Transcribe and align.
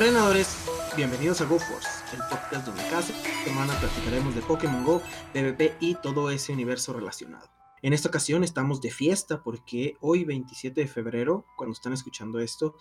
Entrenadores, 0.00 0.56
bienvenidos 0.96 1.42
a 1.42 1.44
GoForce, 1.44 1.86
el 2.14 2.20
podcast 2.30 2.64
donde 2.64 2.82
cada 2.84 3.02
semana 3.02 3.78
platicaremos 3.78 4.34
de 4.34 4.40
Pokémon 4.40 4.82
Go, 4.82 5.02
PvP 5.34 5.76
y 5.78 5.94
todo 5.96 6.30
ese 6.30 6.54
universo 6.54 6.94
relacionado. 6.94 7.50
En 7.82 7.92
esta 7.92 8.08
ocasión 8.08 8.42
estamos 8.42 8.80
de 8.80 8.90
fiesta 8.90 9.42
porque 9.42 9.98
hoy 10.00 10.24
27 10.24 10.80
de 10.80 10.88
febrero, 10.88 11.44
cuando 11.54 11.74
están 11.74 11.92
escuchando 11.92 12.40
esto, 12.40 12.76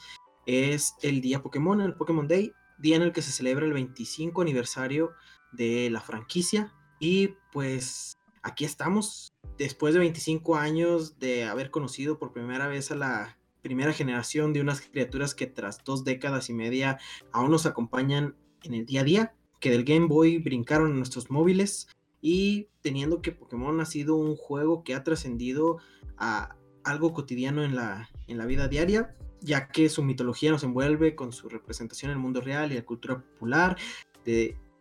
es 0.46 0.96
el 1.02 1.20
día 1.20 1.44
Pokémon, 1.44 1.82
el 1.82 1.96
Pokémon 1.96 2.26
Day, 2.26 2.54
día 2.78 2.96
en 2.96 3.02
el 3.02 3.12
que 3.12 3.22
se 3.22 3.34
celebra 3.34 3.66
el 3.66 3.74
25 3.74 4.42
aniversario 4.42 5.12
de 5.52 5.90
la 5.90 6.00
franquicia 6.00 6.74
y 7.02 7.36
pues 7.52 8.14
aquí 8.44 8.64
estamos 8.64 9.34
después 9.58 9.94
de 9.94 10.00
25 10.00 10.56
años 10.56 11.20
de 11.20 11.44
haber 11.44 11.70
conocido 11.70 12.18
por 12.18 12.32
primera 12.32 12.70
vez 12.70 12.92
a 12.92 12.96
la 12.96 13.39
primera 13.62 13.94
generación 13.94 14.54
de 14.54 14.62
unas 14.62 14.82
criaturas 14.82 15.36
que 15.36 15.48
tras 15.48 15.84
dos 15.84 16.04
décadas 16.04 16.50
y 16.50 16.54
media 16.54 17.00
aún 17.32 17.52
nos 17.52 17.66
acompañan 17.66 18.36
en 18.64 18.74
el 18.74 18.86
día 18.86 19.02
a 19.02 19.04
día, 19.04 19.34
que 19.60 19.70
del 19.70 19.84
Game 19.84 20.08
Boy 20.08 20.38
brincaron 20.38 20.92
en 20.92 20.98
nuestros 20.98 21.30
móviles 21.30 21.88
y 22.22 22.68
teniendo 22.82 23.22
que 23.22 23.32
Pokémon 23.32 23.80
ha 23.80 23.86
sido 23.86 24.16
un 24.16 24.36
juego 24.36 24.84
que 24.84 24.96
ha 24.96 25.04
trascendido 25.04 25.78
a 26.18 26.56
algo 26.84 27.14
cotidiano 27.14 27.64
en 27.64 27.76
la, 27.76 28.10
en 28.28 28.38
la 28.38 28.46
vida 28.46 28.68
diaria, 28.68 29.16
ya 29.42 29.68
que 29.70 29.90
su 29.90 30.04
mitología 30.04 30.52
nos 30.52 30.64
envuelve 30.64 31.16
con 31.16 31.32
su 31.32 31.50
representación 31.50 32.12
en 32.12 32.18
el 32.18 32.24
mundo 32.24 32.42
real 32.42 32.72
y 32.72 32.76
la 32.76 32.86
cultura 32.86 33.22
popular, 33.22 33.78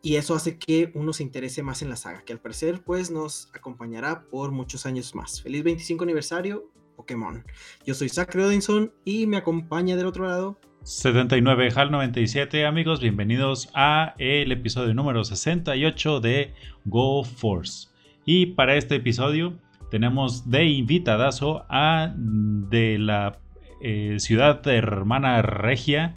y 0.03 0.17
eso 0.17 0.35
hace 0.35 0.59
que 0.59 0.91
uno 0.95 1.13
se 1.13 1.23
interese 1.23 1.63
más 1.63 1.83
en 1.83 1.91
la 1.91 1.97
saga, 1.97 2.23
que 2.23 2.33
al 2.33 2.41
parecer 2.41 2.83
pues 2.85 3.11
nos 3.11 3.51
acompañará 3.55 4.25
por 4.29 4.53
muchos 4.53 4.87
años 4.87 5.15
más. 5.15 5.43
Feliz 5.43 5.65
25 5.65 6.05
aniversario 6.05 6.71
Pokémon. 6.99 7.45
Yo 7.87 7.95
soy 7.95 8.09
Zach 8.09 8.35
Rodinson 8.35 8.93
y 9.05 9.29
me 9.29 9.37
acompaña 9.37 9.95
del 9.95 10.07
otro 10.07 10.27
lado 10.27 10.59
79 10.83 11.71
HAL 11.75 11.93
97 11.93 12.67
amigos, 12.67 13.01
bienvenidos 13.01 13.71
a 13.75 14.15
el 14.19 14.51
episodio 14.51 14.95
número 14.95 15.23
68 15.23 16.21
de 16.21 16.55
Go 16.87 17.23
Force. 17.23 17.89
Y 18.25 18.47
para 18.47 18.75
este 18.75 18.97
episodio 18.97 19.57
tenemos 19.93 20.51
de 20.51 20.65
invitadazo 20.65 21.65
a 21.69 22.13
de 22.17 22.99
la 22.99 23.39
eh, 23.81 24.17
ciudad 24.19 24.67
hermana 24.67 25.41
regia 25.43 26.15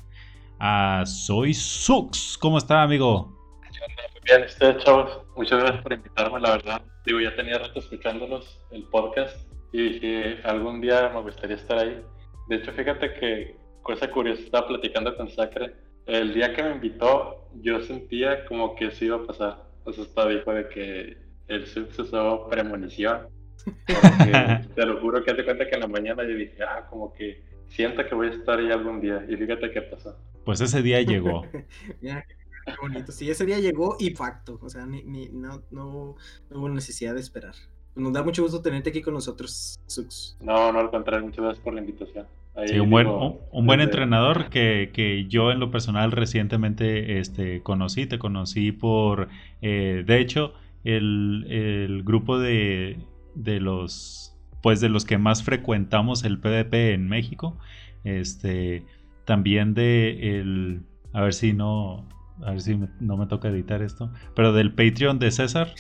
a 0.60 1.04
Soy 1.06 1.54
Sux. 1.54 2.40
¿Cómo 2.40 2.58
está 2.58 2.82
amigo? 2.82 3.38
Muy 3.60 4.22
bien, 4.26 4.44
estoy 4.44 4.78
chavos. 4.78 5.20
Muchas 5.36 5.60
gracias 5.60 5.84
por 5.84 5.94
invitarme, 5.94 6.40
la 6.40 6.52
verdad. 6.52 6.82
Digo, 7.06 7.20
ya 7.20 7.36
tenía 7.36 7.60
rato 7.60 7.80
escuchándolos, 7.80 8.60
el 8.72 8.84
podcast 8.86 9.51
y 9.72 9.94
dije, 9.94 10.40
algún 10.44 10.82
día 10.82 11.10
me 11.14 11.22
gustaría 11.22 11.56
estar 11.56 11.80
ahí. 11.80 12.02
De 12.50 12.58
hecho, 12.58 12.72
fíjate 12.74 13.14
que, 13.14 13.56
cosa 13.82 14.12
curiosa, 14.12 14.42
estaba 14.44 14.68
platicando 14.68 15.16
con 15.16 15.30
Sacre. 15.30 15.74
El 16.06 16.34
día 16.34 16.54
que 16.54 16.64
me 16.64 16.72
invitó, 16.72 17.48
yo 17.62 17.82
sentía 17.82 18.46
como 18.46 18.76
que 18.76 18.88
eso 18.88 19.06
iba 19.06 19.18
a 19.18 19.26
pasar. 19.26 19.64
O 19.86 19.94
sea, 19.94 20.04
estaba 20.04 20.30
dijo 20.30 20.52
de 20.54 20.68
que 20.70 21.18
el 21.48 21.64
usó 21.64 22.48
premonición. 22.50 23.28
te 24.76 24.86
lo 24.86 25.00
juro 25.00 25.24
que 25.24 25.32
hace 25.32 25.46
cuenta 25.46 25.68
que 25.68 25.76
en 25.76 25.82
la 25.82 25.88
mañana 25.88 26.24
yo 26.24 26.36
dije, 26.36 26.64
ah, 26.64 26.88
como 26.90 27.14
que 27.14 27.44
siento 27.68 28.06
que 28.06 28.16
voy 28.16 28.28
a 28.28 28.32
estar 28.32 28.60
ahí 28.60 28.72
algún 28.72 29.00
día. 29.00 29.26
Y 29.30 29.36
fíjate 29.36 29.72
qué 29.72 29.82
pasó. 29.84 30.18
Pues 30.44 30.60
ese 30.62 30.82
día 30.82 31.02
llegó. 31.02 31.46
Mira, 32.02 32.26
qué 32.66 32.74
bonito. 32.82 33.12
Sí, 33.12 33.30
ese 33.30 33.46
día 33.46 33.60
llegó 33.60 33.96
y 34.00 34.12
facto. 34.12 34.60
O 34.62 34.70
sea, 34.70 34.86
ni, 34.86 35.04
ni, 35.04 35.30
no, 35.30 35.64
no, 35.72 36.16
no 36.50 36.60
hubo 36.60 36.70
necesidad 36.70 37.14
de 37.14 37.22
esperar. 37.22 37.56
Nos 37.96 38.14
da 38.14 38.24
mucho 38.24 38.44
gusto 38.44 38.62
tenerte 38.62 38.90
aquí 38.90 39.02
con 39.02 39.14
nosotros, 39.14 39.80
Sux. 39.86 40.38
No, 40.42 40.72
no, 40.72 40.80
al 40.80 40.90
contrario, 40.90 41.26
muchas 41.26 41.44
gracias 41.44 41.64
por 41.64 41.74
la 41.74 41.82
invitación. 41.82 42.26
sí, 42.66 42.80
un 42.80 42.90
buen, 42.90 43.08
un, 43.08 43.66
buen 43.66 43.82
entrenador 43.82 44.50
que, 44.50 44.92
que, 44.94 45.26
yo 45.28 45.52
en 45.52 45.60
lo 45.60 45.72
personal 45.72 46.12
recientemente 46.12 47.20
este, 47.20 47.62
conocí, 47.62 48.06
te 48.06 48.18
conocí 48.18 48.72
por, 48.72 49.28
eh, 49.62 50.04
de 50.06 50.20
hecho, 50.20 50.54
el, 50.86 51.46
el 51.50 52.04
grupo 52.04 52.40
de, 52.40 52.98
de, 53.36 53.60
los, 53.60 54.38
pues 54.62 54.80
de 54.80 54.90
los 54.90 55.04
que 55.04 55.18
más 55.18 55.44
frecuentamos 55.44 56.24
el 56.24 56.40
PvP 56.40 56.94
en 56.94 57.10
México, 57.10 57.58
este, 58.06 58.86
también 59.26 59.74
de 59.74 60.40
el, 60.40 60.82
a 61.12 61.22
ver 61.24 61.34
si 61.34 61.52
no, 61.52 62.08
a 62.42 62.52
ver 62.52 62.62
si 62.62 62.80
no 63.02 63.18
me 63.18 63.28
toca 63.28 63.50
editar 63.50 63.82
esto, 63.82 64.12
pero 64.34 64.54
del 64.54 64.74
Patreon 64.74 65.20
de 65.20 65.32
César, 65.32 65.74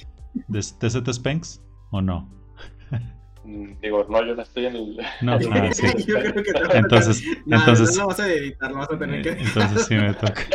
de 0.49 0.59
TZ 0.59 1.07
Spanks. 1.13 1.61
¿O 1.91 2.01
no? 2.01 2.29
Mm, 3.43 3.73
digo, 3.81 4.05
no, 4.07 4.25
yo 4.25 4.35
no 4.35 4.41
estoy 4.41 4.67
en 4.67 4.75
el. 4.75 4.97
No, 5.21 5.39
no 5.39 5.73
sí. 5.73 5.87
yo 6.07 6.19
creo 6.19 6.43
que 6.43 6.51
no. 6.51 6.73
Entonces, 6.73 7.23
no, 7.45 7.57
entonces. 7.57 7.97
No, 7.97 8.07
vas 8.07 8.19
a 8.19 8.31
editar, 8.31 8.71
lo 8.71 8.77
vas 8.77 8.91
a 8.91 8.97
tener 8.97 9.21
que. 9.21 9.29
Entonces 9.29 9.85
sí 9.87 9.95
me 9.95 10.13
toca. 10.13 10.45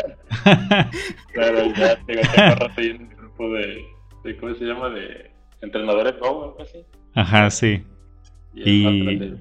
claro, 1.33 1.73
ya 1.75 1.97
digo, 2.07 2.23
tengo 2.35 2.55
rato 2.55 2.71
ahí 2.77 2.87
en 2.91 3.03
un 3.03 3.09
grupo 3.17 3.53
de, 3.53 3.85
de. 4.25 4.37
¿Cómo 4.37 4.55
se 4.55 4.65
llama? 4.65 4.91
De 4.91 5.31
entrenadores 5.63 6.19
Go 6.21 6.29
o 6.29 6.45
algo 6.45 6.63
así. 6.63 6.85
Ajá, 7.15 7.51
sí. 7.51 7.85
Y. 8.55 9.35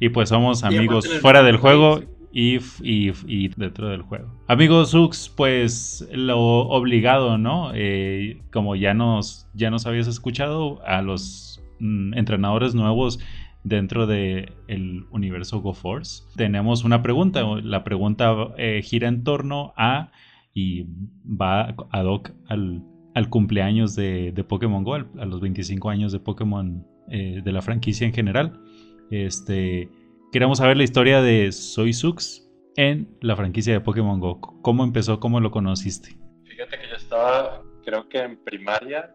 Y, 0.00 0.10
pues 0.10 0.28
somos 0.28 0.62
amigos 0.62 1.08
fuera 1.20 1.42
del 1.42 1.56
juego 1.56 2.02
y, 2.38 3.10
y, 3.26 3.48
dentro 3.48 3.88
del 3.88 4.02
juego. 4.02 4.32
Amigos 4.46 4.92
Zux, 4.92 5.28
pues 5.28 6.08
lo 6.12 6.38
obligado, 6.38 7.36
¿no? 7.36 7.72
Eh, 7.74 8.42
como 8.52 8.76
ya 8.76 8.94
nos, 8.94 9.48
ya 9.54 9.70
nos 9.70 9.86
habías 9.86 10.06
escuchado, 10.06 10.80
a 10.86 11.02
los 11.02 11.60
mm, 11.80 12.14
entrenadores 12.14 12.76
nuevos 12.76 13.18
dentro 13.64 14.06
del 14.06 14.52
el 14.68 15.04
universo 15.10 15.60
GoForce, 15.60 16.22
tenemos 16.36 16.84
una 16.84 17.02
pregunta. 17.02 17.42
La 17.64 17.82
pregunta 17.82 18.34
eh, 18.56 18.82
gira 18.84 19.08
en 19.08 19.24
torno 19.24 19.72
a 19.76 20.12
y 20.54 20.86
va 21.24 21.74
ad 21.90 22.04
hoc 22.04 22.30
al, 22.46 22.84
al 23.16 23.28
cumpleaños 23.30 23.96
de, 23.96 24.30
de, 24.30 24.44
Pokémon 24.44 24.84
Go, 24.84 24.94
a 24.94 25.24
los 25.26 25.40
25 25.40 25.90
años 25.90 26.12
de 26.12 26.20
Pokémon 26.20 26.86
eh, 27.10 27.40
de 27.44 27.52
la 27.52 27.62
franquicia 27.62 28.06
en 28.06 28.12
general. 28.12 28.60
Este 29.10 29.88
Queremos 30.30 30.58
saber 30.58 30.76
la 30.76 30.84
historia 30.84 31.22
de 31.22 31.50
Soy 31.52 31.94
Sux 31.94 32.46
en 32.76 33.08
la 33.22 33.34
franquicia 33.34 33.72
de 33.72 33.80
Pokémon 33.80 34.20
Go. 34.20 34.38
¿Cómo 34.60 34.84
empezó? 34.84 35.20
¿Cómo 35.20 35.40
lo 35.40 35.50
conociste? 35.50 36.18
Fíjate 36.44 36.78
que 36.78 36.86
yo 36.86 36.96
estaba, 36.96 37.62
creo 37.82 38.06
que 38.10 38.18
en 38.18 38.36
primaria, 38.44 39.10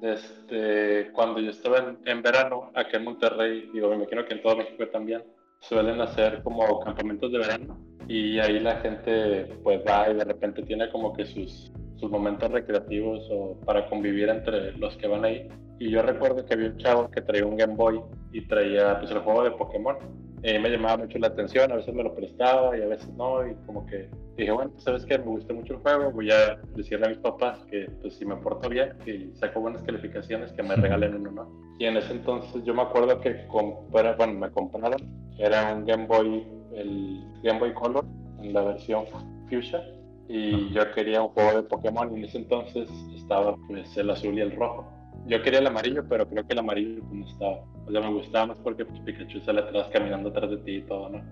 desde 0.00 1.12
cuando 1.12 1.38
yo 1.40 1.50
estaba 1.50 1.94
en, 2.06 2.22
verano, 2.22 2.70
acá 2.74 2.96
en 2.96 3.04
Monterrey, 3.04 3.68
digo, 3.74 3.90
me 3.90 3.96
imagino 3.96 4.24
que 4.24 4.32
en 4.32 4.42
todo 4.42 4.56
México 4.56 4.88
también, 4.88 5.22
suelen 5.60 6.00
hacer 6.00 6.42
como 6.42 6.80
campamentos 6.80 7.30
de 7.30 7.38
verano 7.40 7.78
y 8.08 8.38
ahí 8.38 8.58
la 8.58 8.76
gente 8.76 9.44
pues 9.62 9.82
va 9.86 10.08
y 10.08 10.14
de 10.14 10.24
repente 10.24 10.62
tiene 10.62 10.88
como 10.88 11.12
que 11.12 11.26
sus, 11.26 11.70
sus 11.96 12.10
momentos 12.10 12.50
recreativos 12.50 13.28
o 13.30 13.60
para 13.66 13.86
convivir 13.90 14.30
entre 14.30 14.72
los 14.78 14.96
que 14.96 15.08
van 15.08 15.26
ahí. 15.26 15.46
Y 15.78 15.90
yo 15.90 16.00
recuerdo 16.00 16.42
que 16.46 16.54
había 16.54 16.68
un 16.68 16.78
chavo 16.78 17.10
que 17.10 17.20
traía 17.20 17.44
un 17.44 17.58
Game 17.58 17.74
Boy 17.74 18.00
y 18.32 18.46
traía 18.46 18.98
pues 18.98 19.10
el 19.10 19.18
juego 19.18 19.44
de 19.44 19.50
Pokémon 19.50 20.23
eh, 20.46 20.58
me 20.58 20.68
llamaba 20.68 20.98
mucho 20.98 21.18
la 21.18 21.28
atención, 21.28 21.72
a 21.72 21.76
veces 21.76 21.94
me 21.94 22.02
lo 22.02 22.14
prestaba 22.14 22.76
y 22.76 22.82
a 22.82 22.86
veces 22.86 23.08
no, 23.14 23.48
y 23.48 23.54
como 23.64 23.86
que 23.86 24.10
dije, 24.36 24.52
bueno, 24.52 24.72
sabes 24.76 25.06
que 25.06 25.16
me 25.16 25.24
gusta 25.24 25.54
mucho 25.54 25.72
el 25.72 25.78
juego, 25.78 26.12
voy 26.12 26.30
a 26.30 26.56
decirle 26.76 27.06
a 27.06 27.08
mis 27.08 27.18
papás 27.18 27.64
que 27.70 27.88
pues, 28.02 28.14
si 28.16 28.26
me 28.26 28.36
porto 28.36 28.68
bien, 28.68 28.92
que 29.06 29.30
saco 29.36 29.62
buenas 29.62 29.82
calificaciones, 29.84 30.52
que 30.52 30.62
me 30.62 30.76
regalen 30.76 31.14
uno, 31.14 31.30
¿no? 31.30 31.76
Y 31.78 31.86
en 31.86 31.96
ese 31.96 32.12
entonces 32.12 32.62
yo 32.62 32.74
me 32.74 32.82
acuerdo 32.82 33.18
que 33.22 33.46
bueno, 33.90 34.34
me 34.34 34.50
compraron, 34.50 35.00
era 35.38 35.74
un 35.74 35.86
Game 35.86 36.06
Boy, 36.06 36.46
el 36.74 37.24
Game 37.42 37.58
Boy 37.58 37.72
Color, 37.72 38.04
en 38.42 38.52
la 38.52 38.64
versión 38.64 39.06
Fuchsia, 39.48 39.82
y 40.28 40.70
yo 40.74 40.92
quería 40.92 41.22
un 41.22 41.28
juego 41.28 41.62
de 41.62 41.62
Pokémon 41.62 42.12
y 42.12 42.18
en 42.18 42.24
ese 42.26 42.36
entonces 42.36 42.90
estaba 43.16 43.56
pues 43.66 43.96
el 43.96 44.10
azul 44.10 44.36
y 44.36 44.42
el 44.42 44.54
rojo 44.56 44.86
yo 45.26 45.42
quería 45.42 45.60
el 45.60 45.66
amarillo, 45.66 46.04
pero 46.08 46.28
creo 46.28 46.46
que 46.46 46.52
el 46.52 46.58
amarillo 46.58 47.02
no 47.10 47.26
estaba. 47.26 47.64
O 47.86 47.90
sea, 47.90 48.00
me 48.00 48.12
gustaba 48.12 48.46
más 48.46 48.58
porque 48.58 48.84
pues, 48.84 49.00
Pikachu 49.00 49.40
sale 49.40 49.60
atrás 49.60 49.88
caminando 49.92 50.28
atrás 50.28 50.50
de 50.50 50.58
ti 50.58 50.72
y 50.76 50.82
todo, 50.82 51.10
¿no? 51.10 51.22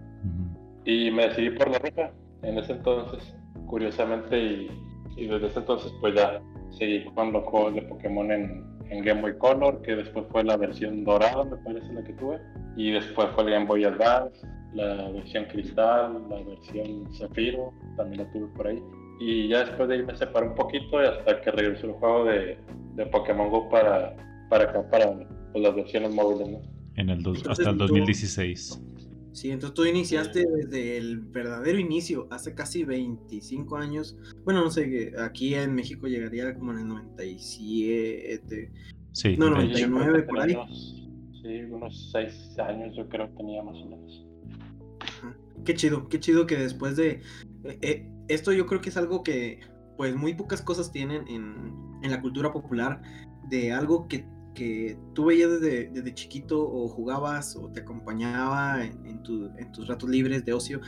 Y 0.85 1.11
me 1.11 1.29
decidí 1.29 1.51
por 1.51 1.71
la 1.71 1.79
roja 1.79 2.13
en 2.43 2.59
ese 2.59 2.73
entonces, 2.73 3.37
curiosamente, 3.67 4.39
y, 4.39 4.71
y, 5.17 5.27
desde 5.27 5.47
ese 5.47 5.61
entonces 5.61 5.93
pues 6.01 6.15
ya 6.15 6.41
seguí 6.71 7.05
con 7.15 7.33
los 7.33 7.45
juegos 7.45 7.75
de 7.75 7.83
Pokémon 7.83 8.33
en, 8.33 8.67
en, 8.91 9.05
Game 9.05 9.21
Boy 9.21 9.39
Color, 9.39 9.81
que 9.83 9.95
después 9.95 10.27
fue 10.31 10.43
la 10.43 10.57
versión 10.57 11.05
dorada, 11.05 11.45
me 11.45 11.57
parece 11.59 11.93
la 11.93 12.03
que 12.03 12.15
tuve, 12.15 12.41
y 12.77 12.91
después 12.91 13.29
fue 13.35 13.45
el 13.45 13.51
Game 13.51 13.67
Boy 13.67 13.85
Advance, 13.85 14.45
la 14.75 15.11
versión 15.11 15.45
Cristal, 15.45 16.25
la 16.29 16.43
versión 16.43 17.13
Zafiro, 17.15 17.73
también 17.97 18.25
la 18.25 18.33
tuve 18.33 18.49
por 18.57 18.67
ahí. 18.67 18.83
Y 19.21 19.49
ya 19.49 19.61
después 19.61 19.89
de 19.89 19.97
ahí 19.97 20.03
me 20.03 20.17
separé 20.17 20.49
un 20.49 20.55
poquito 20.55 21.01
y 21.01 21.07
hasta 21.07 21.41
que 21.43 21.51
regresó 21.53 21.87
el 21.87 21.93
juego 21.93 22.25
de, 22.25 22.59
de 22.95 23.07
Pokémon 23.07 23.51
Go 23.51 23.69
para, 23.69 24.17
para 24.49 24.65
acá, 24.65 24.89
para 24.91 25.13
pues, 25.53 25.63
las 25.63 25.75
versiones 25.75 26.15
móviles, 26.15 26.49
¿no? 26.49 26.61
En 26.97 27.09
el 27.09 27.25
hasta 27.49 27.71
el 27.71 27.79
2016. 27.79 28.81
Sí, 29.33 29.51
entonces 29.51 29.75
tú 29.75 29.87
iniciaste 29.87 30.45
desde 30.47 30.99
el 30.99 31.21
verdadero 31.21 31.79
inicio, 31.79 32.29
hace 32.31 32.55
casi 32.55 32.85
25 32.85 33.77
años. 33.79 34.15
Bueno, 34.45 34.63
no 34.63 34.71
sé, 34.71 35.15
aquí 35.19 35.55
en 35.55 35.75
México 35.75 36.07
llegaría 36.07 36.55
como 36.55 36.73
en 36.73 36.81
el 36.81 36.89
97. 36.89 38.73
Sí, 39.13 39.37
no, 39.39 39.49
99, 39.51 40.23
por 40.25 40.41
ahí. 40.41 40.55
sí, 41.43 41.63
unos 41.71 42.11
6 42.13 42.59
años 42.59 42.95
yo 42.95 43.09
creo 43.09 43.29
que 43.29 43.37
tenía 43.37 43.63
más 43.63 43.77
o 43.77 43.87
menos. 43.87 44.27
Qué 45.65 45.75
chido, 45.75 46.09
qué 46.09 46.21
chido 46.21 46.47
que 46.47 46.57
después 46.57 46.97
de... 46.97 47.23
Eh, 47.65 47.79
eh, 47.81 48.09
esto 48.29 48.53
yo 48.53 48.67
creo 48.67 48.81
que 48.81 48.91
es 48.91 48.97
algo 48.97 49.23
que 49.23 49.61
pues 49.97 50.15
muy 50.15 50.35
pocas 50.35 50.61
cosas 50.63 50.93
tienen 50.93 51.27
en, 51.29 51.92
en 52.03 52.11
la 52.11 52.21
cultura 52.21 52.53
popular 52.53 53.03
de 53.49 53.73
algo 53.73 54.09
que, 54.09 54.27
que 54.55 54.99
tú 55.15 55.27
veías 55.27 55.51
desde, 55.51 55.91
desde, 55.91 56.15
chiquito 56.15 56.63
o 56.63 56.89
jugabas 56.89 57.57
o 57.57 57.71
te 57.71 57.81
acompañaba 57.81 58.85
en, 58.85 59.07
en, 59.07 59.23
en, 59.59 59.73
tus 59.73 59.89
ratos 59.89 60.09
libres 60.09 60.45
de 60.45 60.53
ocio 60.53 60.81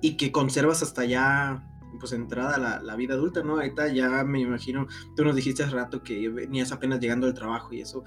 y 0.00 0.16
que 0.16 0.32
conservas 0.32 0.82
hasta 0.82 1.04
ya 1.04 1.66
pues 1.98 2.12
entrada 2.12 2.58
la, 2.58 2.82
la, 2.82 2.96
vida 2.96 3.14
adulta, 3.14 3.42
¿no? 3.42 3.54
Ahorita 3.54 3.88
ya 3.88 4.22
me 4.22 4.40
imagino, 4.40 4.86
tú 5.16 5.24
nos 5.24 5.34
dijiste 5.34 5.62
hace 5.62 5.74
rato 5.74 6.02
que 6.02 6.28
venías 6.28 6.70
apenas 6.70 7.00
llegando 7.00 7.26
del 7.26 7.34
trabajo 7.34 7.72
y 7.72 7.80
eso, 7.80 8.04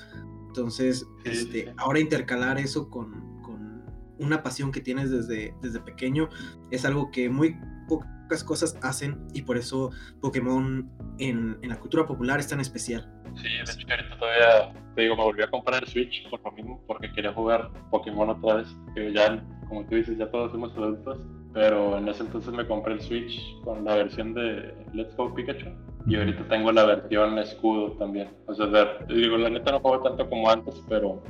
entonces, 0.50 1.06
este, 1.26 1.74
ahora 1.78 2.00
intercalar 2.00 2.58
eso 2.58 2.90
con, 2.90 3.42
con, 3.44 3.84
una 4.18 4.44
pasión 4.44 4.72
que 4.72 4.82
tienes 4.82 5.10
desde, 5.12 5.56
desde 5.62 5.80
pequeño 5.80 6.28
es 6.72 6.84
algo 6.84 7.10
que 7.12 7.30
muy 7.30 7.56
pocas 8.30 8.44
cosas 8.44 8.78
hacen 8.84 9.18
y 9.34 9.42
por 9.42 9.58
eso 9.58 9.90
Pokémon 10.22 10.88
en, 11.18 11.58
en 11.64 11.70
la 11.70 11.80
cultura 11.80 12.06
popular 12.06 12.40
es 12.40 12.48
tan 12.48 12.60
especial. 12.60 13.12
Sí, 13.36 13.48
de 13.48 13.62
hecho 13.64 13.88
ahorita 13.90 14.18
todavía, 14.20 14.74
te 14.96 15.02
digo, 15.02 15.16
me 15.16 15.24
volví 15.24 15.42
a 15.42 15.50
comprar 15.50 15.82
el 15.82 15.90
Switch 15.90 16.30
por 16.30 16.40
lo 16.44 16.52
mismo, 16.52 16.84
porque 16.86 17.12
quería 17.12 17.34
jugar 17.34 17.72
Pokémon 17.90 18.30
otra 18.30 18.56
vez, 18.58 18.68
que 18.94 19.12
ya, 19.12 19.44
como 19.68 19.84
tú 19.86 19.96
dices, 19.96 20.16
ya 20.20 20.30
todos 20.30 20.52
somos 20.52 20.72
adultos, 20.74 21.18
pero 21.54 21.98
en 21.98 22.08
ese 22.08 22.22
entonces 22.22 22.54
me 22.54 22.68
compré 22.68 22.94
el 22.94 23.02
Switch 23.02 23.42
con 23.64 23.84
la 23.84 23.96
versión 23.96 24.36
de 24.36 24.76
Let's 24.94 25.16
Go 25.18 25.34
Pikachu, 25.34 25.70
y 26.06 26.16
ahorita 26.16 26.48
tengo 26.50 26.72
la 26.72 26.86
versión 26.86 27.40
escudo 27.40 27.94
también. 27.94 28.30
O 28.46 28.54
sea, 28.54 28.68
digo, 29.08 29.38
la 29.38 29.50
neta 29.50 29.72
no 29.72 29.80
juego 29.80 30.04
tanto 30.04 30.30
como 30.30 30.52
antes, 30.52 30.84
pero 30.88 31.24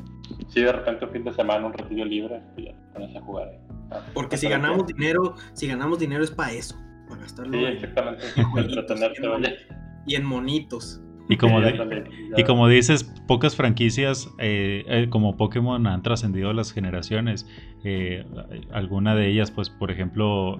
sí 0.49 0.61
de 0.61 0.71
repente 0.73 1.05
un 1.05 1.11
fin 1.11 1.23
de 1.23 1.33
semana, 1.33 1.65
un 1.65 1.73
ratillo 1.73 2.03
libre, 2.03 2.41
pues 2.55 2.67
ya 2.67 2.73
pones 2.93 3.15
a 3.15 3.21
jugar. 3.21 3.51
Ah, 3.91 4.01
porque 4.13 4.35
si 4.35 4.49
ganamos 4.49 4.85
dinero, 4.85 5.35
si 5.53 5.67
ganamos 5.67 5.99
dinero 5.99 6.23
es 6.23 6.31
para 6.31 6.51
eso, 6.51 6.75
para 7.09 7.21
gastarlo. 7.21 7.57
Sí, 7.57 7.65
exactamente, 7.65 8.25
Y 10.05 10.15
en 10.15 10.23
monitos. 10.23 11.01
Y 11.31 11.37
como, 11.37 11.59
y 11.61 12.43
como 12.43 12.67
dices, 12.67 13.03
pocas 13.27 13.55
franquicias 13.55 14.31
eh, 14.39 14.83
eh, 14.87 15.09
como 15.11 15.37
Pokémon 15.37 15.85
han 15.85 16.01
trascendido 16.01 16.53
las 16.53 16.71
generaciones. 16.71 17.47
Eh, 17.83 18.25
alguna 18.71 19.13
de 19.13 19.27
ellas, 19.27 19.51
pues, 19.51 19.69
por 19.69 19.91
ejemplo, 19.91 20.59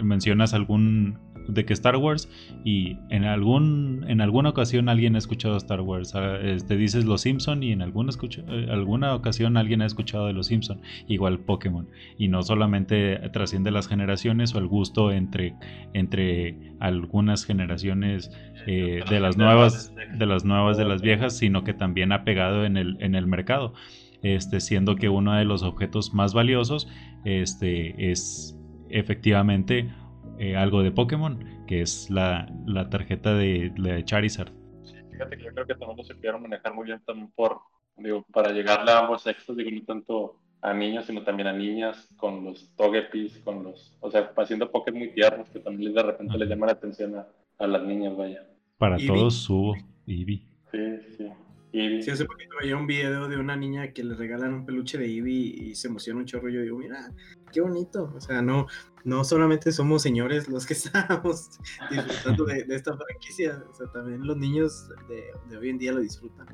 mencionas 0.00 0.54
algún 0.54 1.18
de 1.48 1.64
que 1.64 1.72
Star 1.72 1.96
Wars 1.96 2.28
y 2.64 2.96
en 3.10 3.24
algún 3.24 4.04
en 4.08 4.20
alguna 4.20 4.50
ocasión 4.50 4.88
alguien 4.88 5.14
ha 5.14 5.18
escuchado 5.18 5.56
Star 5.56 5.80
Wars 5.80 6.14
ah, 6.14 6.38
te 6.66 6.76
dices 6.76 7.04
los 7.04 7.22
Simpson 7.22 7.62
y 7.62 7.72
en 7.72 7.82
alguna 7.82 8.10
escucha, 8.10 8.42
eh, 8.48 8.68
alguna 8.70 9.14
ocasión 9.14 9.56
alguien 9.56 9.82
ha 9.82 9.86
escuchado 9.86 10.26
de 10.26 10.32
los 10.32 10.46
Simpson 10.46 10.80
igual 11.08 11.40
Pokémon. 11.40 11.88
Y 12.18 12.28
no 12.28 12.42
solamente 12.42 13.16
trasciende 13.32 13.70
las 13.70 13.88
generaciones 13.88 14.54
o 14.54 14.58
el 14.58 14.66
gusto 14.66 15.12
entre 15.12 15.54
entre 15.94 16.74
algunas 16.80 17.44
generaciones 17.44 18.30
eh, 18.66 19.00
de 19.08 19.20
las 19.20 19.36
nuevas 19.36 19.92
de 20.18 20.26
las 20.26 20.44
nuevas 20.44 20.76
de 20.76 20.84
las 20.84 21.02
viejas 21.02 21.36
sino 21.36 21.64
que 21.64 21.74
también 21.74 22.12
ha 22.12 22.24
pegado 22.24 22.64
en 22.64 22.76
el 22.76 22.96
en 23.00 23.14
el 23.14 23.26
mercado. 23.26 23.74
Este 24.22 24.60
siendo 24.60 24.94
que 24.94 25.08
uno 25.08 25.34
de 25.34 25.44
los 25.44 25.62
objetos 25.62 26.14
más 26.14 26.32
valiosos 26.32 26.88
este 27.24 28.10
es 28.10 28.56
efectivamente 28.92 29.90
eh, 30.38 30.56
algo 30.56 30.82
de 30.82 30.90
Pokémon, 30.90 31.64
que 31.66 31.82
es 31.82 32.10
la, 32.10 32.52
la 32.66 32.88
tarjeta 32.90 33.34
de, 33.34 33.72
de, 33.76 34.04
Charizard. 34.04 34.52
Sí, 34.82 34.94
fíjate 35.10 35.36
que 35.36 35.44
yo 35.44 35.52
creo 35.52 35.66
que 35.66 35.74
también 35.74 35.96
lo 35.96 36.04
supieron 36.04 36.42
manejar 36.42 36.74
muy 36.74 36.86
bien 36.86 37.00
también 37.04 37.30
por, 37.34 37.60
digo, 37.96 38.24
para 38.32 38.52
llegarle 38.52 38.92
a 38.92 39.00
ambos 39.00 39.22
sexos, 39.22 39.56
digo, 39.56 39.70
no 39.70 39.82
tanto 39.84 40.38
a 40.60 40.72
niños, 40.72 41.06
sino 41.06 41.22
también 41.22 41.48
a 41.48 41.52
niñas, 41.52 42.08
con 42.16 42.44
los 42.44 42.70
Togepis, 42.76 43.38
con 43.38 43.64
los, 43.64 43.96
o 44.00 44.10
sea, 44.10 44.32
haciendo 44.36 44.70
Pokémon 44.70 45.00
muy 45.00 45.12
tiernos, 45.12 45.48
que 45.50 45.58
también 45.58 45.92
de 45.92 46.02
repente 46.02 46.38
les 46.38 46.48
llama 46.48 46.66
la 46.66 46.72
atención 46.72 47.16
a, 47.16 47.26
a 47.58 47.66
las 47.66 47.82
niñas, 47.82 48.16
vaya. 48.16 48.46
Para 48.78 48.96
todos 48.96 49.34
subo, 49.34 49.74
Eevee. 50.06 50.42
Sí, 50.70 50.98
sí. 51.16 51.28
Sí, 51.72 52.10
hace 52.10 52.26
poquito 52.26 52.54
veía 52.60 52.76
un 52.76 52.86
video 52.86 53.28
de 53.28 53.38
una 53.38 53.56
niña 53.56 53.92
que 53.92 54.04
le 54.04 54.14
regalan 54.14 54.52
un 54.52 54.66
peluche 54.66 54.98
de 54.98 55.06
Eevee 55.06 55.32
y 55.70 55.74
se 55.74 55.88
emociona 55.88 56.20
un 56.20 56.26
chorro. 56.26 56.50
Y 56.50 56.54
yo 56.54 56.60
digo, 56.60 56.78
mira, 56.78 57.10
qué 57.50 57.62
bonito. 57.62 58.12
O 58.14 58.20
sea, 58.20 58.42
no, 58.42 58.66
no 59.04 59.24
solamente 59.24 59.72
somos 59.72 60.02
señores 60.02 60.48
los 60.48 60.66
que 60.66 60.74
estamos 60.74 61.58
disfrutando 61.90 62.44
de, 62.44 62.64
esta 62.68 62.96
franquicia, 62.96 63.62
o 63.70 63.74
sea, 63.74 63.86
también 63.92 64.26
los 64.26 64.36
niños 64.36 64.88
de, 65.08 65.56
hoy 65.56 65.70
en 65.70 65.78
día 65.78 65.92
lo 65.92 66.00
disfrutan. 66.00 66.46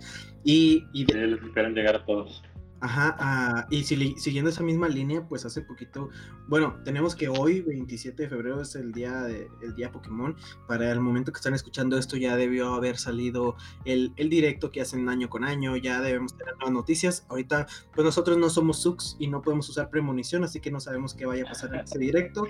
Y, 0.44 0.84
y 0.92 1.04
de... 1.04 1.34
esperan 1.34 1.74
llegar 1.74 1.96
a 1.96 2.04
todos. 2.04 2.42
Ajá, 2.80 3.16
ah, 3.18 3.66
y 3.70 3.82
si, 3.82 4.14
siguiendo 4.18 4.50
esa 4.50 4.62
misma 4.62 4.88
línea, 4.88 5.26
pues 5.26 5.44
hace 5.44 5.62
poquito, 5.62 6.10
bueno, 6.46 6.76
tenemos 6.84 7.16
que 7.16 7.28
hoy, 7.28 7.60
27 7.60 8.22
de 8.22 8.28
febrero, 8.28 8.62
es 8.62 8.76
el 8.76 8.92
día, 8.92 9.22
de, 9.22 9.48
el 9.62 9.74
día 9.74 9.90
Pokémon. 9.90 10.36
Para 10.68 10.92
el 10.92 11.00
momento 11.00 11.32
que 11.32 11.38
están 11.38 11.54
escuchando 11.54 11.98
esto, 11.98 12.16
ya 12.16 12.36
debió 12.36 12.74
haber 12.74 12.96
salido 12.96 13.56
el, 13.84 14.12
el 14.16 14.30
directo 14.30 14.70
que 14.70 14.80
hacen 14.80 15.08
año 15.08 15.28
con 15.28 15.42
año, 15.42 15.76
ya 15.76 16.00
debemos 16.00 16.36
tener 16.36 16.54
nuevas 16.54 16.72
noticias. 16.72 17.26
Ahorita, 17.28 17.66
pues 17.94 18.04
nosotros 18.04 18.38
no 18.38 18.48
somos 18.48 18.80
Sux 18.80 19.16
y 19.18 19.26
no 19.26 19.42
podemos 19.42 19.68
usar 19.68 19.90
premonición, 19.90 20.44
así 20.44 20.60
que 20.60 20.70
no 20.70 20.78
sabemos 20.78 21.14
qué 21.14 21.26
vaya 21.26 21.42
a 21.44 21.48
pasar 21.48 21.74
en 21.74 21.80
ese 21.80 21.98
directo, 21.98 22.46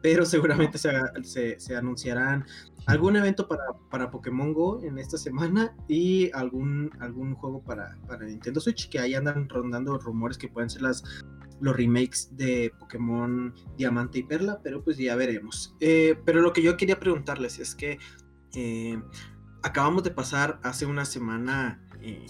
pero 0.00 0.24
seguramente 0.24 0.78
se, 0.78 0.90
se, 1.22 1.60
se 1.60 1.76
anunciarán 1.76 2.46
algún 2.86 3.16
evento 3.16 3.48
para, 3.48 3.64
para 3.90 4.10
Pokémon 4.10 4.52
Go 4.52 4.82
en 4.82 4.98
esta 4.98 5.18
semana 5.18 5.76
y 5.88 6.30
algún, 6.32 6.90
algún 7.00 7.34
juego 7.34 7.62
para, 7.62 7.98
para 8.06 8.24
Nintendo 8.24 8.60
Switch, 8.60 8.88
que 8.88 8.98
ahí 8.98 9.14
andan 9.14 9.48
rondando 9.48 9.98
rumores 9.98 10.38
que 10.38 10.48
pueden 10.48 10.70
ser 10.70 10.82
las, 10.82 11.02
los 11.60 11.76
remakes 11.76 12.28
de 12.36 12.72
Pokémon 12.78 13.54
Diamante 13.76 14.20
y 14.20 14.22
Perla, 14.22 14.60
pero 14.62 14.82
pues 14.82 14.96
ya 14.98 15.16
veremos. 15.16 15.74
Eh, 15.80 16.16
pero 16.24 16.40
lo 16.40 16.52
que 16.52 16.62
yo 16.62 16.76
quería 16.76 17.00
preguntarles 17.00 17.58
es 17.58 17.74
que 17.74 17.98
eh, 18.54 19.00
acabamos 19.62 20.04
de 20.04 20.12
pasar 20.12 20.60
hace 20.62 20.86
una 20.86 21.04
semana 21.04 21.82
eh, 22.00 22.24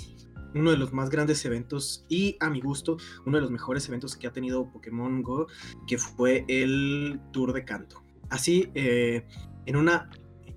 uno 0.54 0.70
de 0.70 0.78
los 0.78 0.92
más 0.92 1.10
grandes 1.10 1.44
eventos 1.44 2.06
y 2.08 2.36
a 2.40 2.48
mi 2.48 2.62
gusto 2.62 2.96
uno 3.26 3.36
de 3.36 3.42
los 3.42 3.50
mejores 3.50 3.86
eventos 3.88 4.16
que 4.16 4.26
ha 4.26 4.32
tenido 4.32 4.70
Pokémon 4.70 5.22
Go, 5.22 5.48
que 5.86 5.98
fue 5.98 6.46
el 6.48 7.20
Tour 7.32 7.52
de 7.52 7.64
Canto. 7.64 8.02
Así, 8.30 8.70
en 8.74 9.76
una 9.76 10.10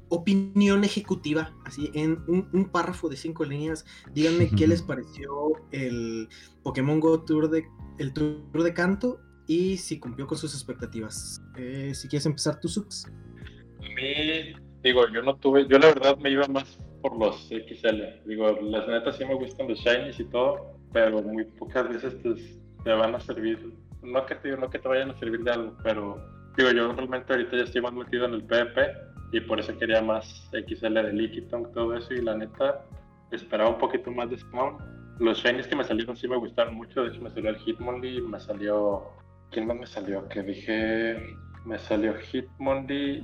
opinión 0.09 0.83
ejecutiva, 0.83 1.53
así 1.65 1.89
en 1.93 2.19
un, 2.27 2.69
párrafo 2.71 3.09
de 3.09 3.15
cinco 3.15 3.45
líneas, 3.45 3.85
díganme 4.13 4.49
qué 4.49 4.67
les 4.67 4.81
pareció 4.81 5.53
el 5.71 6.27
Pokémon 6.63 6.99
Go 6.99 7.23
Tour 7.23 7.49
de, 7.49 7.65
el 7.97 8.13
Tour 8.13 8.63
de 8.63 8.73
Canto 8.73 9.19
y 9.47 9.77
si 9.77 9.99
cumplió 9.99 10.27
con 10.27 10.37
sus 10.37 10.53
expectativas. 10.53 11.41
Eh, 11.57 11.91
si 11.93 12.07
quieres 12.07 12.25
empezar 12.25 12.59
tú, 12.59 12.67
Sux. 12.67 13.07
A 13.79 13.95
mí, 13.95 14.53
digo, 14.83 15.07
yo 15.09 15.21
no 15.21 15.35
tuve, 15.37 15.67
yo 15.67 15.79
la 15.79 15.87
verdad 15.87 16.17
me 16.17 16.29
iba 16.29 16.47
más 16.47 16.77
por 17.01 17.17
los 17.17 17.47
XL. 17.47 18.27
Digo, 18.27 18.51
las 18.61 18.87
netas 18.87 19.17
sí 19.17 19.25
me 19.25 19.35
gustan 19.35 19.67
los 19.67 19.79
shinies 19.79 20.19
y 20.19 20.25
todo, 20.25 20.77
pero 20.93 21.21
muy 21.21 21.45
pocas 21.45 21.87
veces 21.89 22.15
te, 22.83 22.91
van 22.91 23.15
a 23.15 23.19
servir. 23.19 23.73
No 24.03 24.25
que, 24.25 24.35
te, 24.35 24.55
no 24.55 24.69
que 24.69 24.79
te 24.79 24.87
vayan 24.87 25.11
a 25.11 25.19
servir 25.19 25.43
de 25.43 25.51
algo, 25.51 25.75
pero 25.83 26.17
digo, 26.57 26.71
yo 26.71 26.91
realmente 26.93 27.33
ahorita 27.33 27.57
ya 27.57 27.63
estoy 27.63 27.81
más 27.81 27.93
metido 27.93 28.25
en 28.25 28.33
el 28.35 28.43
PvP 28.43 29.08
y 29.31 29.39
por 29.41 29.59
eso 29.59 29.77
quería 29.77 30.01
más 30.01 30.49
XL 30.51 30.93
de 30.93 31.13
Lickitung, 31.13 31.71
todo 31.73 31.95
eso, 31.95 32.13
y 32.13 32.21
la 32.21 32.35
neta 32.35 32.83
esperaba 33.31 33.69
un 33.69 33.77
poquito 33.77 34.11
más 34.11 34.29
de 34.29 34.37
Spawn. 34.37 34.77
Los 35.19 35.39
shinies 35.39 35.67
que 35.67 35.75
me 35.75 35.83
salieron 35.83 36.15
sí 36.15 36.27
me 36.27 36.37
gustaron 36.37 36.75
mucho, 36.75 37.03
de 37.03 37.09
hecho 37.09 37.21
me 37.21 37.29
salió 37.29 37.49
el 37.49 37.57
Hitmonlee, 37.57 38.21
me 38.21 38.39
salió... 38.39 39.03
¿Quién 39.51 39.67
más 39.67 39.77
me 39.77 39.87
salió? 39.87 40.27
Que 40.29 40.41
dije... 40.41 41.35
Me 41.65 41.77
salió 41.77 42.15
Hitmonlee, 42.15 43.21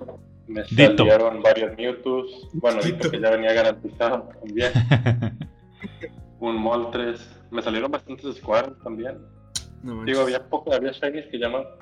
me 0.48 0.66
salieron 0.66 1.42
varios 1.42 1.76
Mewtwo's, 1.78 2.50
bueno, 2.54 2.82
Dito 2.82 3.10
que 3.10 3.20
ya 3.20 3.32
venía 3.32 3.54
garantizado 3.54 4.30
también. 4.42 4.72
un 6.40 6.58
Moltres, 6.58 7.42
me 7.50 7.62
salieron 7.62 7.92
bastantes 7.92 8.36
Squares 8.36 8.78
también. 8.84 9.18
Digo, 10.06 10.22
había 10.22 10.50
poco, 10.50 10.74
había 10.74 10.92
shinies 10.92 11.28
que, 11.28 11.40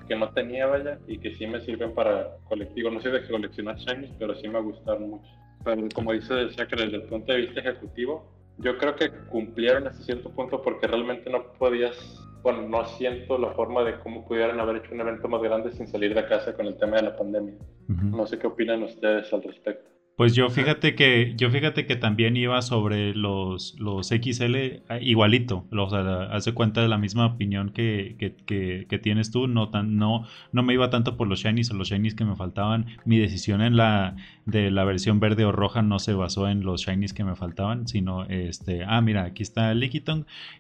que 0.07 0.15
no 0.15 0.29
tenía, 0.33 0.65
vaya, 0.65 1.00
y 1.07 1.17
que 1.17 1.33
sí 1.36 1.48
me 1.48 1.62
sirven 1.62 1.93
para 1.93 2.36
colectivo. 2.50 2.89
No 2.89 3.00
sé 3.00 3.10
de 3.10 3.25
coleccionar 3.25 3.77
shinies, 3.77 4.12
pero 4.19 4.36
sí 4.36 4.48
me 4.50 4.60
gustaron 4.60 5.10
mucho. 5.10 5.29
Pero 5.63 5.88
como 5.95 6.12
dice 6.12 6.33
decía 6.33 6.67
que 6.67 6.75
desde 6.75 6.98
el 6.98 7.03
punto 7.03 7.31
de 7.31 7.41
vista 7.41 7.62
ejecutivo, 7.62 8.29
yo 8.57 8.77
creo 8.77 8.95
que 8.95 9.10
cumplieron 9.29 9.88
hasta 9.88 10.03
cierto 10.03 10.29
punto 10.31 10.62
porque 10.62 10.88
realmente 10.88 11.29
no 11.29 11.53
podías, 11.53 11.95
bueno, 12.41 12.67
no 12.67 12.86
siento 12.86 13.38
la 13.38 13.51
forma 13.53 13.83
de 13.83 13.98
cómo 14.00 14.27
pudieran 14.27 14.60
haber 14.60 14.77
hecho 14.77 14.93
un 14.93 15.01
evento 15.01 15.29
más 15.29 15.41
grande 15.41 15.72
sin 15.72 15.88
salir 15.88 16.13
de 16.13 16.25
casa 16.27 16.53
con 16.53 16.65
el 16.65 16.77
tema 16.77 16.98
de 16.98 17.03
la 17.03 17.15
pandemia. 17.15 17.55
No 17.88 18.27
sé 18.27 18.38
qué 18.38 18.48
opinan 18.48 18.83
ustedes 18.83 19.31
al 19.31 19.43
respecto. 19.43 19.92
Pues 20.15 20.36
yo 20.36 20.50
fíjate 20.50 20.93
que 20.93 21.34
yo 21.38 21.50
fíjate 21.50 21.88
que 21.88 21.96
también 21.96 22.38
iba 22.38 22.62
sobre 22.62 23.15
los, 23.15 23.75
los 23.79 24.10
XL 24.10 24.55
ah, 24.88 25.00
igualito, 25.00 25.65
o 25.72 25.89
sea, 25.89 26.24
hace 26.32 26.53
cuenta 26.53 26.82
de 26.82 26.88
la 26.88 27.00
misma 27.00 27.25
opinión 27.25 27.72
que, 27.72 28.15
que, 28.20 28.86
que, 28.88 29.00
tienes 29.00 29.32
tú, 29.32 29.48
no, 29.48 29.70
tan, 29.70 29.98
no, 29.98 30.27
no 30.51 30.62
me 30.62 30.74
iba 30.74 30.91
tanto 30.91 31.17
por 31.17 31.27
los 31.27 31.39
shinies 31.39 31.72
o 31.72 31.74
los 31.74 31.89
shinies 31.89 32.13
que 32.13 32.25
me 32.25 32.36
faltaban, 32.36 32.86
mi 33.05 33.17
decisión 33.17 33.62
en 33.62 33.75
la 33.75 34.15
de 34.46 34.70
la 34.70 34.84
versión 34.84 35.20
verde 35.20 35.46
o 35.46 35.51
roja 35.51 35.82
no 35.82 35.98
se 35.98 36.13
basó 36.13 36.48
en 36.48 36.63
los 36.63 36.82
shinies 36.86 37.13
que 37.13 37.24
me 37.24 37.36
faltaban, 37.36 37.88
sino 37.88 38.25
este, 38.25 38.84
ah 38.86 39.01
mira, 39.01 39.24
aquí 39.24 39.41
está 39.41 39.72
el 39.72 39.84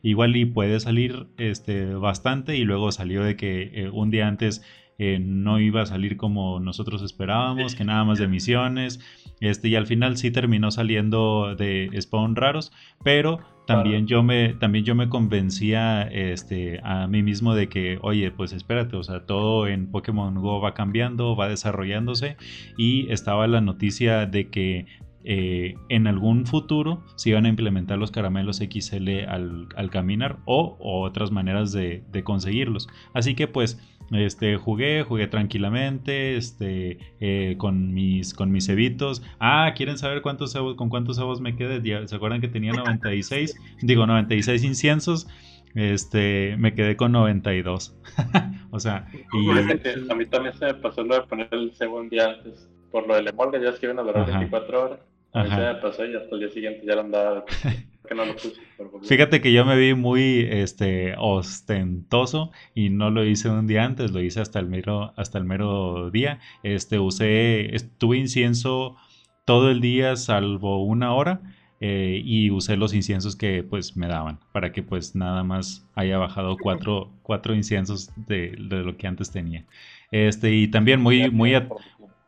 igual 0.01 0.35
y 0.35 0.45
puede 0.45 0.79
salir 0.79 1.27
este, 1.37 1.93
bastante 1.95 2.57
y 2.57 2.63
luego 2.63 2.91
salió 2.91 3.23
de 3.23 3.35
que 3.35 3.71
eh, 3.73 3.89
un 3.89 4.09
día 4.09 4.27
antes 4.27 4.63
eh, 4.99 5.19
no 5.19 5.59
iba 5.59 5.81
a 5.81 5.85
salir 5.85 6.17
como 6.17 6.59
nosotros 6.59 7.01
esperábamos, 7.01 7.75
que 7.75 7.83
nada 7.83 8.03
más 8.03 8.19
de 8.19 8.27
misiones, 8.27 8.99
este, 9.39 9.69
y 9.69 9.75
al 9.75 9.87
final 9.87 10.17
sí 10.17 10.31
terminó 10.31 10.71
saliendo 10.71 11.55
de 11.55 11.89
spawn 11.99 12.35
raros, 12.35 12.71
pero 13.03 13.39
también 13.65 14.07
yo 14.07 14.23
me 14.23 14.53
también 14.53 14.83
yo 14.83 14.93
me 14.93 15.07
convencía 15.09 16.03
este 16.03 16.81
a 16.83 17.07
mí 17.07 17.23
mismo 17.23 17.55
de 17.55 17.69
que 17.69 17.97
oye 18.01 18.29
pues 18.29 18.51
espérate 18.51 18.97
o 18.97 19.03
sea 19.03 19.25
todo 19.25 19.67
en 19.67 19.89
Pokémon 19.89 20.35
Go 20.35 20.59
va 20.59 20.73
cambiando 20.73 21.35
va 21.35 21.47
desarrollándose 21.47 22.35
y 22.77 23.09
estaba 23.09 23.47
la 23.47 23.61
noticia 23.61 24.25
de 24.25 24.49
que 24.49 24.85
eh, 25.25 25.75
en 25.89 26.07
algún 26.07 26.45
futuro 26.45 27.01
se 27.15 27.29
iban 27.29 27.45
a 27.45 27.49
implementar 27.49 27.97
los 27.97 28.11
caramelos 28.11 28.57
XL 28.57 29.25
al, 29.27 29.89
caminar 29.89 30.39
o, 30.45 30.77
otras 30.79 31.31
maneras 31.31 31.71
de, 31.71 32.03
conseguirlos. 32.23 32.87
Así 33.13 33.35
que 33.35 33.47
pues 33.47 33.79
este, 34.11 34.57
jugué, 34.57 35.03
jugué 35.03 35.27
tranquilamente, 35.27 36.35
este, 36.35 36.97
eh, 37.19 37.55
con 37.57 37.93
mis, 37.93 38.33
con 38.33 38.51
mis 38.51 38.65
cebitos. 38.65 39.23
Ah, 39.39 39.73
¿quieren 39.75 39.97
saber 39.97 40.21
cuántos 40.21 40.53
con 40.53 40.89
cuántos 40.89 41.17
cebos 41.17 41.41
me 41.41 41.55
quedé? 41.55 42.07
¿Se 42.07 42.15
acuerdan 42.15 42.41
que 42.41 42.47
tenía 42.49 42.73
96? 42.73 43.55
Digo, 43.81 44.05
96 44.05 44.63
inciensos. 44.63 45.27
Este, 45.75 46.55
me 46.57 46.75
quedé 46.75 46.95
con 46.95 47.13
92. 47.13 47.97
o 48.71 48.79
sea, 48.79 49.07
y... 49.33 49.49
A 49.49 50.15
mí 50.15 50.25
también 50.25 50.53
se 50.53 50.65
me 50.65 50.73
pasó 50.75 51.03
lo 51.03 51.15
de 51.15 51.21
poner 51.21 51.47
el 51.51 51.73
cebo 51.73 51.99
un 51.99 52.09
día 52.09 52.29
antes. 52.29 52.69
Por 52.91 53.07
lo 53.07 53.15
del 53.15 53.27
emolde, 53.27 53.59
ya 53.59 53.69
es 53.69 53.79
que 53.79 53.87
iban 53.87 53.97
a 53.97 54.03
durar 54.03 54.27
24 54.27 54.83
horas. 54.83 54.99
A 55.33 55.43
mí 55.43 55.49
se 55.49 55.55
me 55.57 55.75
pasó 55.75 56.05
y 56.05 56.15
hasta 56.15 56.35
el 56.35 56.41
día 56.41 56.49
siguiente 56.49 56.85
ya 56.85 56.95
lo 56.95 57.01
andaba. 57.01 57.45
Que 58.05 58.15
no 58.15 58.25
lo 58.25 58.33
puse, 58.33 58.59
Fíjate 59.03 59.39
que 59.39 59.53
yo 59.53 59.63
me 59.63 59.77
vi 59.77 59.93
muy 59.93 60.45
este, 60.49 61.15
ostentoso 61.17 62.51
y 62.75 62.89
no 62.89 63.09
lo 63.09 63.23
hice 63.23 63.47
un 63.47 63.65
día 63.65 63.85
antes, 63.85 64.11
lo 64.11 64.21
hice 64.21 64.41
hasta 64.41 64.59
el 64.59 64.65
mero, 64.65 65.13
hasta 65.15 65.37
el 65.37 65.45
mero 65.45 66.11
día. 66.11 66.41
Este, 66.63 66.99
usé, 66.99 67.73
estuve 67.73 68.17
incienso 68.17 68.97
todo 69.45 69.71
el 69.71 69.79
día 69.79 70.17
salvo 70.17 70.83
una 70.83 71.13
hora. 71.13 71.39
Eh, 71.85 72.21
y 72.23 72.49
usé 72.49 72.77
los 72.77 72.93
inciensos 72.93 73.35
que 73.35 73.61
pues 73.61 73.97
me 73.97 74.07
daban 74.07 74.39
para 74.53 74.71
que 74.71 74.83
pues 74.83 75.15
nada 75.15 75.43
más 75.43 75.85
haya 75.95 76.17
bajado 76.17 76.55
cuatro, 76.57 77.11
cuatro 77.23 77.53
inciensos 77.53 78.09
de, 78.15 78.55
de, 78.57 78.83
lo 78.83 78.95
que 78.95 79.05
antes 79.05 79.31
tenía 79.31 79.65
este 80.09 80.53
y 80.53 80.69
también 80.69 81.01
muy 81.01 81.29
muy 81.29 81.51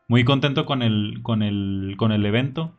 muy 0.10 0.26
contento 0.26 0.66
con 0.66 0.82
el 0.82 1.20
con 1.22 1.42
el 1.42 1.96
con 1.98 2.12
el 2.12 2.26
evento 2.26 2.74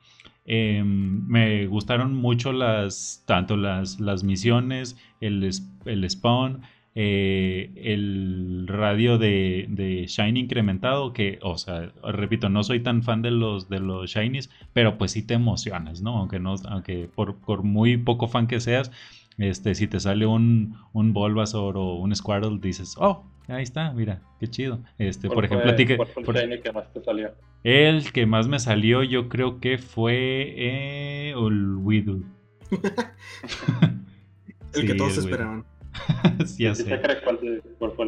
Em, 0.46 1.26
me 1.26 1.66
gustaron 1.66 2.14
mucho 2.14 2.52
las, 2.52 3.24
tanto 3.26 3.56
las, 3.56 3.98
las 3.98 4.22
misiones, 4.22 4.96
el, 5.20 5.50
el 5.84 6.10
spawn, 6.10 6.62
eh, 6.94 7.72
el 7.76 8.66
radio 8.68 9.18
de, 9.18 9.66
de, 9.68 10.06
Shiny 10.06 10.40
incrementado, 10.40 11.12
que, 11.12 11.38
o 11.42 11.58
sea, 11.58 11.92
repito, 12.04 12.48
no 12.48 12.62
soy 12.62 12.80
tan 12.80 13.02
fan 13.02 13.22
de 13.22 13.32
los, 13.32 13.68
de 13.68 13.80
los 13.80 14.10
Shinies, 14.10 14.48
pero 14.72 14.96
pues 14.96 15.12
sí 15.12 15.22
te 15.22 15.34
emocionas, 15.34 16.00
¿no? 16.00 16.16
Aunque, 16.16 16.38
no, 16.38 16.54
aunque 16.68 17.10
por, 17.14 17.36
por 17.36 17.64
muy 17.64 17.96
poco 17.98 18.28
fan 18.28 18.46
que 18.46 18.60
seas, 18.60 18.92
este, 19.38 19.74
si 19.74 19.88
te 19.88 20.00
sale 20.00 20.26
un, 20.26 20.76
un 20.92 21.12
Bulbasaur 21.12 21.76
o 21.76 21.96
un 21.96 22.14
Squirtle, 22.14 22.58
dices, 22.60 22.96
oh, 22.98 23.24
ahí 23.48 23.62
está, 23.62 23.92
mira, 23.92 24.20
qué 24.40 24.48
chido. 24.48 24.80
Este, 24.98 25.28
por 25.28 25.44
ejemplo, 25.44 25.70
a 25.70 25.76
ti 25.76 25.86
que. 25.86 25.94
el 25.94 26.62
que 26.62 26.72
más 26.72 26.92
te 26.92 27.02
salió? 27.02 27.32
El 27.64 28.12
que 28.12 28.26
más 28.26 28.48
me 28.48 28.58
salió, 28.58 29.02
yo 29.02 29.28
creo 29.28 29.60
que 29.60 29.78
fue 29.78 30.54
eh, 30.56 31.30
el 31.30 31.76
Widow. 31.76 32.22
el 34.74 34.86
que 34.86 34.94
todos 34.94 35.18
esperaban. 35.18 35.64
sí, 36.46 36.64
ya 36.64 36.74
sé. 36.74 37.00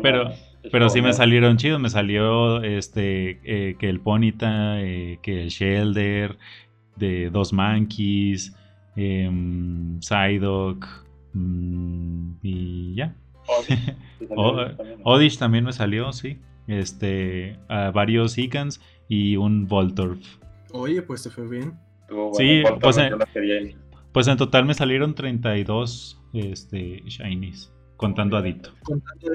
pero, 0.02 0.30
pero 0.71 0.90
sí 0.90 1.02
me 1.02 1.12
salieron 1.12 1.57
chidos. 1.57 1.80
Me 1.80 1.90
salió 1.90 2.62
este 2.62 3.40
eh, 3.45 3.76
que 3.78 3.88
el 3.88 4.00
Ponita, 4.00 4.80
eh, 4.80 5.18
que 5.23 5.42
el 5.42 5.49
Shelder, 5.49 6.38
de 6.97 7.30
dos 7.30 7.52
Monkeys, 7.52 8.54
eh, 8.97 9.30
Psyduck 10.00 10.87
mm, 11.33 12.30
y 12.42 12.95
ya. 12.95 13.14
Odish 15.04 15.38
también 15.38 15.64
me 15.64 15.72
salió, 15.72 16.12
sí. 16.12 16.38
Este, 16.66 17.58
varios 17.68 18.36
Icans 18.36 18.80
y 19.08 19.36
un 19.36 19.66
Voltorf. 19.66 20.18
Oye, 20.72 21.02
pues 21.02 21.22
se 21.22 21.30
fue 21.30 21.48
bien. 21.48 21.78
sí, 22.34 22.62
pues 22.80 22.98
en, 22.98 23.14
pues 24.12 24.28
en, 24.28 24.36
total 24.36 24.66
me 24.66 24.74
salieron 24.74 25.14
32 25.14 26.20
este, 26.34 27.02
Shinies, 27.06 27.72
contando 27.96 28.36
a 28.36 28.42
Dito. 28.42 28.74
Contando 28.82 29.28
a 29.28 29.30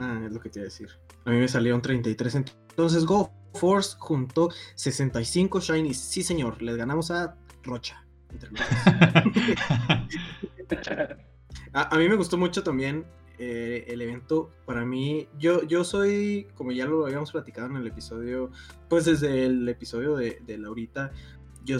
Ah, 0.00 0.22
es 0.26 0.32
lo 0.32 0.40
que 0.40 0.50
te 0.50 0.58
iba 0.58 0.64
a 0.64 0.70
decir. 0.70 0.88
A 1.24 1.30
mí 1.30 1.38
me 1.38 1.48
salieron 1.48 1.80
33. 1.80 2.34
Entonces 2.36 3.04
Go 3.04 3.32
Force 3.54 3.96
juntó 3.98 4.50
65 4.74 5.60
Shinies. 5.60 5.98
Sí, 5.98 6.22
señor, 6.22 6.60
les 6.62 6.76
ganamos 6.76 7.10
a 7.10 7.36
Rocha. 7.62 8.04
a, 11.72 11.94
a 11.94 11.98
mí 11.98 12.08
me 12.08 12.16
gustó 12.16 12.36
mucho 12.36 12.62
también 12.62 13.06
eh, 13.38 13.84
el 13.88 14.00
evento 14.00 14.50
para 14.64 14.84
mí, 14.84 15.28
yo, 15.38 15.62
yo 15.64 15.84
soy, 15.84 16.46
como 16.54 16.72
ya 16.72 16.86
lo 16.86 17.04
habíamos 17.04 17.32
platicado 17.32 17.66
en 17.68 17.76
el 17.76 17.86
episodio, 17.86 18.50
pues 18.88 19.04
desde 19.04 19.44
el 19.44 19.68
episodio 19.68 20.16
de, 20.16 20.40
de 20.46 20.58
Laurita, 20.58 21.12
yo, 21.64 21.78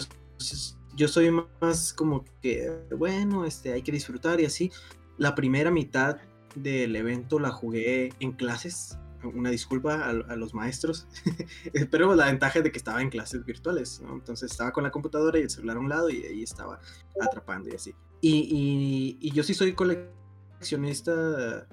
yo 0.95 1.07
soy 1.07 1.31
más 1.61 1.93
como 1.93 2.25
que, 2.41 2.71
bueno, 2.95 3.45
este, 3.45 3.73
hay 3.73 3.81
que 3.81 3.91
disfrutar 3.91 4.39
y 4.39 4.45
así. 4.45 4.71
La 5.17 5.33
primera 5.33 5.71
mitad 5.71 6.17
del 6.55 6.95
evento 6.95 7.39
la 7.39 7.49
jugué 7.49 8.13
en 8.19 8.33
clases, 8.33 8.97
una 9.23 9.49
disculpa 9.49 10.07
a, 10.07 10.35
los 10.35 10.53
maestros, 10.53 11.07
pero 11.91 12.13
la 12.13 12.27
ventaja 12.27 12.61
de 12.61 12.71
que 12.71 12.77
estaba 12.77 13.01
en 13.01 13.09
clases 13.09 13.45
virtuales, 13.45 14.01
Entonces 14.11 14.51
estaba 14.51 14.71
con 14.71 14.83
la 14.83 14.91
computadora 14.91 15.39
y 15.39 15.43
el 15.43 15.49
celular 15.49 15.77
a 15.77 15.79
un 15.79 15.89
lado 15.89 16.09
y 16.09 16.23
ahí 16.23 16.43
estaba 16.43 16.79
atrapando 17.19 17.69
y 17.69 17.75
así. 17.75 17.95
Y, 18.21 18.31
y, 18.31 19.17
y 19.21 19.31
yo 19.31 19.43
sí 19.43 19.53
soy 19.53 19.73
coleccionista 19.73 20.16
coleccionista 20.57 21.67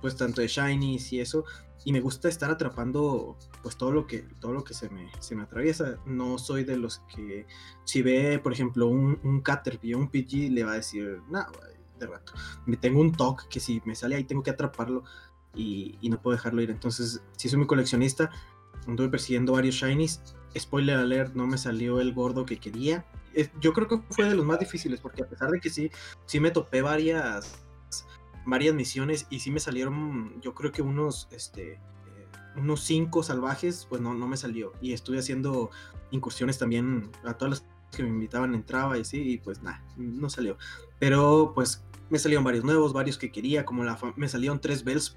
pues 0.00 0.16
tanto 0.16 0.40
de 0.40 0.48
shinies 0.48 1.12
y 1.12 1.20
eso 1.20 1.44
y 1.84 1.92
me 1.92 2.00
gusta 2.00 2.28
estar 2.28 2.50
atrapando 2.50 3.38
pues 3.62 3.76
todo 3.76 3.90
lo 3.90 4.06
que 4.06 4.24
todo 4.40 4.52
lo 4.52 4.64
que 4.64 4.74
se 4.74 4.90
me, 4.90 5.10
se 5.20 5.34
me 5.34 5.42
atraviesa. 5.42 5.98
No 6.06 6.38
soy 6.38 6.64
de 6.64 6.76
los 6.76 7.00
que 7.14 7.46
si 7.84 8.02
ve 8.02 8.38
por 8.38 8.52
ejemplo 8.52 8.88
un, 8.88 9.18
un 9.22 9.40
Caterpie 9.40 9.94
o 9.94 9.98
un 9.98 10.08
PG 10.08 10.50
le 10.50 10.64
va 10.64 10.72
a 10.72 10.76
decir 10.76 11.20
no 11.30 11.46
de 11.98 12.06
rato 12.06 12.32
me 12.64 12.78
tengo 12.78 13.00
un 13.00 13.12
TOC 13.12 13.48
que 13.48 13.60
si 13.60 13.82
me 13.84 13.94
sale 13.94 14.16
ahí 14.16 14.24
tengo 14.24 14.42
que 14.42 14.50
atraparlo 14.50 15.04
y, 15.54 15.98
y, 16.00 16.10
no 16.10 16.22
puedo 16.22 16.36
dejarlo 16.36 16.62
ir. 16.62 16.70
Entonces 16.70 17.22
si 17.36 17.48
soy 17.48 17.58
muy 17.58 17.66
coleccionista. 17.66 18.30
Anduve 18.86 19.08
persiguiendo 19.08 19.52
varios 19.52 19.74
shinies. 19.74 20.22
Spoiler 20.56 20.96
alert 20.96 21.34
no 21.34 21.46
me 21.46 21.58
salió 21.58 22.00
el 22.00 22.14
gordo 22.14 22.46
que 22.46 22.58
quería. 22.58 23.04
Yo 23.60 23.72
creo 23.72 23.88
que 23.88 24.00
fue 24.10 24.26
de 24.26 24.34
los 24.34 24.46
más 24.46 24.58
difíciles 24.58 25.00
porque 25.00 25.22
a 25.22 25.28
pesar 25.28 25.50
de 25.50 25.60
que 25.60 25.70
sí 25.70 25.90
sí 26.26 26.40
me 26.40 26.50
topé 26.50 26.82
varias 26.82 27.64
varias 28.46 28.74
misiones 28.74 29.26
y 29.30 29.40
sí 29.40 29.50
me 29.50 29.60
salieron, 29.60 30.40
yo 30.40 30.54
creo 30.54 30.72
que 30.72 30.82
unos, 30.82 31.28
este, 31.30 31.72
eh, 31.72 31.78
unos 32.56 32.82
cinco 32.82 33.22
salvajes, 33.22 33.86
pues 33.88 34.00
no, 34.00 34.14
no 34.14 34.26
me 34.26 34.36
salió. 34.36 34.72
Y 34.80 34.92
estuve 34.92 35.18
haciendo 35.18 35.70
incursiones 36.10 36.58
también 36.58 37.10
a 37.24 37.34
todas 37.34 37.50
las 37.60 37.66
que 37.96 38.02
me 38.02 38.08
invitaban, 38.08 38.54
entraba 38.54 38.96
y 38.98 39.02
así, 39.02 39.32
y 39.32 39.38
pues 39.38 39.62
nada, 39.62 39.82
no 39.96 40.30
salió. 40.30 40.56
Pero 40.98 41.52
pues 41.54 41.84
me 42.08 42.18
salieron 42.18 42.44
varios 42.44 42.64
nuevos, 42.64 42.92
varios 42.92 43.18
que 43.18 43.30
quería, 43.30 43.64
como 43.64 43.84
la 43.84 43.98
me 44.16 44.28
salieron 44.28 44.60
tres 44.60 44.84
Bells, 44.84 45.16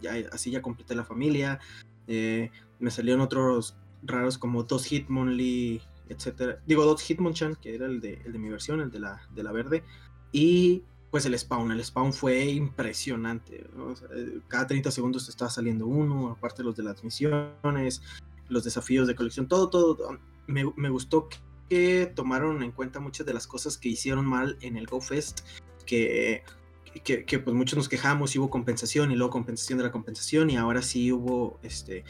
ya, 0.00 0.14
así 0.32 0.50
ya 0.50 0.62
completé 0.62 0.94
la 0.94 1.04
familia. 1.04 1.60
Eh, 2.06 2.50
me 2.78 2.90
salieron 2.90 3.20
otros 3.20 3.76
raros 4.02 4.38
como 4.38 4.64
dos 4.64 4.84
Hitmonlee, 4.86 5.82
etcétera. 6.08 6.60
Digo, 6.66 6.84
dos 6.84 7.02
Hitmonchan, 7.02 7.54
que 7.56 7.74
era 7.74 7.86
el 7.86 8.00
de, 8.00 8.20
el 8.24 8.32
de 8.32 8.38
mi 8.38 8.48
versión, 8.48 8.80
el 8.80 8.90
de 8.90 8.98
la, 8.98 9.22
de 9.34 9.42
la 9.42 9.52
verde. 9.52 9.84
Y 10.32 10.82
pues 11.14 11.26
el 11.26 11.38
spawn. 11.38 11.70
El 11.70 11.84
spawn 11.84 12.12
fue 12.12 12.44
impresionante. 12.44 13.64
Eh, 14.16 14.40
cada 14.48 14.66
30 14.66 14.90
segundos 14.90 15.26
te 15.26 15.30
estaba 15.30 15.48
saliendo 15.48 15.86
uno, 15.86 16.32
aparte 16.32 16.64
los 16.64 16.74
de 16.74 16.82
las 16.82 17.04
misiones, 17.04 18.02
los 18.48 18.64
desafíos 18.64 19.06
de 19.06 19.14
colección, 19.14 19.46
todo, 19.46 19.70
todo. 19.70 20.18
Me, 20.48 20.64
me 20.74 20.88
gustó 20.88 21.28
que 21.68 22.12
tomaron 22.16 22.64
en 22.64 22.72
cuenta 22.72 22.98
muchas 22.98 23.24
de 23.26 23.32
las 23.32 23.46
cosas 23.46 23.78
que 23.78 23.90
hicieron 23.90 24.26
mal 24.26 24.58
en 24.60 24.76
el 24.76 24.86
GoFest, 24.88 25.42
que, 25.86 26.42
que, 27.04 27.24
que, 27.24 27.38
pues 27.38 27.54
muchos 27.54 27.76
nos 27.76 27.88
quejamos 27.88 28.34
y 28.34 28.40
hubo 28.40 28.50
compensación 28.50 29.12
y 29.12 29.14
luego 29.14 29.30
compensación 29.30 29.78
de 29.78 29.84
la 29.84 29.92
compensación 29.92 30.50
y 30.50 30.56
ahora 30.56 30.82
sí 30.82 31.12
hubo, 31.12 31.60
este, 31.62 32.02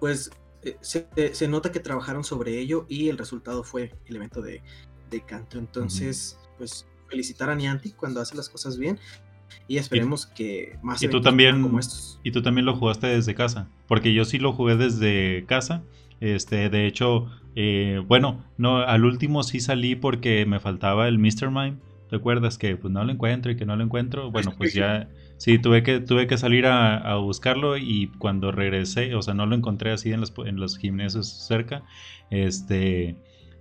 pues 0.00 0.32
eh, 0.62 0.76
se, 0.80 1.06
se, 1.32 1.46
nota 1.46 1.70
que 1.70 1.78
trabajaron 1.78 2.24
sobre 2.24 2.58
ello 2.58 2.86
y 2.88 3.08
el 3.08 3.18
resultado 3.18 3.62
fue 3.62 3.94
el 4.06 4.16
evento 4.16 4.42
de, 4.42 4.64
de 5.10 5.20
Canto. 5.20 5.60
Entonces, 5.60 6.40
pues 6.58 6.88
felicitar 7.08 7.50
a 7.50 7.54
Niantic 7.54 7.96
cuando 7.96 8.20
hace 8.20 8.36
las 8.36 8.48
cosas 8.48 8.78
bien 8.78 8.98
y 9.66 9.78
esperemos 9.78 10.26
que 10.26 10.78
más 10.82 11.02
y 11.02 11.08
tú 11.08 11.20
también 11.20 11.62
como 11.62 11.78
estos. 11.78 12.20
y 12.22 12.30
tú 12.30 12.42
también 12.42 12.66
lo 12.66 12.76
jugaste 12.76 13.06
desde 13.06 13.34
casa 13.34 13.68
porque 13.86 14.12
yo 14.12 14.24
sí 14.24 14.38
lo 14.38 14.52
jugué 14.52 14.76
desde 14.76 15.44
casa 15.46 15.82
este 16.20 16.68
de 16.68 16.86
hecho 16.86 17.30
eh, 17.54 18.02
bueno 18.06 18.44
no 18.58 18.78
al 18.78 19.04
último 19.04 19.42
sí 19.42 19.60
salí 19.60 19.96
porque 19.96 20.44
me 20.46 20.60
faltaba 20.60 21.08
el 21.08 21.18
Mr. 21.18 21.50
Mime 21.50 21.78
¿Te 22.08 22.16
acuerdas 22.16 22.56
que 22.56 22.76
pues 22.76 22.92
no 22.92 23.04
lo 23.04 23.12
encuentro 23.12 23.52
y 23.52 23.56
que 23.56 23.66
no 23.66 23.76
lo 23.76 23.84
encuentro? 23.84 24.30
Bueno, 24.30 24.54
pues 24.56 24.72
ya 24.72 25.08
sí, 25.36 25.58
tuve 25.58 25.82
que, 25.82 26.00
tuve 26.00 26.26
que 26.26 26.38
salir 26.38 26.66
a, 26.66 27.16
buscarlo 27.16 27.76
y 27.76 28.10
cuando 28.18 28.50
regresé, 28.50 29.14
o 29.14 29.22
sea, 29.22 29.34
no 29.34 29.44
lo 29.46 29.54
encontré 29.54 29.92
así 29.92 30.12
en 30.12 30.20
los, 30.20 30.32
en 30.46 30.58
los 30.58 30.78
gimnasios 30.78 31.28
cerca, 31.28 31.82
este, 32.30 33.16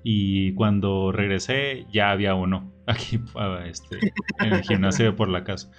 y 0.09 0.53
cuando 0.53 1.11
regresé 1.11 1.85
ya 1.91 2.11
había 2.11 2.33
uno 2.33 2.71
aquí 2.87 3.19
ah, 3.35 3.59
este, 3.67 3.99
en 4.39 4.53
el 4.53 4.61
gimnasio 4.63 5.13
por 5.17 5.27
la 5.27 5.43
casa. 5.43 5.69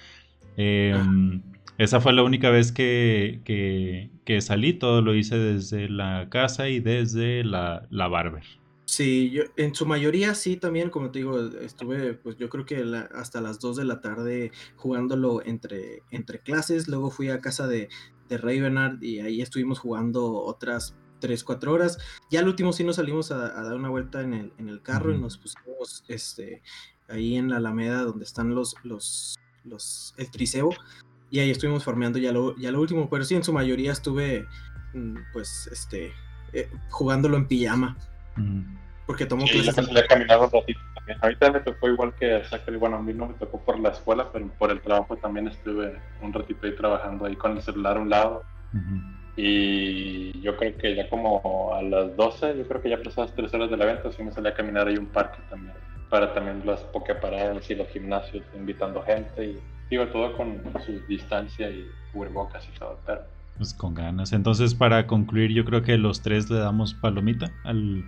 Em, 0.55 1.41
esa 1.79 1.99
fue 1.99 2.13
la 2.13 2.21
única 2.21 2.51
vez 2.51 2.71
que, 2.71 3.41
que, 3.43 4.41
salí, 4.41 4.73
todo 4.73 5.01
lo 5.01 5.15
hice 5.15 5.39
desde 5.39 5.89
la 5.89 6.27
casa 6.29 6.69
y 6.69 6.79
desde 6.79 7.43
la, 7.43 7.87
la 7.89 8.07
barber. 8.07 8.43
Sí, 8.85 9.31
yo 9.31 9.45
en 9.57 9.73
su 9.73 9.87
mayoría 9.87 10.35
sí 10.35 10.57
también, 10.57 10.91
como 10.91 11.09
te 11.09 11.19
digo, 11.19 11.39
estuve 11.61 12.13
pues 12.13 12.37
yo 12.37 12.49
creo 12.49 12.67
que 12.67 12.85
hasta 13.15 13.41
las 13.41 13.59
2 13.59 13.77
de 13.77 13.85
la 13.85 13.99
tarde 13.99 14.51
jugándolo 14.75 15.43
entre, 15.43 16.03
entre 16.11 16.39
clases, 16.39 16.87
luego 16.87 17.09
fui 17.09 17.29
a 17.29 17.41
casa 17.41 17.67
de, 17.67 17.89
de 18.27 18.37
Ravenard 18.37 19.01
y 19.01 19.21
ahí 19.21 19.41
estuvimos 19.41 19.79
jugando 19.79 20.33
otras 20.33 20.95
3, 21.19 21.43
4 21.43 21.71
horas. 21.71 21.97
Ya 22.29 22.39
al 22.39 22.47
último 22.47 22.73
sí 22.73 22.83
nos 22.83 22.97
salimos 22.97 23.31
a, 23.31 23.49
dar 23.49 23.75
una 23.75 23.89
vuelta 23.89 24.21
en 24.21 24.33
el, 24.33 24.53
en 24.57 24.69
el 24.69 24.81
carro 24.81 25.13
y 25.13 25.17
nos 25.17 25.37
pusimos 25.37 26.03
este, 26.07 26.61
ahí 27.07 27.35
en 27.35 27.49
la 27.49 27.57
Alameda 27.57 28.03
donde 28.03 28.25
están 28.25 28.55
los, 28.55 28.75
los, 28.83 29.35
los, 29.63 30.13
el 30.17 30.31
tricebo 30.31 30.73
y 31.31 31.39
ahí 31.39 31.51
estuvimos 31.51 31.83
farmeando 31.83 32.17
ya 32.19 32.31
lo, 32.31 32.55
ya 32.57 32.71
lo 32.71 32.81
último, 32.81 33.09
pero 33.09 33.23
sí 33.23 33.35
en 33.35 33.43
su 33.43 33.53
mayoría 33.53 33.91
estuve 33.91 34.47
mm, 34.93 35.17
pues 35.31 35.69
este 35.71 36.11
eh, 36.53 36.69
jugándolo 36.89 37.37
en 37.37 37.47
pijama. 37.47 37.97
Porque 39.05 39.25
tomó 39.25 39.45
sí, 39.47 39.61
clases. 39.61 39.87
Yo 39.87 40.07
caminado 40.07 40.45
un 40.45 40.51
ratito 40.51 40.79
también. 40.95 41.17
Ahorita 41.21 41.51
me 41.51 41.59
tocó 41.59 41.89
igual 41.89 42.13
que 42.15 42.35
a 42.35 42.45
Zachary. 42.45 42.77
Bueno, 42.77 42.97
a 42.97 43.01
mí 43.01 43.13
no 43.13 43.27
me 43.27 43.33
tocó 43.33 43.59
por 43.59 43.79
la 43.79 43.89
escuela, 43.89 44.31
pero 44.31 44.47
por 44.57 44.71
el 44.71 44.81
trabajo 44.81 45.17
también 45.17 45.47
estuve 45.47 45.99
un 46.21 46.31
ratito 46.31 46.65
ahí 46.65 46.75
trabajando 46.75 47.25
ahí 47.25 47.35
con 47.35 47.57
el 47.57 47.61
celular 47.61 47.97
a 47.97 47.99
un 47.99 48.09
lado. 48.09 48.43
Y 49.41 50.41
yo 50.41 50.57
creo 50.57 50.75
que 50.77 50.95
ya 50.95 51.09
como 51.09 51.73
a 51.73 51.81
las 51.81 52.15
12, 52.17 52.57
yo 52.57 52.67
creo 52.67 52.81
que 52.81 52.89
ya 52.89 53.01
pasadas 53.01 53.33
tres 53.35 53.53
horas 53.53 53.69
del 53.69 53.81
evento, 53.81 54.11
sí 54.11 54.21
me 54.21 54.31
salí 54.31 54.47
a 54.49 54.53
caminar 54.53 54.87
ahí 54.87 54.97
un 54.97 55.05
parque 55.07 55.39
también. 55.49 55.73
Para 56.09 56.33
también 56.33 56.61
las 56.65 56.81
pokeparadas 56.81 57.69
y 57.69 57.75
los 57.75 57.87
gimnasios, 57.89 58.43
invitando 58.55 59.01
gente. 59.03 59.45
Y 59.45 59.59
digo, 59.89 60.07
todo 60.07 60.35
con 60.35 60.61
su 60.85 60.99
distancia 61.07 61.69
y 61.69 61.87
cubrebocas 62.11 62.67
y 62.67 62.77
todo. 62.79 62.99
Pero... 63.05 63.21
Pues 63.57 63.73
con 63.73 63.93
ganas. 63.93 64.33
Entonces, 64.33 64.73
para 64.73 65.07
concluir, 65.07 65.51
yo 65.51 65.63
creo 65.63 65.83
que 65.83 65.97
los 65.97 66.21
tres 66.21 66.49
le 66.49 66.57
damos 66.59 66.93
palomita 66.93 67.51
al 67.63 68.03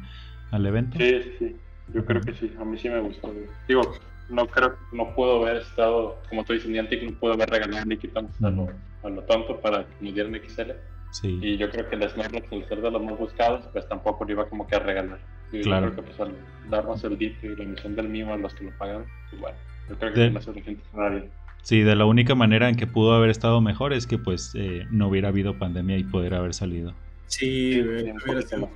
al 0.51 0.65
evento. 0.65 0.97
Sí, 0.97 1.21
sí, 1.39 1.55
yo 1.93 2.05
creo 2.05 2.21
que 2.21 2.33
sí, 2.33 2.51
a 2.59 2.65
mí 2.65 2.77
sí 2.77 2.89
me 2.89 2.99
gustó. 2.99 3.33
Digo, 3.67 3.81
no 4.29 4.45
creo, 4.47 4.75
no 4.91 5.13
puedo 5.15 5.41
haber 5.41 5.61
estado, 5.61 6.17
como 6.29 6.43
tú 6.43 6.53
dices, 6.53 6.69
Niantic 6.69 7.03
no 7.03 7.17
puedo 7.17 7.33
haber 7.33 7.49
regalado 7.49 7.85
ni 7.85 7.97
quitando 7.97 8.29
a, 8.41 9.09
lo, 9.09 9.21
tonto 9.23 9.59
para 9.59 9.85
que 9.85 10.05
nos 10.05 10.13
dieran 10.13 10.35
XL. 10.35 10.71
Sí. 11.11 11.39
Y 11.41 11.57
yo 11.57 11.69
creo 11.69 11.89
que 11.89 11.95
el 11.95 12.09
Snorlax, 12.09 12.51
al 12.51 12.67
ser 12.67 12.81
de 12.81 12.91
los 12.91 13.03
más 13.03 13.17
buscados, 13.17 13.65
pues 13.73 13.87
tampoco 13.87 14.25
lo 14.25 14.31
iba 14.31 14.49
como 14.49 14.65
que 14.67 14.75
a 14.75 14.79
regalar. 14.79 15.19
claro. 15.63 15.87
Yo 15.87 15.93
creo 15.93 15.95
que 15.95 16.01
pues 16.03 16.19
al 16.19 16.35
darnos 16.69 17.03
el 17.03 17.17
dito 17.17 17.45
y 17.45 17.55
la 17.55 17.63
emisión 17.63 17.95
del 17.95 18.09
mimo 18.09 18.33
a 18.33 18.37
los 18.37 18.53
que 18.53 18.65
lo 18.65 18.71
pagan, 18.77 19.05
pues 19.29 19.41
bueno, 19.41 19.57
yo 19.89 19.97
creo 19.97 20.13
que 20.13 20.19
de... 20.19 20.29
no 20.31 20.41
suficiente 20.41 20.83
nadie. 20.93 21.29
Sí, 21.63 21.81
de 21.81 21.95
la 21.95 22.05
única 22.05 22.33
manera 22.33 22.69
en 22.69 22.75
que 22.75 22.87
pudo 22.87 23.13
haber 23.13 23.29
estado 23.29 23.61
mejor 23.61 23.93
es 23.93 24.07
que 24.07 24.17
pues 24.17 24.53
eh, 24.55 24.87
no 24.89 25.09
hubiera 25.09 25.27
habido 25.27 25.59
pandemia 25.59 25.97
y 25.97 26.03
poder 26.03 26.33
haber 26.33 26.53
salido. 26.53 26.93
Sí, 27.27 27.73
sí 27.73 27.81
hubiera 27.81 28.41
sido 28.41 28.69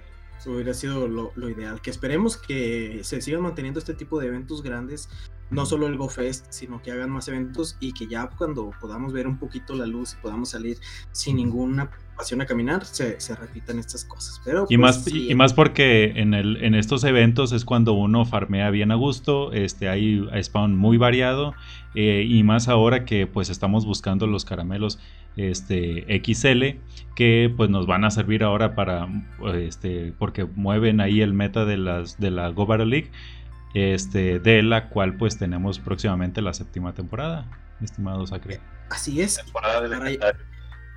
hubiera 0.47 0.73
sido 0.73 1.07
lo, 1.07 1.49
ideal. 1.49 1.81
Que 1.81 1.89
esperemos 1.89 2.37
que 2.37 2.99
se 3.03 3.21
sigan 3.21 3.41
manteniendo 3.41 3.79
este 3.79 3.93
tipo 3.93 4.19
de 4.19 4.27
eventos 4.27 4.61
grandes, 4.61 5.09
no 5.49 5.65
solo 5.65 5.87
el 5.87 5.97
GoFest, 5.97 6.47
sino 6.49 6.81
que 6.81 6.91
hagan 6.91 7.09
más 7.09 7.27
eventos 7.27 7.77
y 7.79 7.93
que 7.93 8.07
ya 8.07 8.29
cuando 8.37 8.71
podamos 8.81 9.13
ver 9.13 9.27
un 9.27 9.37
poquito 9.37 9.75
la 9.75 9.85
luz 9.85 10.13
y 10.13 10.21
podamos 10.21 10.49
salir 10.49 10.77
sin 11.11 11.35
ninguna 11.37 11.89
pasión 12.15 12.41
a 12.41 12.45
caminar, 12.45 12.85
se, 12.85 13.17
repitan 13.35 13.77
estas 13.77 14.05
cosas. 14.05 14.41
Pero, 14.43 14.65
y, 14.69 14.77
pues, 14.77 14.97
más, 14.97 15.07
y, 15.13 15.35
más 15.35 15.53
porque 15.53 16.13
en, 16.15 16.33
el, 16.33 16.63
en 16.63 16.73
estos 16.73 17.03
eventos 17.03 17.51
es 17.51 17.65
cuando 17.65 17.93
uno 17.93 18.25
farmea 18.25 18.69
bien 18.69 18.91
a 18.91 18.95
gusto, 18.95 19.51
este, 19.51 19.89
hay 19.89 20.25
spawn 20.41 20.75
muy 20.75 20.97
variado 20.97 21.53
eh, 21.93 22.25
y 22.27 22.43
más 22.43 22.67
ahora 22.67 23.05
que 23.05 23.27
pues 23.27 23.49
estamos 23.49 23.85
buscando 23.85 24.27
los 24.27 24.45
caramelos 24.45 24.99
este, 25.35 26.21
XL 26.23 26.79
que 27.15 27.53
pues 27.55 27.69
nos 27.69 27.87
van 27.87 28.05
a 28.05 28.11
servir 28.11 28.43
ahora 28.43 28.75
para 28.75 29.07
este, 29.55 30.13
porque 30.17 30.45
mueven 30.45 31.01
ahí 31.01 31.21
el 31.21 31.33
meta 31.33 31.65
de 31.65 31.77
las 31.77 32.19
de 32.19 32.31
la 32.31 32.49
Go 32.49 32.65
League 32.77 33.11
este, 33.75 34.39
de 34.39 34.63
la 34.63 34.89
cual 34.89 35.17
pues 35.17 35.37
tenemos 35.37 35.79
próximamente 35.79 36.41
la 36.41 36.53
séptima 36.53 36.93
temporada 36.93 37.45
estimado 37.81 38.25
Sacre 38.25 38.59
así 38.89 39.21
es 39.21 39.39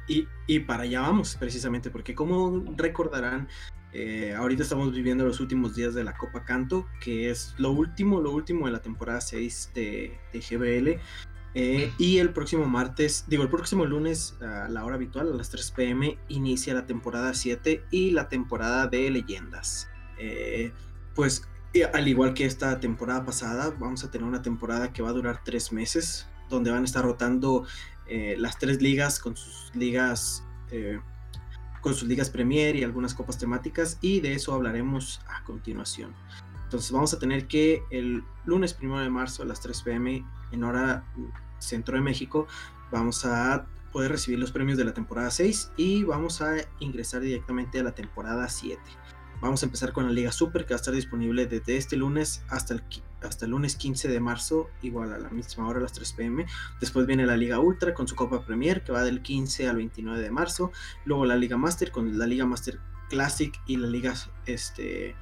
y, 0.07 0.27
y, 0.47 0.61
para 0.61 0.85
allá 0.85 1.03
vamos 1.03 1.37
precisamente 1.39 1.91
porque 1.91 2.15
como 2.15 2.65
recordarán 2.77 3.49
eh, 3.93 4.35
ahorita 4.37 4.63
estamos 4.63 4.93
viviendo 4.93 5.25
los 5.25 5.41
últimos 5.41 5.75
días 5.75 5.95
de 5.95 6.05
la 6.05 6.17
Copa 6.17 6.45
Canto, 6.45 6.87
que 7.01 7.31
es 7.31 7.55
lo 7.59 7.73
último, 7.73 8.21
lo 8.21 8.33
último 8.33 8.67
de 8.67 8.73
la 8.73 8.83
temporada 8.83 9.21
6 9.21 9.73
de, 9.75 10.19
de 10.33 10.41
GBL. 10.41 11.01
Eh, 11.55 11.91
y 11.99 12.19
el 12.19 12.31
próximo 12.31 12.67
martes, 12.67 13.25
digo, 13.27 13.43
el 13.43 13.49
próximo 13.49 13.87
lunes 13.87 14.37
a 14.43 14.69
la 14.69 14.85
hora 14.85 14.97
habitual, 14.97 15.33
a 15.33 15.37
las 15.37 15.51
3 15.51 15.71
pm, 15.73 16.19
inicia 16.29 16.75
la 16.75 16.87
temporada 16.87 17.33
7 17.33 17.85
y 17.91 18.11
la 18.11 18.29
temporada 18.29 18.87
de 18.87 19.11
leyendas. 19.11 19.91
Eh, 20.19 20.73
pues 21.15 21.49
al 21.93 22.09
igual 22.09 22.35
que 22.35 22.45
esta 22.45 22.81
temporada 22.81 23.25
pasada, 23.25 23.75
vamos 23.79 24.05
a 24.05 24.11
tener 24.11 24.27
una 24.27 24.43
temporada 24.43 24.93
que 24.93 25.03
va 25.03 25.11
a 25.11 25.13
durar 25.13 25.43
3 25.45 25.73
meses, 25.73 26.27
donde 26.49 26.71
van 26.71 26.83
a 26.83 26.85
estar 26.85 27.05
rotando 27.05 27.67
eh, 28.07 28.37
las 28.39 28.59
tres 28.59 28.81
ligas 28.81 29.21
con 29.21 29.37
sus 29.37 29.75
ligas 29.75 30.45
con 31.81 31.95
sus 31.95 32.09
ligas 32.09 32.29
Premier 32.29 32.77
y 32.77 32.85
algunas 32.85 33.15
copas 33.15 33.39
temáticas 33.39 33.97
y 34.03 34.21
de 34.21 34.35
eso 34.35 34.53
hablaremos 34.53 35.23
a 35.29 35.43
continuación. 35.45 36.15
Entonces 36.65 36.93
vamos 36.93 37.15
a 37.15 37.19
tener 37.19 37.47
que 37.47 37.83
el 37.91 38.23
lunes 38.45 38.77
1 38.83 39.01
de 39.01 39.09
marzo 39.09 39.43
a 39.43 39.47
las 39.47 39.61
3 39.61 39.83
pm 39.83 40.25
en 40.53 40.65
hora 40.65 41.05
centro 41.59 41.97
de 41.97 42.03
México 42.03 42.47
vamos 42.91 43.25
a 43.25 43.67
poder 43.93 44.13
recibir 44.13 44.39
los 44.39 44.53
premios 44.53 44.79
de 44.79 44.85
la 44.85 44.93
temporada 44.93 45.31
6 45.31 45.73
y 45.77 46.05
vamos 46.05 46.43
a 46.43 46.57
ingresar 46.79 47.23
directamente 47.23 47.81
a 47.81 47.83
la 47.83 47.93
temporada 47.93 48.49
7. 48.49 48.81
Vamos 49.41 49.63
a 49.63 49.67
empezar 49.67 49.93
con 49.93 50.05
la 50.05 50.13
Liga 50.13 50.33
Super 50.33 50.65
que 50.65 50.75
va 50.75 50.77
a 50.77 50.81
estar 50.81 50.95
disponible 50.95 51.47
desde 51.47 51.77
este 51.77 51.97
lunes 51.97 52.43
hasta 52.49 52.75
el, 52.75 52.83
hasta 53.23 53.45
el 53.45 53.53
lunes 53.53 53.77
15 53.77 54.09
de 54.09 54.19
marzo, 54.19 54.69
igual 54.83 55.13
a 55.13 55.19
la 55.19 55.31
misma 55.31 55.69
hora, 55.69 55.79
las 55.79 55.93
3 55.93 56.13
pm. 56.13 56.47
Después 56.81 57.07
viene 57.07 57.25
la 57.25 57.37
Liga 57.37 57.61
Ultra 57.61 57.95
con 57.95 58.09
su 58.09 58.17
Copa 58.17 58.45
Premier 58.45 58.83
que 58.83 58.91
va 58.91 59.05
del 59.05 59.23
15 59.23 59.69
al 59.69 59.77
29 59.77 60.21
de 60.21 60.31
marzo. 60.31 60.73
Luego 61.05 61.25
la 61.25 61.37
Liga 61.37 61.57
Master 61.57 61.93
con 61.93 62.19
la 62.19 62.27
Liga 62.27 62.47
Master 62.47 62.81
Classic 63.09 63.55
y 63.67 63.77
la 63.77 63.87
Liga 63.87 64.15
este, 64.47 65.15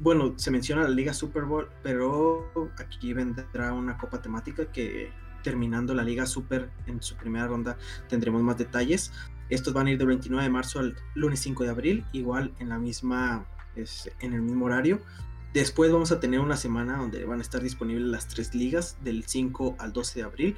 bueno, 0.00 0.34
se 0.36 0.50
menciona 0.50 0.82
la 0.82 0.88
Liga 0.88 1.14
Super 1.14 1.44
Bowl, 1.44 1.68
pero 1.82 2.50
aquí 2.78 3.12
vendrá 3.12 3.72
una 3.72 3.96
copa 3.98 4.20
temática 4.20 4.66
que 4.72 5.12
terminando 5.42 5.94
la 5.94 6.02
Liga 6.02 6.26
Super 6.26 6.70
en 6.86 7.02
su 7.02 7.16
primera 7.16 7.46
ronda 7.46 7.76
tendremos 8.08 8.42
más 8.42 8.58
detalles. 8.58 9.12
Estos 9.52 9.74
van 9.74 9.86
a 9.86 9.90
ir 9.90 9.98
del 9.98 10.06
29 10.06 10.42
de 10.42 10.50
marzo 10.50 10.78
al 10.78 10.96
lunes 11.14 11.40
5 11.40 11.64
de 11.64 11.70
abril, 11.70 12.06
igual 12.12 12.54
en 12.58 12.70
la 12.70 12.78
misma 12.78 13.46
en 14.20 14.32
el 14.32 14.42
mismo 14.42 14.66
horario. 14.66 15.00
Después 15.52 15.92
vamos 15.92 16.10
a 16.12 16.20
tener 16.20 16.40
una 16.40 16.56
semana 16.56 16.96
donde 16.96 17.24
van 17.26 17.38
a 17.38 17.42
estar 17.42 17.60
disponibles 17.62 18.06
las 18.06 18.28
tres 18.28 18.54
ligas 18.54 18.96
del 19.02 19.24
5 19.24 19.76
al 19.78 19.92
12 19.92 20.20
de 20.20 20.24
abril. 20.24 20.56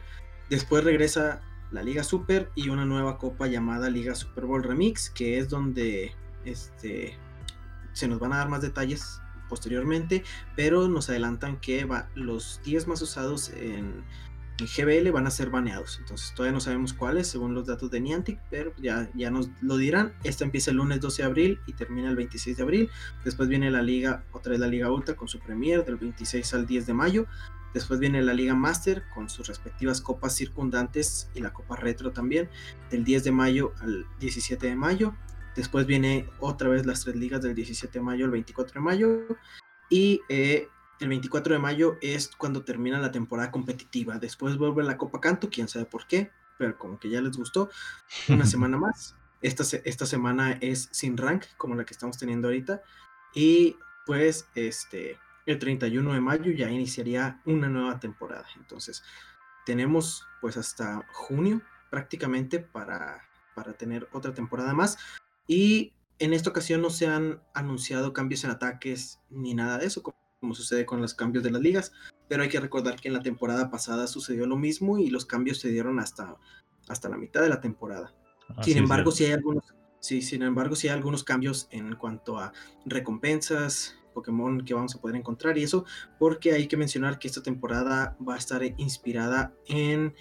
Después 0.49 0.85
regresa 0.85 1.41
la 1.73 1.83
Liga 1.83 2.05
Super 2.05 2.51
y 2.55 2.69
una 2.69 2.85
nueva 2.85 3.19
copa 3.19 3.49
llamada 3.49 3.91
Liga 3.91 4.15
Super 4.15 4.45
Bowl 4.45 4.63
Remix, 4.63 5.11
que 5.11 5.39
es 5.39 5.49
donde 5.49 6.13
este, 6.45 7.19
se 7.93 8.07
nos 8.07 8.21
van 8.21 8.33
a 8.33 8.39
dar 8.39 8.49
más 8.49 8.63
detalles 8.63 9.21
posteriormente, 9.49 10.23
pero 10.55 10.87
nos 10.87 11.11
adelantan 11.11 11.59
que 11.61 11.85
va, 11.85 12.09
los 12.15 12.61
10 12.65 12.87
más 12.87 13.03
usados 13.03 13.51
en, 13.51 14.05
GBL 14.59 15.11
van 15.11 15.27
a 15.27 15.31
ser 15.31 15.51
baneados. 15.51 15.99
Entonces 15.99 16.33
todavía 16.35 16.53
no 16.53 16.61
sabemos 16.61 16.93
cuáles 16.93 17.27
según 17.27 17.55
los 17.55 17.67
datos 17.67 17.91
de 17.91 18.01
Niantic, 18.01 18.41
pero 18.51 18.73
ya, 18.79 19.11
ya 19.15 19.31
nos 19.31 19.51
lo 19.61 19.77
dirán. 19.77 20.15
Esta 20.23 20.45
empieza 20.45 20.71
el 20.71 20.77
lunes 20.77 21.01
12 21.01 21.23
de 21.23 21.27
abril 21.27 21.61
y 21.67 21.73
termina 21.73 22.09
el 22.09 22.17
26 22.17 22.57
de 22.57 22.63
abril. 22.63 22.91
Después 23.25 23.49
viene 23.49 23.71
la 23.71 23.83
liga, 23.83 24.25
otra 24.33 24.51
vez 24.51 24.61
la 24.61 24.69
Liga 24.69 24.91
Ultra 24.91 25.17
con 25.17 25.29
su 25.29 25.41
premier 25.41 25.85
del 25.85 25.97
26 25.97 26.55
al 26.55 26.67
10 26.67 26.87
de 26.87 26.95
mayo. 26.95 27.27
Después 27.75 27.99
viene 27.99 28.23
la 28.23 28.35
Liga 28.35 28.55
Master 28.55 29.03
con 29.13 29.29
sus 29.29 29.49
respectivas 29.49 30.01
copas 30.01 30.37
circundantes 30.37 31.29
y 31.35 31.41
la 31.41 31.53
Copa 31.53 31.75
Retro 31.75 32.13
también, 32.13 32.49
del 32.89 33.03
10 33.03 33.25
de 33.25 33.33
mayo 33.33 33.73
al 33.81 34.07
17 34.21 34.69
de 34.69 34.77
mayo. 34.77 35.17
Después 35.57 35.85
viene 35.85 36.29
otra 36.39 36.69
vez 36.69 36.87
las 36.87 37.03
tres 37.03 37.17
ligas 37.17 37.43
del 37.43 37.55
17 37.57 37.99
de 37.99 38.05
mayo 38.05 38.25
al 38.25 38.31
24 38.31 38.75
de 38.75 38.81
mayo. 38.81 39.27
Y 39.91 40.21
eh, 40.29 40.69
el 41.01 41.09
24 41.09 41.55
de 41.55 41.61
mayo 41.61 41.97
es 42.01 42.29
cuando 42.37 42.65
termina 42.65 42.99
la 42.99 43.11
temporada 43.11 43.51
competitiva. 43.51 44.19
Después 44.19 44.57
vuelve 44.57 44.83
la 44.85 44.97
Copa 44.97 45.21
Canto, 45.21 45.51
quién 45.51 45.69
sabe 45.69 45.85
por 45.87 46.07
qué, 46.07 46.31
pero 46.59 46.79
como 46.79 46.99
que 46.99 47.11
ya 47.11 47.21
les 47.21 47.37
gustó. 47.37 47.71
Una 48.29 48.47
semana 48.47 48.77
más. 48.77 49.17
Esta, 49.43 49.65
esta 49.85 50.07
semana 50.07 50.53
es 50.61 50.89
sin 50.93 51.17
rank, 51.17 51.45
como 51.57 51.75
la 51.75 51.85
que 51.85 51.93
estamos 51.93 52.19
teniendo 52.19 52.49
ahorita. 52.49 52.83
Y 53.35 53.77
pues 54.07 54.49
este 54.55 55.19
el 55.47 55.59
31 55.59 56.15
de 56.15 56.21
mayo 56.21 56.53
ya 56.53 56.71
iniciaría 56.71 57.41
una 57.45 57.69
nueva 57.69 58.01
temporada. 58.01 58.47
Entonces, 58.57 59.03
tenemos 59.67 60.27
pues 60.41 60.57
hasta 60.57 61.07
junio 61.13 61.61
prácticamente 61.91 62.61
para, 62.61 63.29
para 63.55 63.75
tener 63.75 64.09
otra 64.13 64.33
temporada 64.33 64.73
más. 64.73 64.97
Y 65.47 65.93
en 66.19 66.33
esta 66.33 66.51
ocasión 66.51 66.81
no 66.81 66.91
se 66.91 67.07
han 67.07 67.43
anunciado 67.53 68.13
cambios 68.13 68.45
en 68.45 68.51
ataques 68.51 69.21
ni 69.31 69.55
nada 69.55 69.79
de 69.79 69.87
eso, 69.87 70.03
como, 70.03 70.17
sucede 70.53 70.85
con 70.85 71.01
los 71.01 71.15
cambios 71.15 71.45
de 71.45 71.53
las 71.53 71.63
ligas, 71.63 71.93
pero 72.29 72.43
hay 72.43 72.49
que 72.49 72.59
recordar 72.59 72.97
que 72.97 73.09
en 73.09 73.15
la 73.15 73.23
temporada 73.23 73.71
pasada 73.71 74.09
sucedió 74.09 74.47
lo 74.47 74.57
mismo 74.57 74.99
y 74.99 75.09
los 75.09 75.25
cambios 75.25 75.59
se 75.59 75.69
dieron 75.69 76.01
hasta, 76.01 76.37
hasta 76.89 77.09
la 77.09 77.17
mitad 77.17 77.41
de 77.43 77.49
la 77.49 77.61
temporada. 77.61 78.13
sin 78.63 78.79
embargo, 78.79 79.13
si 79.13 79.27
hay 79.27 79.33
algunos, 79.33 79.65
sí, 80.01 80.21
sin 80.21 80.43
embargo, 80.43 80.75
sí 80.75 80.89
hay 80.89 80.95
algunos 80.95 81.23
cambios 81.23 81.69
en 81.71 81.95
cuanto 81.95 82.39
a 82.39 82.53
recompensas, 82.85 83.97
Pokémon 84.13 84.65
que 84.65 84.75
vamos 84.75 84.95
a 84.95 85.01
poder 85.01 85.17
encontrar 85.17 85.59
y 85.59 85.65
eso, 85.65 85.85
porque 86.19 86.53
hay 86.53 86.69
que 86.69 86.77
mencionar 86.77 87.19
que 87.19 87.29
esta 87.29 87.43
temporada 87.43 88.17
va 88.27 88.35
a 88.35 88.39
estar 88.39 88.63
inspirada 88.79 89.53
en, 89.67 90.15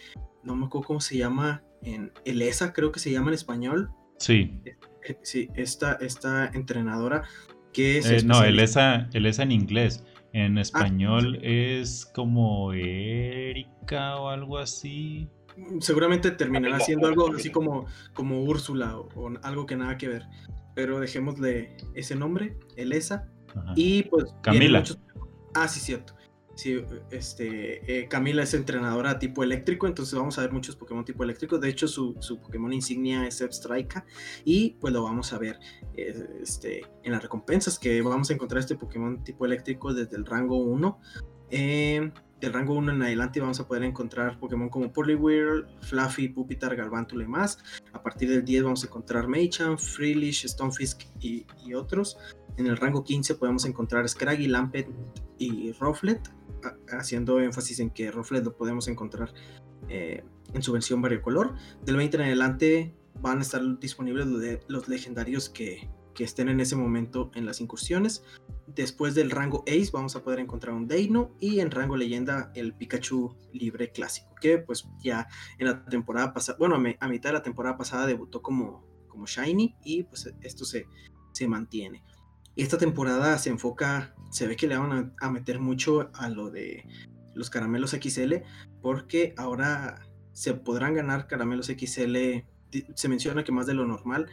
no 0.43 0.55
me 0.55 0.65
acuerdo 0.65 0.87
cómo 0.87 1.01
se 1.01 1.17
llama, 1.17 1.63
en 1.83 2.11
Elesa, 2.25 2.73
creo 2.73 2.91
que 2.91 2.99
se 2.99 3.11
llama 3.11 3.29
en 3.29 3.35
español. 3.35 3.91
Sí. 4.17 4.59
Eh, 4.65 5.17
sí, 5.21 5.49
esta, 5.55 5.93
esta 5.93 6.47
entrenadora 6.47 7.23
que 7.71 7.97
es... 7.97 8.05
Eh, 8.09 8.23
no, 8.23 8.43
Elesa, 8.43 9.09
Elesa 9.13 9.43
en 9.43 9.51
inglés. 9.51 10.03
En 10.33 10.57
ah, 10.57 10.61
español 10.61 11.39
es 11.43 12.05
como 12.13 12.73
Erika 12.73 14.17
o 14.17 14.29
algo 14.29 14.57
así. 14.57 15.29
Seguramente 15.79 16.31
terminará 16.31 16.79
siendo 16.79 17.07
algo 17.07 17.31
así 17.33 17.51
como, 17.51 17.85
como 18.13 18.43
Úrsula 18.43 18.97
o, 18.97 19.07
o, 19.15 19.31
algo 19.43 19.67
que 19.67 19.75
nada 19.75 19.97
que 19.97 20.07
ver. 20.07 20.25
Pero 20.73 20.99
dejémosle 20.99 21.77
ese 21.93 22.15
nombre, 22.15 22.57
Elesa. 22.75 23.29
Y 23.75 24.03
pues... 24.03 24.25
Camila. 24.41 24.83
Ah, 25.53 25.67
sí, 25.67 25.79
cierto. 25.79 26.15
Sí, 26.55 26.85
este, 27.09 28.01
eh, 28.01 28.07
Camila 28.07 28.43
es 28.43 28.53
entrenadora 28.53 29.17
tipo 29.17 29.43
eléctrico, 29.43 29.87
entonces 29.87 30.13
vamos 30.13 30.37
a 30.37 30.41
ver 30.41 30.51
muchos 30.51 30.75
Pokémon 30.75 31.03
tipo 31.03 31.23
eléctrico. 31.23 31.57
De 31.57 31.67
hecho, 31.67 31.87
su, 31.87 32.15
Pokémon 32.41 32.71
insignia 32.71 33.25
es 33.25 33.41
Strike 33.41 34.03
y 34.45 34.71
pues 34.79 34.93
lo 34.93 35.03
vamos 35.03 35.33
a 35.33 35.39
ver 35.39 35.59
eh, 35.95 36.41
este, 36.41 36.81
en 37.03 37.11
las 37.11 37.23
recompensas 37.23 37.79
que 37.79 37.99
vamos 38.03 38.29
a 38.29 38.33
encontrar 38.33 38.59
este 38.59 38.75
Pokémon 38.75 39.23
tipo 39.23 39.45
eléctrico 39.45 39.93
desde 39.93 40.15
el 40.15 40.25
rango 40.25 40.57
1. 40.57 40.99
Eh, 41.49 42.11
del 42.39 42.53
rango 42.53 42.75
1 42.75 42.91
en 42.91 43.01
adelante 43.01 43.39
vamos 43.39 43.59
a 43.59 43.67
poder 43.67 43.83
encontrar 43.83 44.37
Pokémon 44.37 44.69
como 44.69 44.91
Poliwhirl, 44.91 45.65
Fluffy, 45.81 46.27
Pupitar, 46.27 46.75
Galvantula 46.75 47.23
y 47.23 47.27
más. 47.27 47.57
A 47.93 48.03
partir 48.03 48.29
del 48.29 48.45
10 48.45 48.63
vamos 48.63 48.83
a 48.83 48.87
encontrar 48.87 49.27
Machamp, 49.27 49.79
Freelish, 49.79 50.45
Stonefisk 50.47 51.01
y, 51.19 51.47
y 51.65 51.73
otros. 51.73 52.17
En 52.57 52.67
el 52.67 52.77
rango 52.77 53.03
15 53.03 53.35
podemos 53.35 53.65
encontrar 53.65 54.07
Scraggy, 54.07 54.47
Lampet 54.47 54.87
y 55.39 55.71
Rufflet, 55.73 56.21
haciendo 56.89 57.39
énfasis 57.39 57.79
en 57.79 57.89
que 57.89 58.11
Rufflet 58.11 58.43
lo 58.43 58.55
podemos 58.55 58.87
encontrar 58.87 59.33
eh, 59.89 60.23
en 60.53 60.61
su 60.61 60.71
versión 60.71 61.01
variocolor. 61.01 61.55
Del 61.83 61.97
20 61.97 62.17
en 62.17 62.23
adelante 62.23 62.95
van 63.19 63.39
a 63.39 63.41
estar 63.41 63.61
disponibles 63.79 64.27
los 64.67 64.87
legendarios 64.87 65.49
que, 65.49 65.89
estén 66.19 66.47
en 66.47 66.59
ese 66.59 66.75
momento 66.75 67.31
en 67.33 67.45
las 67.45 67.59
incursiones. 67.59 68.23
Después 68.67 69.13
del 69.15 69.31
rango 69.31 69.63
Ace 69.67 69.89
vamos 69.91 70.15
a 70.15 70.23
poder 70.23 70.39
encontrar 70.39 70.73
un 70.73 70.87
Deino 70.87 71.35
y 71.39 71.59
en 71.59 71.71
rango 71.71 71.97
leyenda 71.97 72.51
el 72.55 72.73
Pikachu 72.75 73.35
libre 73.51 73.91
clásico, 73.91 74.33
que 74.39 74.59
pues 74.59 74.87
ya 75.03 75.27
en 75.57 75.67
la 75.67 75.83
temporada 75.83 76.31
pasada, 76.31 76.57
bueno, 76.59 76.75
a, 76.75 77.07
mitad 77.07 77.29
de 77.29 77.33
la 77.33 77.43
temporada 77.43 77.77
pasada 77.77 78.05
debutó 78.05 78.41
como, 78.41 78.85
como 79.09 79.25
Shiny 79.25 79.75
y 79.83 80.03
pues 80.03 80.31
esto 80.41 80.63
se, 80.65 80.85
se 81.33 81.47
mantiene. 81.47 82.03
Esta 82.55 82.77
temporada 82.77 83.37
se 83.39 83.49
enfoca, 83.49 84.13
se 84.29 84.47
ve 84.47 84.55
que 84.55 84.67
le 84.67 84.77
van 84.77 85.13
a, 85.19 85.29
meter 85.29 85.59
mucho 85.59 86.11
a 86.13 86.29
lo 86.29 86.51
de 86.51 86.87
los 87.33 87.49
caramelos 87.49 87.91
XL, 87.91 88.35
porque 88.81 89.33
ahora 89.37 90.07
se 90.33 90.53
podrán 90.53 90.93
ganar 90.93 91.27
caramelos 91.27 91.67
XL. 91.67 92.15
Se 92.95 93.09
menciona 93.09 93.43
que 93.43 93.51
más 93.51 93.65
de 93.65 93.73
lo 93.73 93.85
normal 93.85 94.27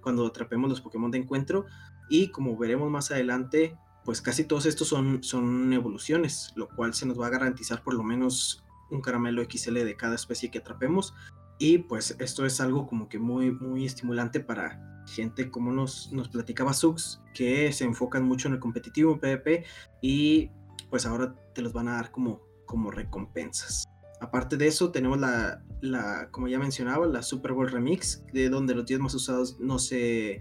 cuando 0.00 0.26
atrapemos 0.26 0.70
los 0.70 0.80
Pokémon 0.80 1.10
de 1.10 1.18
encuentro. 1.18 1.66
Y 2.08 2.28
como 2.28 2.56
veremos 2.56 2.90
más 2.90 3.10
adelante, 3.10 3.76
pues 4.04 4.20
casi 4.20 4.44
todos 4.44 4.66
estos 4.66 4.88
son, 4.88 5.24
son 5.24 5.72
evoluciones, 5.72 6.52
lo 6.54 6.68
cual 6.68 6.94
se 6.94 7.06
nos 7.06 7.20
va 7.20 7.26
a 7.26 7.30
garantizar 7.30 7.82
por 7.82 7.94
lo 7.94 8.04
menos 8.04 8.64
un 8.90 9.00
caramelo 9.00 9.42
XL 9.42 9.74
de 9.74 9.96
cada 9.96 10.14
especie 10.14 10.50
que 10.50 10.58
atrapemos. 10.58 11.14
Y 11.58 11.78
pues 11.78 12.16
esto 12.18 12.44
es 12.44 12.60
algo 12.60 12.86
como 12.86 13.08
que 13.08 13.18
muy, 13.18 13.52
muy 13.52 13.86
estimulante 13.86 14.40
para 14.40 15.04
gente 15.06 15.50
como 15.50 15.72
nos, 15.72 16.12
nos 16.12 16.28
platicaba 16.28 16.72
Sux, 16.72 17.20
que 17.34 17.72
se 17.72 17.84
enfocan 17.84 18.24
mucho 18.24 18.48
en 18.48 18.54
el 18.54 18.60
competitivo, 18.60 19.12
en 19.12 19.20
PvP, 19.20 19.64
y 20.00 20.50
pues 20.90 21.06
ahora 21.06 21.34
te 21.54 21.62
los 21.62 21.72
van 21.72 21.88
a 21.88 21.96
dar 21.96 22.10
como, 22.10 22.40
como 22.66 22.90
recompensas. 22.90 23.84
Aparte 24.20 24.56
de 24.56 24.66
eso, 24.66 24.90
tenemos 24.90 25.18
la, 25.18 25.62
la, 25.80 26.28
como 26.30 26.48
ya 26.48 26.58
mencionaba, 26.58 27.06
la 27.06 27.22
Super 27.22 27.52
Bowl 27.52 27.70
Remix, 27.70 28.24
de 28.32 28.48
donde 28.48 28.74
los 28.74 28.86
10 28.86 29.00
más 29.00 29.14
usados 29.14 29.58
no, 29.60 29.78
se, 29.78 30.40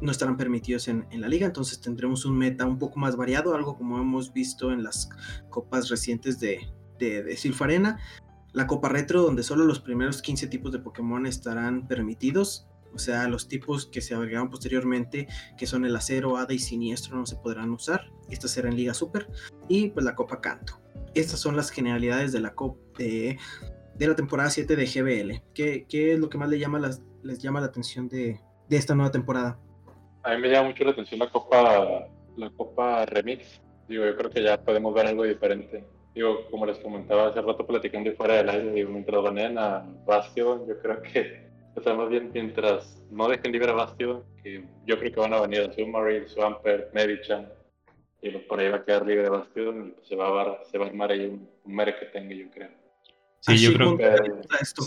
no 0.00 0.10
estarán 0.10 0.36
permitidos 0.36 0.88
en, 0.88 1.06
en, 1.10 1.20
la 1.20 1.28
liga, 1.28 1.46
entonces 1.46 1.80
tendremos 1.80 2.24
un 2.26 2.36
meta 2.36 2.66
un 2.66 2.78
poco 2.78 2.98
más 2.98 3.16
variado, 3.16 3.54
algo 3.54 3.76
como 3.76 3.98
hemos 3.98 4.32
visto 4.32 4.70
en 4.70 4.82
las 4.82 5.08
copas 5.48 5.88
recientes 5.88 6.38
de, 6.40 6.68
de, 6.98 7.22
de 7.22 7.36
Silfarena. 7.36 7.98
La 8.56 8.66
Copa 8.66 8.88
Retro, 8.88 9.20
donde 9.20 9.42
solo 9.42 9.66
los 9.66 9.80
primeros 9.80 10.22
15 10.22 10.46
tipos 10.46 10.72
de 10.72 10.78
Pokémon 10.78 11.26
estarán 11.26 11.86
permitidos, 11.86 12.66
o 12.94 12.98
sea, 12.98 13.28
los 13.28 13.48
tipos 13.48 13.84
que 13.84 14.00
se 14.00 14.14
agregaron 14.14 14.48
posteriormente, 14.48 15.28
que 15.58 15.66
son 15.66 15.84
el 15.84 15.94
acero, 15.94 16.38
hada 16.38 16.54
y 16.54 16.58
siniestro, 16.58 17.18
no 17.18 17.26
se 17.26 17.36
podrán 17.36 17.68
usar. 17.68 18.10
Esta 18.30 18.48
será 18.48 18.70
en 18.70 18.76
Liga 18.76 18.94
Super. 18.94 19.26
Y 19.68 19.90
pues 19.90 20.06
la 20.06 20.14
Copa 20.14 20.40
Canto. 20.40 20.80
Estas 21.14 21.38
son 21.38 21.54
las 21.54 21.68
generalidades 21.68 22.32
de 22.32 22.40
la 22.40 22.54
Copa 22.54 22.78
de, 22.96 23.36
la 23.98 24.16
temporada 24.16 24.48
7 24.48 24.74
de 24.74 24.86
GBL. 24.86 25.42
¿Qué, 25.52 25.84
¿Qué, 25.86 26.14
es 26.14 26.18
lo 26.18 26.30
que 26.30 26.38
más 26.38 26.48
les 26.48 26.58
llama, 26.58 26.80
les 27.24 27.38
llama 27.38 27.60
la 27.60 27.66
atención 27.66 28.08
de, 28.08 28.40
de, 28.70 28.76
esta 28.78 28.94
nueva 28.94 29.10
temporada? 29.10 29.60
A 30.22 30.34
mí 30.34 30.40
me 30.40 30.48
llama 30.48 30.70
mucho 30.70 30.82
la 30.82 30.92
atención 30.92 31.20
la 31.20 31.28
Copa, 31.28 32.08
la 32.38 32.50
Copa 32.56 33.04
Remix. 33.04 33.60
Digo, 33.86 34.06
yo 34.06 34.16
creo 34.16 34.30
que 34.30 34.42
ya 34.42 34.58
podemos 34.58 34.94
ver 34.94 35.08
algo 35.08 35.24
diferente. 35.24 35.84
Digo, 36.16 36.46
como 36.50 36.66
les 36.66 36.78
comentaba 36.78 37.28
hace 37.28 37.40
rato 37.40 37.64
platicando 37.64 38.10
fuera 38.14 38.34
del 38.34 38.48
aire, 38.48 38.72
digo, 38.72 38.90
mientras 38.90 39.22
banean 39.22 39.56
a 39.58 39.86
Bastion, 40.04 40.66
yo 40.66 40.80
creo 40.80 41.00
que 41.02 41.46
o 41.76 41.82
sea, 41.82 41.94
más 41.94 42.08
bien 42.08 42.30
mientras 42.32 43.02
no 43.10 43.28
dejen 43.28 43.52
libre 43.52 43.70
a 43.70 43.74
Bastion, 43.74 44.24
que 44.42 44.64
yo 44.86 44.98
creo 44.98 45.12
que 45.12 45.20
van 45.20 45.34
a 45.34 45.42
venir 45.42 45.60
a 45.60 45.72
Submarine, 45.72 46.26
Swampert, 46.26 46.92
Medichan, 46.94 47.48
y 48.22 48.30
por 48.30 48.58
ahí 48.58 48.70
va 48.70 48.78
a 48.78 48.84
quedar 48.84 49.06
libre 49.06 49.28
Bastion 49.28 49.88
y 49.88 49.90
pues 49.90 50.08
se 50.08 50.16
va 50.16 50.42
a, 50.42 50.64
se 50.64 50.78
va 50.78 50.86
a 50.86 50.88
armar 50.88 51.10
ahí 51.12 51.26
un, 51.26 51.48
un 51.64 51.76
que 51.76 52.06
tenga, 52.12 52.34
yo 52.34 52.50
creo. 52.50 52.70
Sí, 53.40 53.58
yo 53.58 53.74
creo 53.74 53.96
que... 53.98 54.04
Esto. 54.60 54.84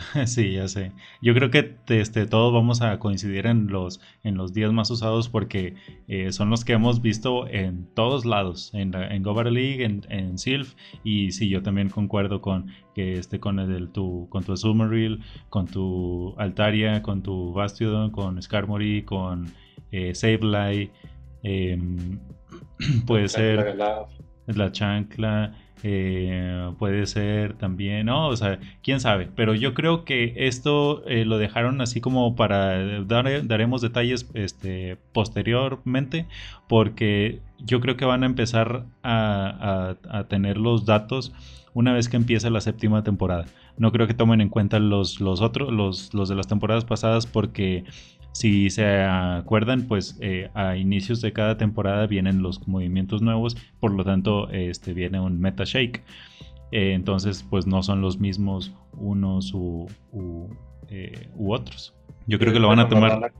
Sí, 0.26 0.52
ya 0.52 0.68
sé. 0.68 0.92
Yo 1.20 1.34
creo 1.34 1.50
que 1.50 1.76
este, 1.88 2.26
todos 2.26 2.52
vamos 2.52 2.82
a 2.82 2.98
coincidir 2.98 3.46
en 3.46 3.68
los, 3.68 4.00
en 4.22 4.36
los 4.36 4.52
días 4.52 4.72
más 4.72 4.90
usados 4.90 5.28
porque 5.28 5.74
eh, 6.08 6.32
son 6.32 6.50
los 6.50 6.64
que 6.64 6.72
hemos 6.72 7.02
visto 7.02 7.46
en 7.48 7.86
todos 7.94 8.24
lados, 8.24 8.72
en, 8.74 8.94
en 8.94 9.22
League, 9.22 9.84
en, 9.84 10.02
en 10.08 10.38
Sylph, 10.38 10.74
y 11.04 11.32
sí, 11.32 11.48
yo 11.48 11.62
también 11.62 11.88
concuerdo 11.88 12.40
con 12.40 12.66
que 12.94 13.14
esté 13.14 13.40
con 13.40 13.58
el, 13.58 13.90
tu, 13.90 14.28
con 14.30 14.44
tu 14.44 14.52
Azumarill, 14.52 15.20
con 15.48 15.66
tu 15.66 16.34
Altaria, 16.38 17.02
con 17.02 17.22
tu 17.22 17.52
Bastiodon, 17.52 18.10
con 18.10 18.40
Skarmory, 18.40 19.02
con 19.02 19.46
eh, 19.92 20.14
Sableye, 20.14 20.90
em, 21.42 22.18
puede 23.06 23.28
ser 23.28 23.76
la 24.46 24.72
chancla. 24.72 25.54
Eh, 25.82 26.72
puede 26.78 27.06
ser 27.06 27.54
también, 27.54 28.06
¿no? 28.06 28.28
O 28.28 28.36
sea, 28.36 28.58
quién 28.82 29.00
sabe. 29.00 29.28
Pero 29.34 29.54
yo 29.54 29.74
creo 29.74 30.04
que 30.04 30.34
esto 30.36 31.02
eh, 31.06 31.24
lo 31.24 31.38
dejaron 31.38 31.80
así 31.80 32.00
como 32.00 32.36
para 32.36 33.04
dar, 33.04 33.46
daremos 33.46 33.80
detalles 33.80 34.28
este, 34.34 34.98
posteriormente, 35.12 36.26
porque 36.68 37.40
yo 37.58 37.80
creo 37.80 37.96
que 37.96 38.04
van 38.04 38.22
a 38.22 38.26
empezar 38.26 38.84
a, 39.02 39.96
tener 40.28 40.58
los 40.58 40.84
datos 40.86 41.32
una 41.72 41.92
vez 41.92 42.08
que 42.08 42.16
empiece 42.16 42.50
la 42.50 42.60
séptima 42.60 43.02
temporada. 43.02 43.46
No 43.78 43.92
creo 43.92 44.06
que 44.06 44.14
tomen 44.14 44.40
en 44.40 44.48
cuenta 44.48 44.78
los, 44.78 45.20
los 45.20 45.40
otros, 45.40 45.72
los, 45.72 46.12
los 46.12 46.28
de 46.28 46.34
las 46.34 46.48
temporadas 46.48 46.84
pasadas, 46.84 47.26
porque 47.26 47.84
si 48.32 48.70
se 48.70 49.02
acuerdan, 49.02 49.86
pues 49.86 50.16
eh, 50.20 50.50
a 50.54 50.76
inicios 50.76 51.20
de 51.20 51.32
cada 51.32 51.56
temporada 51.56 52.06
vienen 52.06 52.42
los 52.42 52.66
movimientos 52.68 53.22
nuevos, 53.22 53.56
por 53.80 53.92
lo 53.92 54.04
tanto 54.04 54.48
este, 54.50 54.94
viene 54.94 55.20
un 55.20 55.40
meta 55.40 55.64
shake. 55.64 56.02
Eh, 56.72 56.92
entonces, 56.92 57.44
pues 57.48 57.66
no 57.66 57.82
son 57.82 58.00
los 58.00 58.20
mismos 58.20 58.72
unos 58.92 59.52
u, 59.52 59.88
eh, 60.88 61.28
otros. 61.38 61.94
Yo 62.26 62.38
creo 62.38 62.52
que 62.52 62.60
lo 62.60 62.68
van 62.68 62.78
a 62.78 62.88
tomar. 62.88 63.32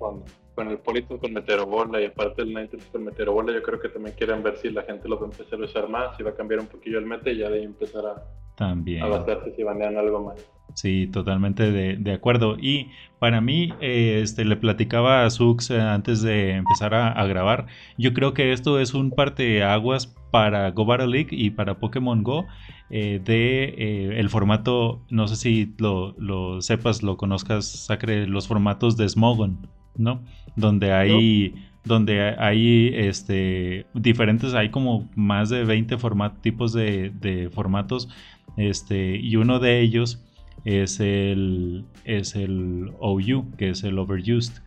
Con, 0.60 0.70
el 0.70 0.78
Polito 0.78 1.18
con 1.18 1.32
Meteorobola 1.32 2.00
y 2.00 2.04
aparte 2.06 2.42
el 2.42 2.52
Nightingale 2.52 2.90
con 2.90 3.04
Meteorobola, 3.04 3.52
yo 3.52 3.62
creo 3.62 3.80
que 3.80 3.88
también 3.88 4.14
quieren 4.16 4.42
ver 4.42 4.56
si 4.58 4.70
la 4.70 4.82
gente 4.82 5.08
los 5.08 5.18
va 5.18 5.26
a 5.26 5.30
empezar 5.30 5.60
a 5.60 5.64
usar 5.64 5.88
más, 5.88 6.16
si 6.16 6.22
va 6.22 6.30
a 6.30 6.34
cambiar 6.34 6.60
un 6.60 6.66
poquillo 6.66 6.98
el 6.98 7.06
meta 7.06 7.30
y 7.30 7.38
ya 7.38 7.48
de 7.48 7.60
ahí 7.60 7.64
empezar 7.64 8.04
a, 8.04 8.22
también. 8.56 9.02
a 9.02 9.06
basarse 9.06 9.54
si 9.56 9.62
banean 9.62 9.96
algo 9.96 10.22
más. 10.22 10.50
Sí, 10.74 11.08
totalmente 11.08 11.70
de, 11.72 12.12
acuerdo. 12.12 12.56
Y 12.60 12.90
para 13.18 13.40
mí, 13.40 13.72
eh, 13.80 14.20
este, 14.22 14.44
le 14.44 14.56
platicaba 14.56 15.24
a 15.24 15.30
Sux 15.30 15.70
eh, 15.70 15.80
antes 15.80 16.22
de 16.22 16.52
empezar 16.52 16.94
a, 16.94 17.26
grabar. 17.26 17.66
Yo 17.98 18.12
creo 18.14 18.34
que 18.34 18.52
esto 18.52 18.78
es 18.78 18.94
un 18.94 19.10
parteaguas 19.10 20.06
para 20.30 20.70
Go 20.70 20.84
Battle 20.84 21.08
League 21.08 21.30
y 21.32 21.50
para 21.50 21.78
Pokémon 21.78 22.22
Go 22.22 22.46
eh, 22.90 23.20
de 23.24 24.18
el 24.18 24.28
formato, 24.30 25.00
no 25.10 25.26
sé 25.26 25.36
si 25.36 25.74
lo, 25.78 26.60
sepas, 26.60 27.02
lo 27.02 27.16
conozcas, 27.16 27.66
Sacre, 27.66 28.26
los 28.26 28.46
formatos 28.46 28.96
de 28.96 29.08
Smogon, 29.08 29.68
¿no? 29.96 30.22
Donde 30.56 30.92
hay 30.92 31.54
donde 31.84 32.34
hay 32.38 32.90
este, 32.94 33.86
diferentes, 33.94 34.54
hay 34.54 34.70
como 34.70 35.08
más 35.14 35.48
de 35.48 35.64
20 35.64 35.96
tipos 36.42 36.72
de, 36.72 37.50
formatos, 37.52 38.08
este, 38.56 39.16
y 39.16 39.36
uno 39.36 39.58
de 39.58 39.80
ellos 39.80 40.22
es 40.64 41.00
el, 41.00 41.84
es 42.04 42.36
el 42.36 42.92
OU, 43.00 43.56
que 43.56 43.70
es 43.70 43.82
el 43.82 43.98
Overused. 43.98 44.62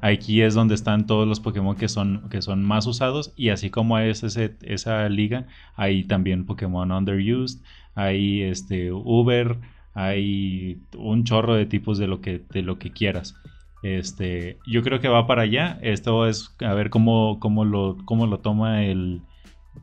Aquí 0.00 0.42
es 0.42 0.54
donde 0.54 0.74
están 0.74 1.06
todos 1.06 1.26
los 1.26 1.40
Pokémon 1.40 1.74
que 1.74 1.88
son, 1.88 2.28
que 2.30 2.42
son 2.42 2.62
más 2.62 2.86
usados 2.86 3.32
y 3.34 3.48
así 3.48 3.70
como 3.70 3.98
es 3.98 4.22
ese, 4.22 4.54
esa 4.62 5.08
liga, 5.08 5.46
hay 5.74 6.04
también 6.04 6.46
Pokémon 6.46 6.92
Underused, 6.92 7.60
hay 7.94 8.42
este, 8.42 8.92
Uber, 8.92 9.58
hay 9.94 10.80
un 10.96 11.24
chorro 11.24 11.54
de 11.54 11.66
tipos 11.66 11.98
de 11.98 12.06
lo 12.06 12.20
que, 12.20 12.42
de 12.50 12.62
lo 12.62 12.78
que 12.78 12.92
quieras. 12.92 13.34
Este, 13.82 14.58
yo 14.66 14.82
creo 14.82 15.00
que 15.00 15.08
va 15.08 15.26
para 15.26 15.42
allá. 15.42 15.78
Esto 15.82 16.26
es 16.26 16.54
a 16.60 16.74
ver 16.74 16.90
cómo, 16.90 17.38
cómo, 17.40 17.64
lo, 17.64 17.96
cómo 18.04 18.26
lo 18.26 18.40
toma 18.40 18.84
el, 18.84 19.22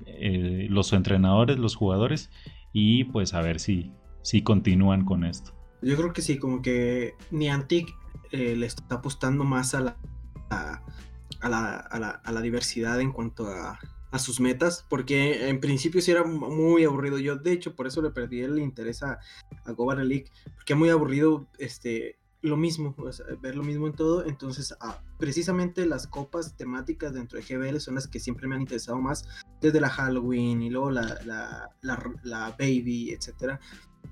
eh, 0.05 0.67
los 0.69 0.93
entrenadores, 0.93 1.57
los 1.57 1.75
jugadores. 1.75 2.29
Y 2.73 3.05
pues 3.05 3.33
a 3.33 3.41
ver 3.41 3.59
si, 3.59 3.91
si 4.21 4.41
continúan 4.41 5.05
con 5.05 5.23
esto. 5.23 5.53
Yo 5.81 5.95
creo 5.97 6.13
que 6.13 6.21
sí, 6.21 6.37
como 6.37 6.61
que 6.61 7.15
Niantic 7.31 7.93
eh, 8.31 8.55
le 8.55 8.65
está 8.65 8.95
apostando 8.95 9.43
más 9.43 9.75
a 9.75 9.81
la, 9.81 9.97
a, 10.49 11.49
la, 11.49 11.75
a, 11.75 12.31
la, 12.31 12.41
diversidad 12.41 12.99
en 13.01 13.11
cuanto 13.11 13.47
a, 13.47 13.79
a 14.11 14.19
sus 14.19 14.39
metas, 14.39 14.85
porque 14.89 15.49
en 15.49 15.59
principio 15.59 16.01
sí 16.01 16.11
era 16.11 16.23
muy 16.23 16.85
aburrido. 16.85 17.19
Yo, 17.19 17.35
de 17.35 17.51
hecho, 17.51 17.75
por 17.75 17.85
eso 17.85 18.01
le 18.01 18.11
perdí 18.11 18.41
el 18.41 18.59
interés 18.59 19.03
a, 19.03 19.19
a 19.65 20.03
League, 20.03 20.25
porque 20.55 20.73
es 20.73 20.79
muy 20.79 20.89
aburrido 20.89 21.47
este, 21.59 22.17
lo 22.43 22.57
mismo, 22.57 22.93
ver 23.41 23.55
lo 23.55 23.63
mismo 23.63 23.87
en 23.87 23.93
todo. 23.93 24.25
Entonces, 24.25 24.75
ah, 24.81 25.01
precisamente 25.17 25.85
las 25.85 26.07
copas 26.07 26.55
temáticas 26.55 27.13
dentro 27.13 27.39
de 27.39 27.45
GBL 27.45 27.79
son 27.79 27.95
las 27.95 28.07
que 28.07 28.19
siempre 28.19 28.47
me 28.47 28.55
han 28.55 28.61
interesado 28.61 28.99
más, 28.99 29.25
desde 29.61 29.79
la 29.79 29.89
Halloween 29.89 30.61
y 30.61 30.69
luego 30.69 30.91
la, 30.91 31.17
la, 31.23 31.71
la, 32.21 32.55
Baby, 32.59 33.11
etcétera, 33.11 33.61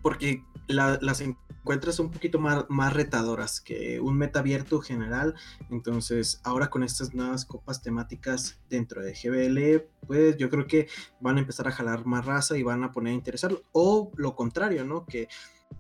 porque 0.02 0.44
las 0.68 1.20
encuentras 1.20 2.00
un 2.00 2.10
poquito 2.10 2.40
más, 2.40 2.66
más 2.70 2.94
retadoras 2.94 3.60
que 3.60 4.00
un 4.00 4.18
meta 4.18 4.40
abierto 4.40 4.80
general. 4.80 5.36
Entonces, 5.70 6.40
ahora 6.46 6.70
con 6.70 6.84
estas 6.84 7.14
nuevas 7.14 7.44
copas 7.44 7.82
temáticas 7.82 8.62
dentro 8.70 9.04
de 9.04 9.12
GBL, 9.12 9.90
pues 10.08 10.38
yo 10.38 10.50
creo 10.50 10.68
que 10.68 10.88
van 11.20 11.36
a 11.36 11.42
empezar 11.42 11.68
a 11.68 11.72
jalar 11.72 12.06
más 12.06 12.26
raza 12.26 12.58
y 12.58 12.64
van 12.64 12.86
a 12.86 12.94
poner 12.94 13.12
a 13.12 13.16
interesar, 13.16 13.52
o 13.74 14.10
lo 14.16 14.38
contrario, 14.38 14.86
¿no? 14.86 15.06
Que 15.06 15.28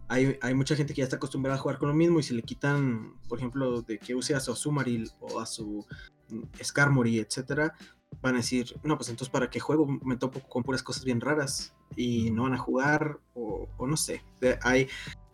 hay, 0.08 0.54
mucha 0.54 0.76
gente 0.76 0.94
que 0.94 1.00
ya 1.00 1.06
está 1.06 1.16
acostumbrada 1.16 1.58
a 1.58 1.62
jugar 1.62 1.78
con 1.78 1.88
lo 1.88 1.96
mismo 1.96 2.20
y 2.20 2.24
si 2.24 2.34
le 2.34 2.44
quitan, 2.44 3.14
por 3.30 3.38
ejemplo, 3.38 3.82
de 3.82 3.98
que 3.98 4.14
use 4.14 4.36
a 4.36 4.42
su 4.42 4.52
Azumaril 4.52 5.10
o 5.22 5.40
a 5.40 5.46
su 5.46 5.86
mm, 6.30 6.44
Skarmory, 6.62 7.20
etcétera, 7.20 7.74
van 8.22 8.36
a 8.36 8.38
decir, 8.38 8.76
no, 8.84 8.98
pues 8.98 9.10
entonces 9.10 9.32
para 9.32 9.50
qué 9.50 9.60
juego, 9.60 9.88
me 9.88 10.18
topo 10.18 10.42
con 10.42 10.64
puras 10.64 10.84
cosas 10.84 11.06
bien 11.06 11.22
raras 11.22 11.74
y 11.96 12.30
no 12.32 12.44
van 12.44 12.54
a 12.54 12.58
jugar 12.58 13.20
o, 13.34 13.68
no 13.80 13.96
sé. 13.96 14.22
Hay, 14.64 14.90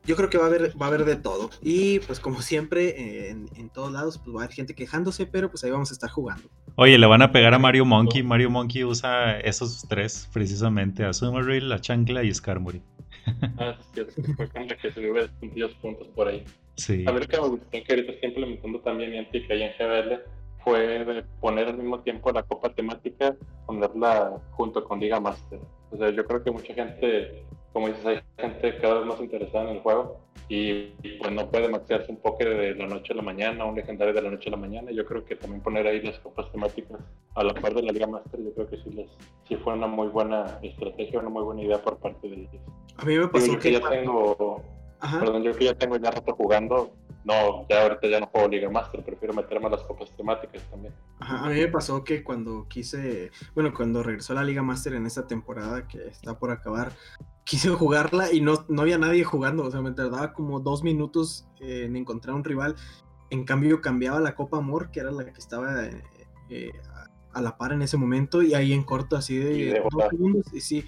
yo 0.06 0.16
creo 0.16 0.30
que 0.30 0.38
va 0.38 0.46
a 0.46 0.48
haber, 0.48 0.80
va 0.80 0.86
a 0.86 0.90
haber 0.90 1.06
de 1.06 1.16
todo. 1.16 1.50
Y 1.62 2.00
pues 2.02 2.20
como 2.20 2.42
siempre, 2.42 3.30
en, 3.30 3.70
todos 3.74 3.92
lados, 3.92 4.20
pues 4.20 4.36
va 4.36 4.42
a 4.42 4.44
haber 4.46 4.56
gente 4.56 4.76
quejándose, 4.76 5.26
pero 5.26 5.50
pues 5.50 5.64
ahí 5.64 5.72
vamos 5.72 5.90
a 5.90 5.94
estar 5.94 6.10
jugando. 6.10 6.50
Oye, 6.76 6.98
le 6.98 7.08
van 7.08 7.24
a 7.24 7.32
pegar 7.32 7.54
a 7.54 7.60
Mario 7.60 7.86
Monkey. 7.86 8.22
Mario 8.22 8.52
Monkey 8.52 8.84
usa 8.84 9.40
esos 9.40 9.86
tres 9.88 10.30
precisamente, 10.32 11.04
a 11.04 11.14
Sumaril, 11.14 11.70
la 11.70 11.82
Chancla 11.82 12.24
y 12.24 12.34
Skarmory. 12.34 12.84
Ah, 13.60 13.76
sí, 13.94 14.22
fue 14.36 14.48
con 14.50 14.68
la 14.68 14.78
que 14.78 14.92
se 14.92 15.00
hubiera 15.00 15.28
puntos 15.82 16.08
por 16.10 16.28
ahí. 16.28 16.44
Sí. 16.76 17.04
A 17.08 17.12
ver 17.12 17.28
que 17.28 17.42
me 17.42 17.48
gustó 17.48 17.68
que 17.72 17.86
ahorita 17.90 18.12
está 18.12 18.28
implementando 18.28 18.80
también 18.82 19.12
Niantic 19.12 19.50
ahí 19.50 19.64
en 19.64 19.72
GBL 19.78 20.22
fue 20.64 21.24
poner 21.40 21.68
al 21.68 21.78
mismo 21.78 22.02
tiempo 22.02 22.32
la 22.32 22.44
copa 22.44 22.74
temática, 22.74 23.36
ponerla 23.66 24.42
junto 24.52 24.84
con 24.84 25.00
Liga 25.00 25.20
Master. 25.20 25.60
O 25.92 25.98
sea, 25.98 26.10
yo 26.10 26.26
creo 26.26 26.44
que 26.44 26.52
mucha 26.52 26.74
gente, 26.74 27.46
como 27.78 27.90
dices, 27.90 28.06
hay 28.08 28.22
gente 28.40 28.76
cada 28.80 28.96
vez 28.96 29.06
más 29.06 29.20
interesada 29.20 29.70
en 29.70 29.76
el 29.76 29.84
juego 29.84 30.20
y, 30.50 30.86
pues 31.20 31.32
no 31.32 31.48
puede 31.52 31.70
maxearse 31.70 32.12
un 32.12 32.18
poco 32.18 32.44
de 32.44 32.74
la 32.74 32.88
noche 32.88 33.14
a 33.14 33.18
la 33.18 33.22
mañana, 33.22 33.66
un 33.66 33.76
legendario 33.76 34.16
de 34.16 34.22
la 34.24 34.32
noche 34.32 34.50
a 34.50 34.52
la 34.54 34.58
mañana. 34.58 34.90
Yo 34.90 35.06
creo 35.06 35.24
que 35.24 35.36
también 35.36 35.62
poner 35.62 35.86
ahí 35.86 36.02
las 36.02 36.18
copas 36.18 36.52
temáticas 36.52 37.00
a 37.36 37.44
la 37.44 37.54
par 37.54 37.76
de 37.76 37.84
la 37.84 37.92
Liga 37.92 38.08
Master, 38.08 38.40
yo 38.44 38.52
creo 38.56 38.68
que 38.68 38.78
sí, 38.78 38.90
les, 38.90 39.12
sí 39.48 39.58
fue 39.58 39.74
una 39.74 39.86
muy 39.86 40.08
buena 40.08 40.58
estrategia, 40.64 41.20
una 41.20 41.30
muy 41.30 41.44
buena 41.44 41.62
idea 41.62 41.80
por 41.80 41.98
parte 41.98 42.28
de 42.28 42.36
ellos. 42.36 42.62
A 42.98 43.06
mí 43.06 43.16
me 43.16 43.28
pasó 43.28 43.60
que, 43.60 43.74
ya 43.74 43.88
tengo, 43.88 44.64
perdón, 45.00 45.44
yo 45.44 45.52
que 45.52 45.66
ya 45.66 45.76
tengo 45.76 45.98
ya 45.98 46.10
rato 46.10 46.34
jugando, 46.34 46.96
no, 47.26 47.68
ya 47.70 47.84
ahorita 47.84 48.08
ya 48.08 48.20
no 48.22 48.26
juego 48.26 48.48
Liga 48.48 48.72
Master, 48.72 49.04
prefiero 49.04 49.36
meterme 49.36 49.68
a 49.68 49.70
las 49.70 49.84
copas 49.84 50.10
temáticas 50.18 50.64
también. 50.72 50.96
Ajá, 51.20 51.46
a 51.46 51.50
mí 51.50 51.60
me 51.60 51.68
pasó 51.68 52.04
que 52.04 52.24
cuando 52.24 52.68
quise, 52.68 53.30
bueno, 53.54 53.72
cuando 53.72 54.02
regresó 54.02 54.34
a 54.34 54.38
la 54.38 54.44
Liga 54.44 54.64
Master 54.64 54.96
en 54.96 55.06
esta 55.06 55.28
temporada 55.28 55.88
que 55.88 56.08
está 56.08 56.40
por 56.40 56.50
acabar, 56.50 56.92
quise 57.48 57.70
jugarla 57.70 58.32
y 58.32 58.42
no, 58.42 58.66
no 58.68 58.82
había 58.82 58.98
nadie 58.98 59.24
jugando, 59.24 59.64
o 59.64 59.72
sea, 59.72 59.82
me 59.82 59.94
tardaba 59.94 60.34
como 60.34 60.60
dos 60.60 60.84
minutos 60.84 61.48
en 61.62 61.96
encontrar 61.96 62.36
un 62.36 62.44
rival. 62.44 62.76
En 63.30 63.46
cambio, 63.46 63.80
cambiaba 63.82 64.20
la 64.20 64.36
Copa 64.36 64.58
Amor, 64.58 64.92
que 64.92 65.00
era 65.00 65.12
la 65.12 65.26
que 65.26 65.40
estaba 65.40 65.86
eh, 65.86 66.04
eh, 66.50 66.72
a 67.32 67.42
la 67.42 67.58
par 67.58 67.72
en 67.72 67.82
ese 67.82 67.96
momento, 67.96 68.44
y 68.44 68.54
ahí 68.54 68.74
en 68.74 68.84
corto, 68.84 69.16
así 69.16 69.38
de, 69.38 69.82
dos 69.90 70.10
segundos, 70.10 70.54
y 70.54 70.60
sí, 70.60 70.84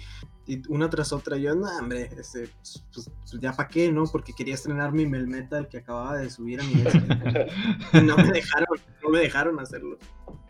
y 0.46 0.60
una 0.68 0.90
tras 0.90 1.14
otra, 1.14 1.38
yo, 1.38 1.54
no, 1.54 1.66
hombre, 1.78 2.10
este, 2.18 2.48
pues, 2.48 2.84
pues, 2.92 3.10
pues 3.30 3.40
ya 3.40 3.52
para 3.52 3.68
qué, 3.68 3.90
¿no? 3.90 4.04
Porque 4.04 4.34
quería 4.34 4.54
estrenar 4.54 4.92
mi 4.92 5.06
Melmetal 5.06 5.66
que 5.66 5.78
acababa 5.78 6.18
de 6.18 6.28
subir 6.28 6.60
a 6.60 6.64
mi 6.64 6.72
y 8.02 8.04
no 8.04 8.16
me 8.18 8.32
dejaron, 8.32 8.78
no 9.02 9.08
me 9.08 9.20
dejaron 9.20 9.58
hacerlo. 9.60 9.96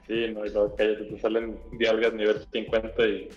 Sí, 0.08 0.26
no, 0.34 0.44
y 0.44 0.50
luego 0.50 0.74
que 0.74 0.86
te 0.86 1.20
salen 1.20 1.60
dialgas 1.78 2.14
nivel 2.14 2.44
50 2.52 3.06
y, 3.06 3.28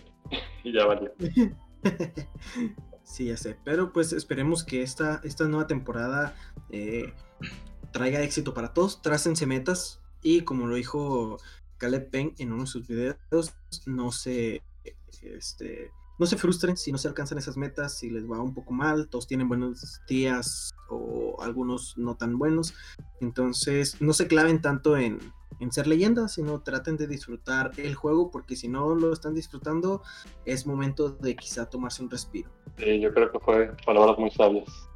y 0.63 0.73
ya 0.73 0.85
valió. 0.87 1.13
sí, 3.03 3.25
ya 3.25 3.37
sé. 3.37 3.57
Pero 3.63 3.93
pues 3.93 4.13
esperemos 4.13 4.63
que 4.63 4.81
esta, 4.81 5.21
esta 5.23 5.47
nueva 5.47 5.67
temporada 5.67 6.35
eh, 6.69 7.13
traiga 7.91 8.21
éxito 8.21 8.53
para 8.53 8.73
todos. 8.73 9.01
Trácense 9.01 9.45
metas. 9.45 10.01
Y 10.21 10.41
como 10.41 10.67
lo 10.67 10.75
dijo 10.75 11.37
Caleb 11.77 12.09
Peng 12.09 12.33
en 12.37 12.53
uno 12.53 12.63
de 12.63 12.67
sus 12.67 12.87
videos, 12.87 13.17
no 13.85 14.11
se, 14.11 14.61
este, 15.21 15.91
no 16.17 16.25
se 16.25 16.37
frustren 16.37 16.77
si 16.77 16.91
no 16.91 16.97
se 16.97 17.07
alcanzan 17.07 17.37
esas 17.37 17.57
metas, 17.57 17.97
si 17.97 18.09
les 18.09 18.29
va 18.29 18.41
un 18.41 18.53
poco 18.53 18.73
mal. 18.73 19.09
Todos 19.09 19.27
tienen 19.27 19.49
buenos 19.49 20.01
días 20.07 20.73
o 20.89 21.41
algunos 21.41 21.97
no 21.97 22.15
tan 22.15 22.37
buenos. 22.37 22.73
Entonces, 23.19 24.01
no 24.01 24.13
se 24.13 24.27
claven 24.27 24.61
tanto 24.61 24.95
en, 24.97 25.19
en 25.59 25.71
ser 25.71 25.87
leyendas, 25.87 26.33
sino 26.33 26.61
traten 26.61 26.97
de 26.97 27.07
disfrutar 27.07 27.71
el 27.77 27.95
juego, 27.95 28.31
porque 28.31 28.55
si 28.55 28.67
no 28.67 28.95
lo 28.95 29.13
están 29.13 29.33
disfrutando, 29.33 30.01
es 30.45 30.65
momento 30.65 31.09
de 31.09 31.35
quizá 31.35 31.69
tomarse 31.69 32.03
un 32.03 32.09
respiro. 32.09 32.49
Sí, 32.77 32.99
yo 32.99 33.13
creo 33.13 33.31
que 33.31 33.39
fue 33.39 33.71
palabras 33.85 34.17
muy 34.17 34.31
sabias 34.31 34.89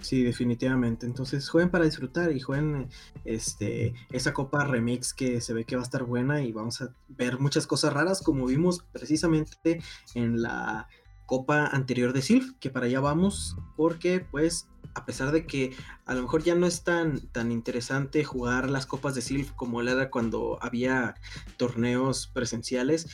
Sí, 0.00 0.22
definitivamente. 0.22 1.06
Entonces 1.06 1.48
jueguen 1.48 1.70
para 1.70 1.84
disfrutar 1.84 2.30
y 2.32 2.40
jueguen 2.40 2.88
este, 3.24 3.94
esa 4.12 4.32
copa 4.32 4.64
remix 4.64 5.12
que 5.12 5.40
se 5.40 5.52
ve 5.52 5.64
que 5.64 5.76
va 5.76 5.82
a 5.82 5.84
estar 5.84 6.04
buena 6.04 6.42
y 6.42 6.52
vamos 6.52 6.82
a 6.82 6.94
ver 7.08 7.38
muchas 7.38 7.66
cosas 7.66 7.92
raras 7.92 8.22
como 8.22 8.46
vimos 8.46 8.84
precisamente 8.92 9.80
en 10.14 10.42
la 10.42 10.88
copa 11.24 11.66
anterior 11.66 12.12
de 12.12 12.22
Silf, 12.22 12.52
que 12.60 12.70
para 12.70 12.86
allá 12.86 13.00
vamos 13.00 13.56
porque 13.76 14.24
pues 14.30 14.68
a 14.96 15.04
pesar 15.04 15.30
de 15.30 15.46
que 15.46 15.76
a 16.06 16.14
lo 16.14 16.22
mejor 16.22 16.42
ya 16.42 16.54
no 16.54 16.66
es 16.66 16.82
tan, 16.82 17.20
tan 17.28 17.52
interesante 17.52 18.24
jugar 18.24 18.70
las 18.70 18.86
copas 18.86 19.14
de 19.14 19.20
Silph 19.20 19.52
como 19.54 19.82
era 19.82 20.10
cuando 20.10 20.58
había 20.62 21.16
torneos 21.58 22.28
presenciales, 22.28 23.06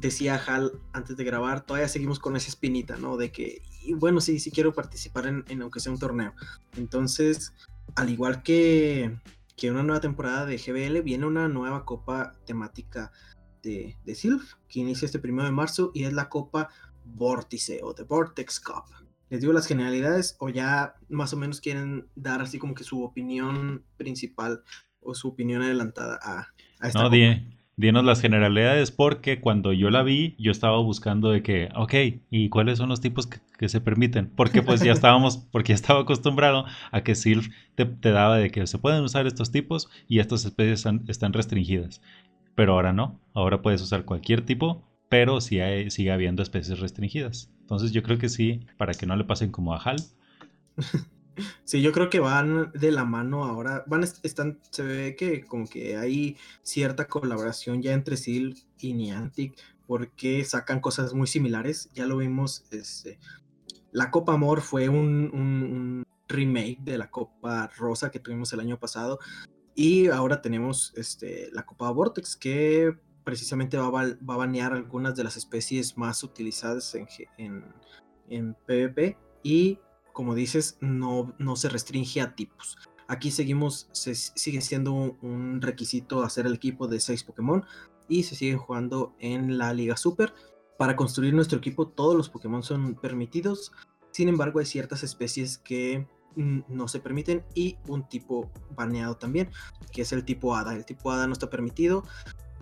decía 0.00 0.34
Hal 0.34 0.72
antes 0.92 1.16
de 1.16 1.22
grabar, 1.22 1.64
todavía 1.64 1.86
seguimos 1.86 2.18
con 2.18 2.34
esa 2.34 2.48
espinita, 2.48 2.96
¿no? 2.96 3.16
De 3.16 3.30
que, 3.30 3.62
bueno, 3.94 4.20
sí, 4.20 4.40
sí 4.40 4.50
quiero 4.50 4.74
participar 4.74 5.28
en, 5.28 5.62
aunque 5.62 5.78
sea 5.78 5.92
un 5.92 6.00
torneo. 6.00 6.34
Entonces, 6.76 7.52
al 7.94 8.10
igual 8.10 8.42
que, 8.42 9.16
que 9.56 9.70
una 9.70 9.84
nueva 9.84 10.00
temporada 10.00 10.44
de 10.44 10.58
GBL, 10.58 11.02
viene 11.02 11.24
una 11.24 11.46
nueva 11.46 11.84
copa 11.84 12.32
temática 12.46 13.12
de, 13.62 13.96
de 14.04 14.14
Silph, 14.16 14.54
que 14.68 14.80
inicia 14.80 15.06
este 15.06 15.20
primero 15.20 15.46
de 15.46 15.52
marzo 15.52 15.92
y 15.94 16.02
es 16.02 16.12
la 16.12 16.28
copa 16.28 16.68
Vórtice 17.04 17.78
o 17.84 17.94
The 17.94 18.02
Vortex 18.02 18.58
Cup 18.58 18.97
les 19.30 19.40
digo 19.40 19.52
las 19.52 19.66
generalidades 19.66 20.36
o 20.38 20.48
ya 20.48 20.94
más 21.08 21.32
o 21.32 21.36
menos 21.36 21.60
quieren 21.60 22.06
dar 22.14 22.40
así 22.40 22.58
como 22.58 22.74
que 22.74 22.84
su 22.84 23.02
opinión 23.02 23.84
principal 23.96 24.62
o 25.00 25.14
su 25.14 25.28
opinión 25.28 25.62
adelantada 25.62 26.18
a, 26.22 26.48
a 26.80 26.88
esta 26.88 27.02
No, 27.02 27.10
di, 27.10 27.42
dinos 27.78 28.04
las 28.04 28.20
generalidades 28.20 28.90
porque 28.90 29.40
cuando 29.40 29.72
yo 29.72 29.88
la 29.90 30.02
vi, 30.02 30.34
yo 30.38 30.50
estaba 30.50 30.78
buscando 30.78 31.30
de 31.30 31.42
que, 31.42 31.68
ok, 31.76 31.94
¿y 32.28 32.48
cuáles 32.48 32.78
son 32.78 32.88
los 32.88 33.00
tipos 33.00 33.28
que, 33.28 33.68
se 33.68 33.80
permiten? 33.80 34.30
Porque 34.34 34.62
pues 34.62 34.82
ya 34.82 34.92
estábamos, 34.92 35.38
porque 35.38 35.70
ya 35.70 35.76
estaba 35.76 36.00
acostumbrado 36.00 36.66
a 36.90 37.02
que 37.02 37.14
Sylph 37.14 37.48
te, 37.76 37.86
daba 38.10 38.36
de 38.36 38.50
que 38.50 38.66
se 38.66 38.78
pueden 38.78 39.02
usar 39.04 39.26
estos 39.26 39.52
tipos 39.52 39.88
y 40.08 40.18
estas 40.18 40.44
especies 40.44 40.84
están, 41.06 41.32
restringidas. 41.32 42.02
Pero 42.56 42.72
ahora 42.72 42.92
no, 42.92 43.20
ahora 43.32 43.62
puedes 43.62 43.80
usar 43.80 44.04
cualquier 44.04 44.42
tipo, 44.42 44.82
pero 45.08 45.40
sí 45.40 45.60
sigue 45.90 46.10
habiendo 46.10 46.42
especies 46.42 46.80
restringidas. 46.80 47.52
Entonces 47.68 47.92
yo 47.92 48.02
creo 48.02 48.16
que 48.16 48.30
sí, 48.30 48.66
para 48.78 48.94
que 48.94 49.04
no 49.04 49.14
le 49.14 49.24
pasen 49.24 49.50
como 49.50 49.74
a 49.74 49.82
Hal. 49.82 50.02
Sí, 51.62 51.82
yo 51.82 51.92
creo 51.92 52.10
que 52.10 52.18
van 52.18 52.72
de 52.72 52.90
la 52.90 53.04
mano 53.04 53.44
ahora. 53.44 53.84
Van, 53.86 54.02
están, 54.02 54.58
se 54.70 54.82
ve 54.82 55.14
que 55.14 55.44
como 55.44 55.68
que 55.68 55.96
hay 55.96 56.36
cierta 56.62 57.06
colaboración 57.06 57.80
ya 57.80 57.92
entre 57.92 58.16
Sil 58.18 58.58
y 58.80 58.92
Niantic, 58.92 59.54
porque 59.86 60.44
sacan 60.44 60.80
cosas 60.80 61.14
muy 61.14 61.28
similares. 61.28 61.90
Ya 61.94 62.06
lo 62.06 62.16
vimos. 62.16 62.64
Este, 62.72 63.20
la 63.92 64.10
Copa 64.10 64.32
Amor 64.32 64.62
fue 64.62 64.88
un, 64.88 66.04
remake 66.26 66.80
de 66.80 66.98
la 66.98 67.08
Copa 67.08 67.70
Rosa 67.76 68.10
que 68.10 68.18
tuvimos 68.18 68.52
el 68.52 68.58
año 68.58 68.80
pasado. 68.80 69.20
Y 69.76 70.08
ahora 70.08 70.42
tenemos 70.42 70.92
este, 70.96 71.50
la 71.52 71.64
Copa 71.64 71.88
Vortex, 71.92 72.34
que 72.34 72.96
precisamente 73.28 73.76
va 73.76 73.88
a, 73.88 73.90
va 73.90 74.36
banear 74.38 74.72
algunas 74.72 75.14
de 75.14 75.22
las 75.22 75.36
especies 75.36 75.98
más 75.98 76.24
utilizadas 76.24 76.94
en, 76.94 77.06
en, 77.36 77.62
en 78.30 78.54
PvP. 78.54 79.18
Y 79.42 79.78
como 80.14 80.34
dices, 80.34 80.78
no, 80.80 81.34
no 81.38 81.56
se 81.56 81.68
restringe 81.68 82.22
a 82.22 82.34
tipos. 82.34 82.78
Aquí 83.06 83.30
seguimos, 83.30 83.90
se, 83.92 84.14
sigue 84.14 84.62
siendo 84.62 84.94
un, 84.94 85.60
requisito 85.60 86.22
hacer 86.22 86.46
el 86.46 86.54
equipo 86.54 86.88
de 86.88 87.00
6 87.00 87.22
Pokémon 87.24 87.66
y 88.08 88.22
se 88.22 88.34
siguen 88.34 88.56
jugando 88.56 89.14
en 89.18 89.58
la 89.58 89.74
Liga 89.74 89.98
Super. 89.98 90.32
Para 90.78 90.96
construir 90.96 91.34
nuestro 91.34 91.58
equipo 91.58 91.88
todos 91.88 92.16
los 92.16 92.30
Pokémon 92.30 92.62
son 92.62 92.94
permitidos, 92.94 93.72
sin 94.10 94.30
embargo 94.30 94.58
hay 94.60 94.64
ciertas 94.64 95.02
especies 95.02 95.58
que 95.58 96.06
no 96.34 96.88
se 96.88 97.00
permiten 97.00 97.44
y 97.54 97.76
un 97.88 98.08
tipo 98.08 98.50
baneado 98.74 99.18
también, 99.18 99.50
que 99.92 100.00
es 100.00 100.12
el 100.12 100.24
tipo 100.24 100.56
Hada. 100.56 100.74
El 100.74 100.86
tipo 100.86 101.10
Hada 101.10 101.26
no 101.26 101.34
está 101.34 101.50
permitido, 101.50 102.04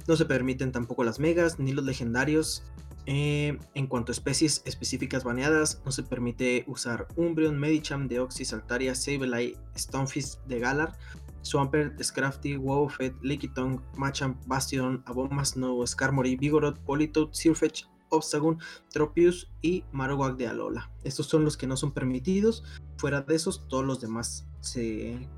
no 0.06 0.16
se 0.16 0.24
permiten 0.24 0.72
tampoco 0.72 1.04
las 1.04 1.18
megas 1.18 1.58
ni 1.58 1.72
los 1.72 1.84
legendarios 1.84 2.62
eh, 3.06 3.58
en 3.74 3.86
cuanto 3.86 4.10
a 4.10 4.14
especies 4.14 4.62
específicas 4.64 5.22
baneadas, 5.22 5.80
no 5.84 5.92
se 5.92 6.02
permite 6.02 6.64
usar 6.66 7.06
Umbreon, 7.16 7.58
Medicham, 7.58 8.08
Deoxys, 8.08 8.52
Altaria, 8.52 8.96
Sableye, 8.96 9.56
Stonefish 9.76 10.38
de 10.46 10.58
Galar, 10.58 10.98
Swampert, 11.42 12.02
Scrafty, 12.02 12.56
Wowfed, 12.56 13.14
Lickitung, 13.22 13.80
Machamp, 13.96 14.36
Bastion, 14.46 15.04
Abomasnow, 15.06 15.76
Snow, 15.76 15.86
Skarmory, 15.86 16.34
Vigoroth, 16.34 16.78
Politoed, 16.80 17.28
Sirfetch, 17.32 17.84
Obstagoon, 18.08 18.58
Tropius 18.90 19.48
y 19.62 19.84
Marowak 19.92 20.36
de 20.36 20.48
Alola. 20.48 20.90
Estos 21.04 21.26
son 21.26 21.44
los 21.44 21.56
que 21.56 21.68
no 21.68 21.76
son 21.76 21.92
permitidos. 21.92 22.64
Fuera 22.98 23.20
de 23.20 23.36
esos, 23.36 23.68
todos 23.68 23.84
los 23.84 24.00
demás 24.00 24.48
se, 24.60 25.28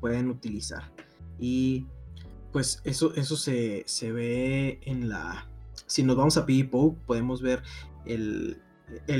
pueden 0.00 0.30
utilizar. 0.30 0.90
Y 1.38 1.86
pues 2.58 2.80
eso, 2.82 3.14
eso 3.14 3.36
se, 3.36 3.84
se 3.86 4.10
ve 4.10 4.80
en 4.82 5.08
la, 5.08 5.48
si 5.86 6.02
nos 6.02 6.16
vamos 6.16 6.36
a 6.38 6.44
PvPo, 6.44 6.96
podemos 7.06 7.40
ver 7.40 7.62
el, 8.04 8.60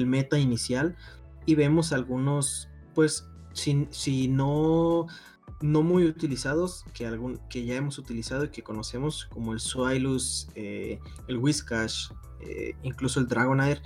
meta 0.06 0.40
inicial 0.40 0.96
y 1.46 1.54
vemos 1.54 1.92
algunos, 1.92 2.68
pues, 2.96 3.28
si, 3.52 3.86
si 3.90 4.26
no, 4.26 5.06
no 5.60 5.82
muy 5.82 6.04
utilizados, 6.06 6.84
que, 6.92 7.06
algún, 7.06 7.38
que 7.48 7.64
ya 7.64 7.76
hemos 7.76 7.98
utilizado 7.98 8.46
y 8.46 8.48
que 8.48 8.64
conocemos, 8.64 9.26
como 9.26 9.52
el 9.52 9.60
Swilus, 9.60 10.48
eh, 10.56 10.98
el 11.28 11.36
Whiscash, 11.36 12.10
eh, 12.40 12.74
incluso 12.82 13.20
el 13.20 13.28
Dragonair, 13.28 13.80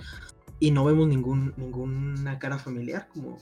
y 0.59 0.71
no 0.71 0.83
vemos 0.83 1.07
ningún, 1.07 1.53
ninguna 1.57 2.39
cara 2.39 2.57
familiar, 2.57 3.07
como, 3.13 3.37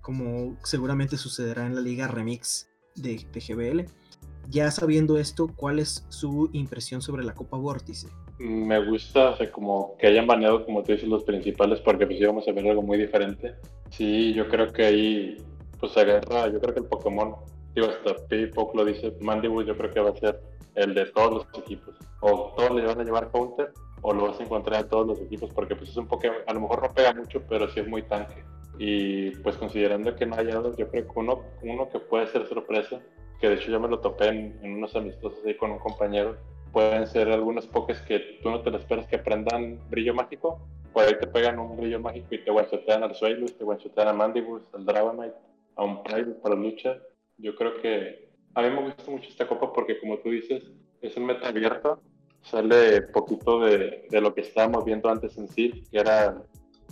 como 0.00 0.56
seguramente 0.64 1.18
sucederá 1.18 1.66
en 1.66 1.74
la 1.74 1.82
Liga 1.82 2.08
Remix 2.08 2.66
de, 2.94 3.26
de 3.30 3.40
GBL. 3.40 3.99
Ya 4.48 4.70
sabiendo 4.70 5.18
esto, 5.18 5.48
¿cuál 5.54 5.78
es 5.78 6.06
su 6.08 6.50
impresión 6.52 7.02
sobre 7.02 7.24
la 7.24 7.34
Copa 7.34 7.56
Vórtice? 7.56 8.08
me 8.40 8.82
gusta, 8.82 9.30
o 9.30 9.36
sea, 9.36 9.52
como 9.52 9.96
que 9.98 10.06
hayan 10.06 10.26
baneado, 10.26 10.64
como 10.64 10.82
tú 10.82 10.92
dices, 10.92 11.08
los 11.08 11.24
principales, 11.24 11.80
porque 11.80 12.06
pues 12.06 12.18
íbamos 12.20 12.48
a 12.48 12.52
ver 12.52 12.66
algo 12.68 12.82
muy 12.82 12.96
diferente. 12.96 13.54
Sí, 13.90 14.32
yo 14.32 14.48
creo 14.48 14.72
que 14.72 14.84
ahí, 14.84 15.36
pues 15.78 15.96
agarra, 15.96 16.48
yo 16.48 16.58
creo 16.58 16.74
que 16.74 16.80
el 16.80 16.86
Pokémon, 16.86 17.36
digo, 17.74 17.88
hasta 17.88 18.26
Pipok 18.26 18.74
lo 18.74 18.84
dice, 18.84 19.14
Mandibus 19.20 19.66
yo 19.66 19.76
creo 19.76 19.90
que 19.90 20.00
va 20.00 20.10
a 20.10 20.16
ser 20.16 20.40
el 20.74 20.94
de 20.94 21.06
todos 21.06 21.46
los 21.52 21.62
equipos. 21.62 21.94
O 22.20 22.54
todos 22.56 22.70
le 22.74 22.86
van 22.86 23.00
a 23.00 23.04
llevar 23.04 23.30
counter, 23.30 23.72
o 24.00 24.14
lo 24.14 24.28
vas 24.28 24.40
a 24.40 24.44
encontrar 24.44 24.84
en 24.84 24.88
todos 24.88 25.06
los 25.06 25.20
equipos, 25.20 25.50
porque 25.54 25.76
pues 25.76 25.90
es 25.90 25.96
un 25.98 26.08
Pokémon, 26.08 26.38
a 26.46 26.54
lo 26.54 26.60
mejor 26.60 26.82
no 26.82 26.94
pega 26.94 27.12
mucho, 27.12 27.42
pero 27.46 27.68
sí 27.68 27.80
es 27.80 27.88
muy 27.88 28.02
tanque. 28.02 28.42
Y 28.78 29.32
pues 29.42 29.56
considerando 29.56 30.16
que 30.16 30.24
no 30.24 30.36
haya 30.36 30.54
dos, 30.54 30.76
yo 30.78 30.88
creo 30.88 31.04
que 31.04 31.12
uno, 31.14 31.42
uno 31.62 31.90
que 31.90 31.98
puede 31.98 32.26
ser 32.28 32.48
sorpresa, 32.48 33.00
que 33.40 33.48
de 33.48 33.54
hecho 33.54 33.70
yo 33.70 33.80
me 33.80 33.88
lo 33.88 34.00
topé 34.00 34.28
en, 34.28 34.58
en 34.62 34.74
unos 34.74 34.94
amistosos 34.94 35.44
ahí 35.44 35.56
con 35.56 35.70
un 35.70 35.78
compañero, 35.78 36.36
pueden 36.72 37.06
ser 37.06 37.30
algunos 37.30 37.66
pokés 37.66 38.00
que 38.02 38.38
tú 38.42 38.50
no 38.50 38.60
te 38.62 38.70
lo 38.70 38.78
esperas 38.78 39.06
que 39.06 39.16
aprendan 39.16 39.80
brillo 39.88 40.14
mágico. 40.14 40.60
Por 40.92 41.04
ahí 41.04 41.14
te 41.18 41.26
pegan 41.26 41.58
un 41.58 41.76
brillo 41.76 42.00
mágico 42.00 42.34
y 42.34 42.44
te 42.44 42.50
one-shotean 42.50 43.02
al 43.02 43.14
Suelus, 43.14 43.56
te 43.56 43.64
one-shotean 43.64 44.08
a 44.08 44.12
Mandibus, 44.12 44.62
al 44.74 44.84
Dragonite, 44.84 45.36
a 45.76 45.84
un 45.84 46.02
Pride 46.02 46.32
para 46.42 46.54
lucha. 46.54 46.98
Yo 47.38 47.54
creo 47.54 47.80
que 47.80 48.28
a 48.54 48.62
mí 48.62 48.70
me 48.70 48.82
gusta 48.82 49.10
mucho 49.10 49.28
esta 49.28 49.46
copa 49.46 49.72
porque, 49.72 49.98
como 50.00 50.18
tú 50.18 50.30
dices, 50.30 50.62
es 51.00 51.16
un 51.16 51.26
meta 51.26 51.48
abierto. 51.48 52.00
Sale 52.42 53.02
poquito 53.02 53.60
de, 53.60 54.06
de 54.10 54.20
lo 54.20 54.34
que 54.34 54.40
estábamos 54.40 54.84
viendo 54.84 55.10
antes 55.10 55.36
en 55.38 55.46
sí, 55.46 55.84
que 55.90 55.98
era 55.98 56.42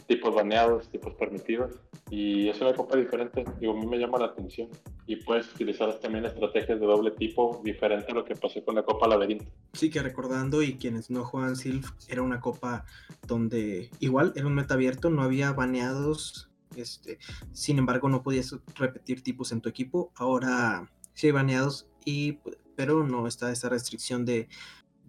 tipos 0.06 0.34
baneados, 0.34 0.88
tipos 0.88 1.14
permitidos. 1.14 1.80
Y 2.10 2.48
es 2.48 2.60
una 2.60 2.74
copa 2.74 2.96
diferente, 2.96 3.44
digo, 3.60 3.72
a 3.72 3.76
mí 3.76 3.86
me 3.86 3.98
llama 3.98 4.18
la 4.18 4.26
atención. 4.26 4.68
Y 5.06 5.16
puedes 5.16 5.52
utilizar 5.54 5.92
también 6.00 6.24
estrategias 6.24 6.80
de 6.80 6.86
doble 6.86 7.10
tipo, 7.12 7.60
diferente 7.64 8.12
a 8.12 8.14
lo 8.14 8.24
que 8.24 8.34
pasó 8.34 8.64
con 8.64 8.74
la 8.74 8.82
Copa 8.82 9.08
Laberinto. 9.08 9.46
Sí, 9.72 9.90
que 9.90 10.02
recordando, 10.02 10.62
y 10.62 10.76
quienes 10.76 11.10
no 11.10 11.24
juegan 11.24 11.56
Sylph, 11.56 11.90
era 12.08 12.22
una 12.22 12.40
copa 12.40 12.84
donde 13.26 13.90
igual 14.00 14.32
era 14.36 14.46
un 14.46 14.54
meta 14.54 14.74
abierto, 14.74 15.10
no 15.10 15.22
había 15.22 15.52
baneados. 15.52 16.50
Este, 16.76 17.18
sin 17.52 17.78
embargo, 17.78 18.08
no 18.08 18.22
podías 18.22 18.54
repetir 18.76 19.22
tipos 19.22 19.52
en 19.52 19.60
tu 19.60 19.68
equipo. 19.68 20.12
Ahora 20.14 20.90
sí 21.14 21.26
hay 21.26 21.32
baneados, 21.32 21.88
y, 22.04 22.38
pero 22.76 23.06
no 23.06 23.26
está 23.26 23.50
esta 23.50 23.68
restricción 23.68 24.24
de, 24.24 24.48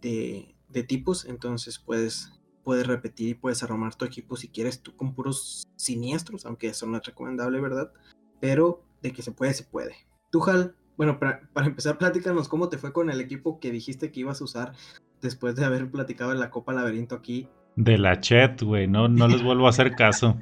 de, 0.01 0.55
de 0.69 0.83
tipos, 0.83 1.25
entonces 1.25 1.79
puedes 1.79 2.38
puedes 2.63 2.87
repetir 2.87 3.29
y 3.29 3.33
puedes 3.33 3.63
armar 3.63 3.95
tu 3.95 4.05
equipo 4.05 4.35
si 4.35 4.47
quieres 4.47 4.81
tú 4.81 4.95
con 4.95 5.13
puros 5.13 5.67
siniestros, 5.75 6.45
aunque 6.45 6.67
eso 6.67 6.85
no 6.85 6.97
es 6.97 7.05
recomendable, 7.05 7.59
¿verdad? 7.59 7.91
Pero 8.39 8.83
de 9.01 9.11
que 9.11 9.21
se 9.21 9.31
puede, 9.31 9.53
se 9.53 9.63
puede. 9.63 9.95
Tú, 10.31 10.43
Hal, 10.43 10.75
bueno, 10.97 11.19
para, 11.19 11.41
empezar, 11.65 11.97
platícanos 11.97 12.49
cómo 12.49 12.69
te 12.69 12.77
fue 12.77 12.91
con 12.93 13.09
el 13.09 13.21
equipo 13.21 13.59
que 13.59 13.71
dijiste 13.71 14.11
que 14.11 14.19
ibas 14.19 14.41
a 14.41 14.43
usar 14.43 14.73
después 15.21 15.55
de 15.55 15.65
haber 15.65 15.89
platicado 15.89 16.31
en 16.31 16.39
la 16.39 16.49
Copa 16.49 16.73
Laberinto 16.73 17.15
aquí. 17.15 17.47
De 17.75 17.97
la 17.97 18.19
chat, 18.19 18.61
güey, 18.61 18.87
no, 18.87 19.07
no 19.07 19.27
les 19.27 19.41
vuelvo 19.41 19.67
a 19.67 19.69
hacer 19.69 19.95
caso. 19.95 20.37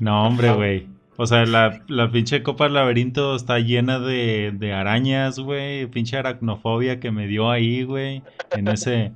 No, 0.00 0.26
hombre, 0.26 0.52
güey. 0.52 0.88
O 1.16 1.26
sea, 1.26 1.44
la, 1.44 1.82
la, 1.88 2.10
pinche 2.12 2.42
Copa 2.42 2.68
Laberinto 2.68 3.34
está 3.34 3.58
llena 3.58 3.98
de, 3.98 4.52
de 4.54 4.72
arañas, 4.72 5.40
güey. 5.40 5.86
Pinche 5.86 6.16
aracnofobia 6.16 7.00
que 7.00 7.10
me 7.10 7.26
dio 7.26 7.50
ahí, 7.50 7.82
güey. 7.82 8.22
En 8.52 8.68
ese, 8.68 9.12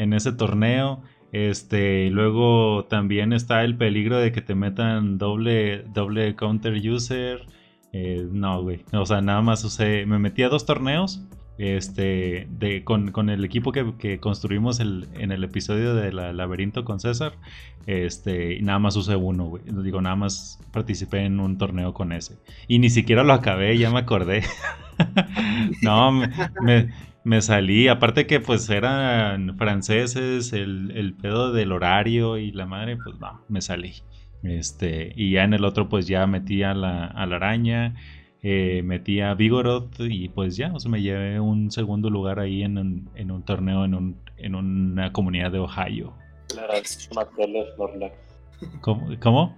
en 0.00 0.14
ese 0.14 0.32
torneo. 0.32 1.02
Este, 1.30 2.10
luego 2.10 2.86
también 2.86 3.32
está 3.32 3.62
el 3.62 3.76
peligro 3.76 4.18
de 4.18 4.32
que 4.32 4.40
te 4.40 4.54
metan 4.54 5.18
doble, 5.18 5.84
doble 5.94 6.34
counter 6.34 6.74
user. 6.74 7.46
Eh, 7.92 8.26
no, 8.30 8.62
güey. 8.62 8.82
O 8.92 9.04
sea, 9.04 9.20
nada 9.20 9.42
más 9.42 9.62
usé. 9.62 10.06
Me 10.06 10.18
metí 10.18 10.42
a 10.42 10.48
dos 10.48 10.64
torneos. 10.64 11.22
Este, 11.58 12.48
de, 12.48 12.84
con, 12.84 13.28
el 13.28 13.44
equipo 13.44 13.70
que, 13.70 14.18
construimos 14.18 14.80
en 14.80 15.30
el 15.30 15.44
episodio 15.44 15.94
de 15.94 16.10
la 16.10 16.32
laberinto 16.32 16.84
con 16.84 17.00
César. 17.00 17.34
Este, 17.86 18.58
nada 18.62 18.78
más 18.78 18.96
usé 18.96 19.16
uno, 19.16 19.44
güey. 19.44 19.62
Digo, 19.84 20.00
nada 20.00 20.16
más 20.16 20.58
participé 20.72 21.26
en 21.26 21.38
un 21.38 21.58
torneo 21.58 21.92
con 21.92 22.12
ese. 22.12 22.38
Y 22.66 22.78
ni 22.78 22.88
siquiera 22.88 23.24
lo 23.24 23.34
acabé, 23.34 23.76
ya 23.76 23.90
me 23.90 23.98
acordé. 23.98 24.42
no, 25.82 26.12
me 26.62 26.88
salí, 27.40 27.88
aparte 27.88 28.26
que 28.26 28.40
pues 28.40 28.68
eran 28.70 29.56
franceses, 29.58 30.52
el, 30.52 31.14
pedo 31.20 31.52
del 31.52 31.72
horario 31.72 32.38
y 32.38 32.52
la 32.52 32.66
madre, 32.66 32.96
pues 32.96 33.18
no, 33.18 33.44
me 33.48 33.60
salí. 33.60 33.94
Este, 34.42 35.12
y 35.16 35.32
ya 35.32 35.44
en 35.44 35.52
el 35.52 35.64
otro 35.64 35.88
pues 35.88 36.06
ya 36.06 36.26
metí 36.26 36.62
a 36.62 36.72
la, 36.72 37.06
araña, 37.06 37.94
eh, 38.42 38.82
metí 38.84 39.20
a 39.20 39.34
Vigoroth 39.34 40.00
y 40.00 40.30
pues 40.30 40.56
ya, 40.56 40.72
o 40.72 40.80
sea, 40.80 40.90
me 40.90 41.02
llevé 41.02 41.40
un 41.40 41.70
segundo 41.70 42.08
lugar 42.08 42.40
ahí 42.40 42.62
en 42.62 42.78
un, 42.78 43.42
torneo 43.44 43.84
en, 43.84 43.94
un, 43.94 44.16
en 44.38 44.54
una 44.54 45.12
comunidad 45.12 45.52
de 45.52 45.58
Ohio. 45.58 46.14
La. 46.54 46.66
¿Cómo? 48.80 49.08
¿Cómo? 49.20 49.56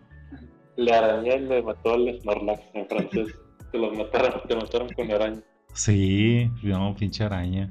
La 0.76 0.98
araña 0.98 1.36
le 1.36 1.62
mató 1.62 1.94
al 1.94 2.20
Snorlax 2.20 2.62
en 2.74 2.86
francés. 2.86 3.28
te 3.70 3.78
los 3.78 3.96
mataron, 3.96 4.40
te 4.48 4.56
mataron 4.56 4.88
con 4.90 5.08
la 5.08 5.14
araña. 5.14 5.42
Sí, 5.72 6.50
no, 6.62 6.94
pinche 6.94 7.24
araña. 7.24 7.70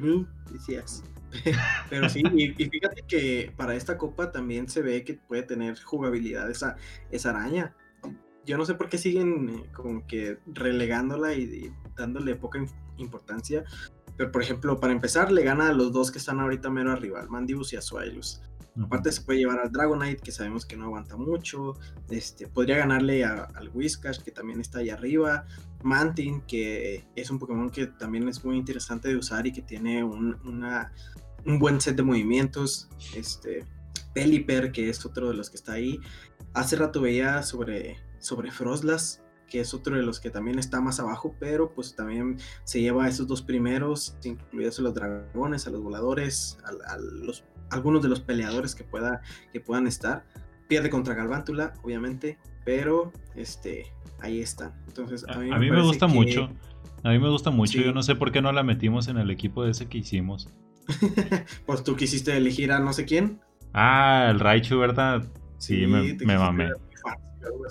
Blue, 0.00 0.26
decías. 0.52 1.02
Pero 1.90 2.08
sí, 2.08 2.22
y, 2.34 2.52
fíjate 2.52 3.02
que 3.06 3.52
para 3.56 3.74
esta 3.74 3.98
copa 3.98 4.32
también 4.32 4.68
se 4.68 4.82
ve 4.82 5.04
que 5.04 5.14
puede 5.14 5.42
tener 5.42 5.80
jugabilidad 5.80 6.50
esa, 6.50 6.76
esa 7.10 7.30
araña. 7.30 7.74
Yo 8.44 8.56
no 8.56 8.64
sé 8.64 8.74
por 8.74 8.88
qué 8.88 8.98
siguen 8.98 9.48
eh, 9.48 9.70
como 9.72 10.06
que 10.06 10.38
relegándola 10.46 11.34
y, 11.34 11.72
dándole 11.96 12.36
poca 12.36 12.64
importancia. 12.96 13.64
Pero 14.16 14.32
por 14.32 14.42
ejemplo, 14.42 14.78
para 14.80 14.92
empezar, 14.92 15.30
le 15.30 15.42
gana 15.42 15.68
a 15.68 15.72
los 15.72 15.92
dos 15.92 16.10
que 16.10 16.18
están 16.18 16.40
ahorita 16.40 16.70
mero 16.70 16.92
arriba, 16.92 17.20
al 17.20 17.28
Mandibus 17.28 17.72
y 17.72 17.76
a 17.76 17.82
Suailus. 17.82 18.40
Aparte 18.82 19.10
se 19.10 19.22
puede 19.22 19.38
llevar 19.38 19.58
al 19.60 19.72
Dragonite, 19.72 20.22
que 20.22 20.30
sabemos 20.30 20.66
que 20.66 20.76
no 20.76 20.84
aguanta 20.86 21.16
mucho. 21.16 21.74
Este, 22.10 22.46
podría 22.46 22.76
ganarle 22.76 23.24
al 23.24 23.70
Whiscash, 23.72 24.20
que 24.20 24.30
también 24.30 24.60
está 24.60 24.80
ahí 24.80 24.90
arriba. 24.90 25.46
Mantin, 25.82 26.42
que 26.42 27.04
es 27.14 27.30
un 27.30 27.38
Pokémon 27.38 27.70
que 27.70 27.86
también 27.86 28.28
es 28.28 28.44
muy 28.44 28.56
interesante 28.56 29.08
de 29.08 29.16
usar 29.16 29.46
y 29.46 29.52
que 29.52 29.62
tiene 29.62 30.02
un, 30.02 30.36
un 31.44 31.58
buen 31.58 31.80
set 31.80 31.96
de 31.96 32.02
movimientos. 32.02 32.88
Este, 33.14 33.64
Pelipper, 34.16 34.72
que 34.72 34.88
es 34.88 35.04
otro 35.04 35.28
de 35.28 35.34
los 35.34 35.50
que 35.50 35.56
está 35.56 35.72
ahí. 35.72 36.00
Hace 36.54 36.76
rato 36.76 37.02
veía 37.02 37.42
sobre, 37.42 37.98
sobre 38.18 38.50
Froslas, 38.50 39.22
que 39.46 39.60
es 39.60 39.74
otro 39.74 39.96
de 39.96 40.02
los 40.02 40.20
que 40.20 40.30
también 40.30 40.58
está 40.58 40.80
más 40.80 40.98
abajo, 41.00 41.36
pero 41.38 41.72
pues 41.74 41.94
también 41.94 42.38
se 42.64 42.80
lleva 42.80 43.04
a 43.04 43.08
esos 43.08 43.26
dos 43.26 43.42
primeros, 43.42 44.16
incluidos 44.24 44.78
a 44.78 44.82
los 44.82 44.94
dragones, 44.94 45.66
a 45.66 45.70
los 45.70 45.82
voladores, 45.82 46.58
a, 46.64 46.96
los, 46.96 47.44
algunos 47.70 48.02
de 48.02 48.08
los 48.08 48.20
peleadores 48.20 48.74
que, 48.74 48.84
pueda, 48.84 49.20
que 49.52 49.60
puedan 49.60 49.86
estar. 49.86 50.24
Pierde 50.68 50.90
contra 50.90 51.14
Galvántula, 51.14 51.74
obviamente, 51.82 52.38
pero 52.64 53.12
este, 53.34 53.92
ahí 54.20 54.40
están. 54.40 54.72
Entonces, 54.88 55.24
a 55.28 55.38
mí, 55.38 55.48
me, 55.50 55.82
gusta 55.82 56.06
mucho. 56.06 56.50
A 57.02 57.10
mí 57.10 57.18
me 57.18 57.28
gusta 57.28 57.50
mucho. 57.50 57.80
Yo 57.80 57.92
no 57.92 58.02
sé 58.02 58.16
por 58.16 58.32
qué 58.32 58.42
no 58.42 58.52
la 58.52 58.62
metimos 58.62 59.08
en 59.08 59.18
el 59.18 59.30
equipo 59.30 59.64
de 59.64 59.70
ese 59.70 59.88
que 59.88 59.98
hicimos. 59.98 60.48
pues 61.66 61.84
tú 61.84 61.96
quisiste 61.96 62.36
elegir 62.36 62.72
a 62.72 62.78
no 62.78 62.92
sé 62.92 63.04
quién. 63.04 63.40
Ah, 63.72 64.28
el 64.30 64.40
Raichu, 64.40 64.78
¿verdad? 64.78 65.24
Sí, 65.58 65.86
me, 65.86 66.14
me 66.14 66.38
mamé. 66.38 66.70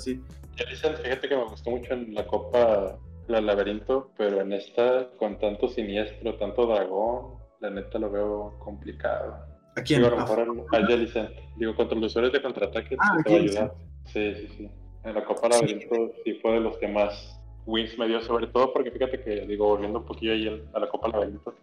fíjate 0.04 1.30
que 1.30 1.36
me 1.36 1.44
gustó 1.44 1.72
mucho 1.72 1.94
en 1.94 2.14
la 2.14 2.26
Copa 2.26 2.98
la 3.28 3.42
Laberinto, 3.42 4.12
pero 4.18 4.42
en 4.42 4.54
esta, 4.54 5.10
con 5.18 5.40
tanto 5.40 5.68
siniestro, 5.68 6.36
tanto 6.36 6.68
dragón, 6.68 7.40
la 7.60 7.70
neta 7.70 7.98
lo 8.00 8.12
veo 8.12 8.56
complicado. 8.60 9.55
¿A 9.76 9.82
quién? 9.82 10.02
Digo, 10.02 10.16
a 10.16 10.46
lo 10.46 10.66
a 10.72 10.88
Jellicent. 10.88 11.32
Digo, 11.58 11.76
contra 11.76 11.98
los 11.98 12.12
usuarios 12.12 12.34
de 12.34 12.42
contraataque 12.42 12.96
ah, 13.00 13.18
te 13.24 13.30
va 13.30 13.38
a 13.38 13.42
ayudar. 13.42 13.74
Sí, 14.06 14.34
sí, 14.36 14.48
sí. 14.58 14.70
En 15.04 15.14
la 15.14 15.24
Copa 15.24 15.50
Laberinto 15.50 16.14
sí. 16.24 16.34
fue 16.42 16.54
de 16.54 16.60
los 16.62 16.78
que 16.78 16.88
más 16.88 17.40
wins 17.66 17.98
me 17.98 18.08
dio, 18.08 18.22
sobre 18.22 18.48
todo 18.48 18.74
porque 18.74 18.92
fíjate 18.92 19.22
que, 19.22 19.42
digo, 19.42 19.68
volviendo 19.68 20.00
un 20.00 20.06
poquillo 20.06 20.34
ahí 20.34 20.68
a 20.74 20.80
la 20.80 20.90
Copa 20.90 21.10
Laberinto, 21.10 21.54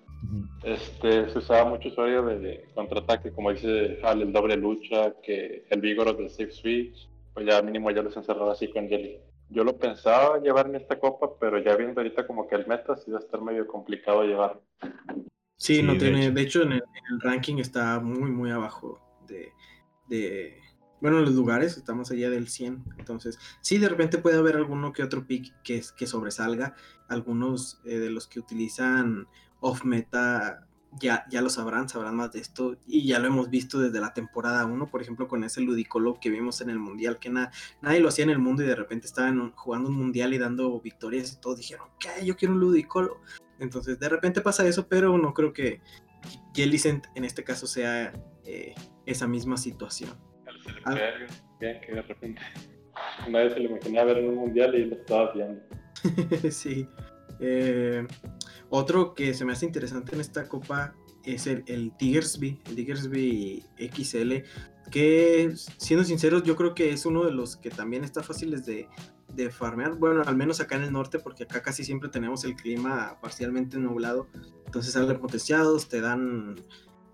este, 0.63 1.29
se 1.31 1.39
usaba 1.39 1.69
mucho 1.69 1.89
usuario 1.89 2.23
de, 2.23 2.65
contraataque, 2.75 3.33
como 3.33 3.53
dice 3.53 3.99
Hal, 4.03 4.23
el 4.23 4.33
doble 4.33 4.57
lucha, 4.57 5.15
que 5.23 5.65
el 5.71 5.81
vigor 5.81 6.17
del 6.17 6.31
safe 6.31 6.53
switch, 6.53 7.09
pues 7.35 7.47
ya 7.47 7.63
mínimo 7.63 7.91
ya 7.91 8.03
los 8.03 8.17
encerraba 8.17 8.53
así 8.53 8.69
con 8.69 8.89
Jelly. 8.89 9.19
Yo 9.49 9.65
lo 9.65 9.77
pensaba 9.77 10.39
llevar 10.39 10.67
en 10.67 10.77
esta 10.77 10.99
copa, 10.99 11.31
pero 11.39 11.59
ya 11.59 11.77
viendo 11.77 12.01
ahorita 12.01 12.27
como 12.27 12.47
que 12.47 12.55
el 12.55 12.67
meta 12.67 12.97
sí 12.97 13.11
va 13.11 13.19
a 13.19 13.21
estar 13.21 13.41
medio 13.43 13.67
complicado 13.67 14.23
llevar. 14.23 14.59
Sí, 15.63 15.81
no 15.81 15.97
tiene, 15.97 16.33
de 16.33 16.41
hecho, 16.43 16.63
en, 16.63 16.73
el, 16.73 16.83
ranking 17.21 17.59
está 17.59 18.01
muy, 18.01 18.33
muy 18.33 18.51
abajo 18.51 19.01
de, 19.29 19.53
de, 20.09 20.61
bueno, 21.01 21.21
en 21.21 21.25
los 21.25 21.35
lugares 21.35 21.77
estamos 21.77 22.11
allá 22.11 22.31
del 22.31 22.49
100, 22.49 22.83
entonces 22.99 23.39
sí, 23.61 23.79
de 23.79 23.89
repente 23.89 24.19
puede 24.19 24.39
haber 24.39 24.57
alguno 24.57 24.93
que 24.93 25.05
otro 25.05 25.25
pick 25.25 25.55
que, 25.63 25.81
que 25.97 26.07
sobresalga, 26.09 26.75
algunos 27.09 27.81
eh, 27.85 28.01
de 28.01 28.11
los 28.11 28.27
que 28.27 28.41
utilizan 28.41 29.29
off 29.61 29.85
meta 29.85 30.67
ya, 31.01 31.25
ya 31.31 31.41
lo 31.41 31.49
sabrán, 31.49 31.89
sabrán 31.89 32.17
más 32.17 32.33
de 32.33 32.41
esto 32.41 32.77
y 32.85 33.07
ya 33.07 33.21
lo 33.21 33.29
hemos 33.29 33.49
visto 33.49 33.79
desde 33.79 34.01
la 34.01 34.13
temporada 34.13 34.67
1, 34.67 34.91
por 34.91 35.01
ejemplo, 35.01 35.29
con 35.29 35.45
ese 35.45 35.61
ludicolo 35.61 36.19
que 36.21 36.29
vimos 36.29 36.61
en 36.61 36.71
el 36.71 36.81
mundial, 36.81 37.21
que 37.21 37.31
nadie 37.31 38.01
lo 38.01 38.09
hacía 38.09 38.25
en 38.25 38.31
el 38.31 38.41
mundo 38.41 38.65
y 38.65 38.67
de 38.67 38.75
repente 38.75 39.07
estaban 39.07 39.53
jugando 39.53 39.91
un 39.91 39.97
mundial 39.97 40.35
y 40.35 40.39
dando 40.39 40.81
victorias 40.81 41.33
y 41.33 41.41
todos 41.41 41.59
dijeron, 41.59 41.87
¿qué? 42.01 42.27
Yo 42.27 42.37
quiero 42.37 42.55
un 42.55 42.61
ludicolo. 42.61 43.21
Entonces, 43.63 43.99
de 44.01 44.09
repente 44.09 44.41
pasa 44.41 44.67
eso, 44.67 44.89
pero 44.89 45.17
no 45.17 45.33
creo 45.33 45.53
que 45.53 45.81
Jellicent 46.53 47.07
en 47.15 47.25
este 47.25 47.45
caso 47.45 47.69
sea 47.69 48.13
eh, 48.45 48.75
esa 49.07 49.29
misma 49.29 49.57
situación. 49.57 50.11
Ah. 50.85 50.97
que 51.61 51.93
de 51.93 52.03
repente 52.03 52.41
nadie 53.29 53.51
se 53.51 53.61
lo 53.61 53.71
imaginaba 53.71 54.13
ver 54.13 54.19
en 54.19 54.31
un 54.31 54.35
mundial 54.35 54.75
y 54.75 54.85
lo 54.87 54.97
estaba 54.97 55.33
viendo. 55.33 55.63
sí. 56.51 56.89
Eh, 57.39 58.05
otro 58.69 59.15
que 59.15 59.33
se 59.33 59.45
me 59.45 59.53
hace 59.53 59.67
interesante 59.67 60.15
en 60.15 60.21
esta 60.21 60.49
copa 60.49 60.95
es 61.25 61.47
el, 61.47 61.63
el 61.67 61.97
Tigersby, 61.97 62.61
el 62.67 62.75
Tigersby 62.75 63.65
XL, 63.79 64.33
que 64.91 65.53
siendo 65.55 66.05
sinceros 66.05 66.43
yo 66.43 66.57
creo 66.57 66.75
que 66.75 66.91
es 66.91 67.07
uno 67.07 67.25
de 67.25 67.31
los 67.31 67.57
que 67.57 67.71
también 67.71 68.03
está 68.03 68.25
fáciles 68.25 68.67
de, 68.67 68.89
de 69.35 69.51
farmear, 69.51 69.95
bueno, 69.95 70.23
al 70.25 70.37
menos 70.37 70.61
acá 70.61 70.77
en 70.77 70.83
el 70.83 70.93
norte, 70.93 71.19
porque 71.19 71.45
acá 71.45 71.63
casi 71.63 71.85
siempre 71.85 72.09
tenemos 72.09 72.45
el 72.45 72.55
clima 72.55 73.19
parcialmente 73.21 73.79
nublado, 73.79 74.29
entonces 74.67 74.93
salen 74.93 75.19
potenciados, 75.19 75.89
te 75.89 76.01
dan 76.01 76.57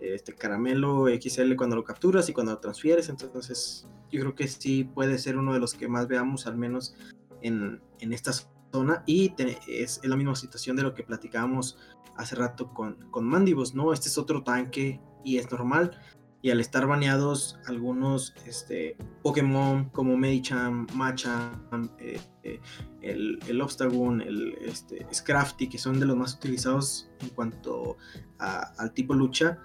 este 0.01 0.35
caramelo 0.35 1.07
XL 1.07 1.55
cuando 1.57 1.77
lo 1.77 1.85
capturas 1.85 2.29
y 2.29 2.33
cuando 2.33 2.53
lo 2.53 2.59
transfieres, 2.59 3.09
entonces 3.09 3.89
yo 4.11 4.21
creo 4.21 4.35
que 4.35 4.49
sí 4.49 4.85
puede 4.85 5.19
ser 5.19 5.37
uno 5.37 5.53
de 5.53 5.61
los 5.61 5.75
que 5.75 5.89
más 5.89 6.09
veamos 6.09 6.47
al 6.47 6.57
menos 6.57 6.97
en, 7.43 7.81
en 8.01 8.13
estas 8.13 8.51
zona 8.73 9.03
y 9.07 9.35
es, 9.67 10.01
la 10.05 10.17
misma 10.17 10.35
situación 10.35 10.77
de 10.77 10.83
lo 10.83 10.95
que 10.95 11.03
platicábamos 11.03 11.79
hace 12.17 12.35
rato 12.35 12.73
con, 12.73 12.97
con 13.11 13.29
¿no? 13.29 13.93
Este 13.93 14.09
es 14.09 14.19
otro 14.19 14.43
tanque 14.43 15.01
y 15.25 15.39
es 15.39 15.51
normal. 15.51 15.99
Y 16.41 16.51
al 16.51 16.61
estar 16.61 16.87
baneados 16.87 17.59
algunos 17.67 18.35
este, 18.47 18.97
Pokémon 19.23 19.89
como 19.91 20.17
Medicham, 20.17 20.87
Machamp, 20.95 21.73
eh, 21.99 22.21
eh, 22.45 22.61
el, 23.03 23.41
el 23.49 23.61
Obstagoon, 23.61 24.21
el 24.21 24.55
este, 24.61 25.07
Scrafty, 25.13 25.69
que 25.69 25.79
son 25.79 25.99
de 25.99 26.07
los 26.07 26.17
más 26.17 26.35
utilizados 26.35 27.11
en 27.21 27.31
cuanto 27.31 27.97
al 28.39 28.95
tipo 28.95 29.15
lucha, 29.15 29.59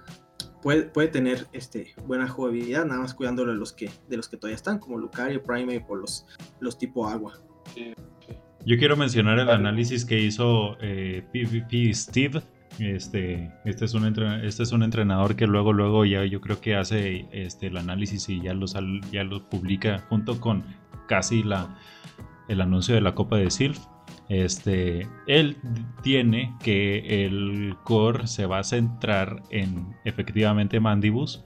puede, 0.63 0.83
puede 0.83 1.09
tener 1.09 1.47
este, 1.53 1.93
buena 2.07 2.27
jugabilidad, 2.27 2.85
nada 2.85 3.01
más 3.01 3.13
cuidándolo 3.13 3.51
de 3.51 3.59
los 3.59 3.71
que, 3.71 3.91
de 4.09 4.17
los 4.17 4.27
que 4.27 4.37
todavía 4.37 4.55
están, 4.55 4.79
como 4.79 4.97
Lucario, 4.97 5.43
Prime 5.43 5.85
o 5.87 5.95
los, 5.95 6.25
los 6.59 6.77
tipo 6.79 7.07
agua. 7.07 7.39
Sí, 7.75 7.93
yo 8.65 8.77
quiero 8.77 8.95
mencionar 8.95 9.39
el 9.39 9.49
análisis 9.49 10.05
que 10.05 10.19
hizo 10.19 10.77
PvP 10.77 11.89
eh, 11.89 11.93
Steve. 11.93 12.41
Este, 12.79 13.51
este, 13.65 13.85
es 13.85 13.93
un 13.93 14.05
este 14.43 14.63
es 14.63 14.71
un 14.71 14.83
entrenador 14.83 15.35
que 15.35 15.45
luego, 15.45 15.73
luego 15.73 16.05
ya 16.05 16.25
yo 16.25 16.41
creo 16.41 16.59
que 16.59 16.75
hace 16.75 17.27
este, 17.31 17.67
el 17.67 17.77
análisis 17.77 18.27
y 18.29 18.41
ya 18.41 18.53
lo, 18.53 18.65
ya 19.11 19.23
lo 19.23 19.47
publica 19.49 19.99
junto 20.09 20.39
con 20.41 20.63
casi 21.07 21.43
la, 21.43 21.77
el 22.47 22.61
anuncio 22.61 22.95
de 22.95 23.01
la 23.01 23.13
Copa 23.13 23.37
de 23.37 23.51
Silph. 23.51 23.79
Este, 24.29 25.07
él 25.27 25.57
tiene 26.01 26.55
que 26.63 27.25
el 27.25 27.75
core 27.83 28.25
se 28.25 28.45
va 28.45 28.59
a 28.59 28.63
centrar 28.63 29.43
en 29.51 29.95
efectivamente 30.05 30.79
Mandibus, 30.79 31.43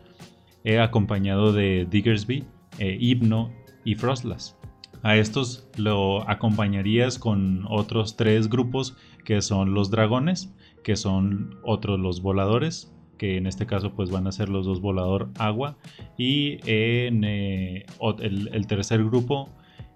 eh, 0.64 0.80
acompañado 0.80 1.52
de 1.52 1.88
Diggersby, 1.90 2.46
eh, 2.80 2.98
y 3.00 3.96
Frostlass. 3.96 4.58
A 5.04 5.16
estos 5.16 5.68
lo 5.78 6.28
acompañarías 6.30 7.20
con 7.20 7.66
otros 7.70 8.18
tres 8.18 8.50
grupos 8.50 8.98
que 9.24 9.42
son 9.42 9.74
los 9.74 9.92
dragones, 9.92 10.54
que 10.88 10.96
son 10.96 11.60
otros 11.64 12.00
los 12.00 12.22
voladores, 12.22 12.94
que 13.18 13.36
en 13.36 13.46
este 13.46 13.66
caso 13.66 13.92
pues 13.92 14.10
van 14.10 14.26
a 14.26 14.32
ser 14.32 14.48
los 14.48 14.66
dos 14.66 14.80
volador 14.80 15.30
agua 15.38 15.76
y 16.18 16.60
en 16.66 17.26
eh, 17.26 17.86
el, 18.22 18.68
tercer 18.68 19.04
grupo 19.04 19.50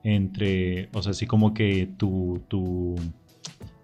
entre, 0.03 0.89
o 0.93 1.01
sea, 1.01 1.11
así 1.11 1.25
como 1.25 1.53
que 1.53 1.87
tu, 1.97 2.41
tu 2.49 2.95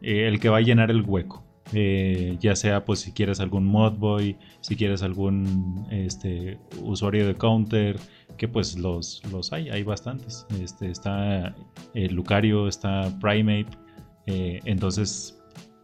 eh, 0.01 0.27
el 0.27 0.41
que 0.41 0.49
va 0.49 0.57
a 0.57 0.61
llenar 0.61 0.91
el 0.91 1.01
hueco. 1.01 1.45
Eh, 1.71 2.35
ya 2.41 2.57
sea 2.57 2.83
pues 2.83 2.99
si 2.99 3.13
quieres 3.13 3.39
algún 3.39 3.65
modboy, 3.65 4.35
si 4.59 4.75
quieres 4.75 5.01
algún 5.01 5.87
este, 5.89 6.59
usuario 6.83 7.25
de 7.25 7.35
counter, 7.35 7.97
que 8.35 8.49
pues 8.49 8.77
los, 8.77 9.21
los 9.31 9.53
hay, 9.53 9.69
hay 9.69 9.83
bastantes. 9.83 10.45
Este, 10.61 10.91
está 10.91 11.55
el 11.93 12.13
Lucario, 12.13 12.67
está 12.67 13.17
Primate, 13.21 13.77
eh, 14.25 14.59
entonces 14.65 15.36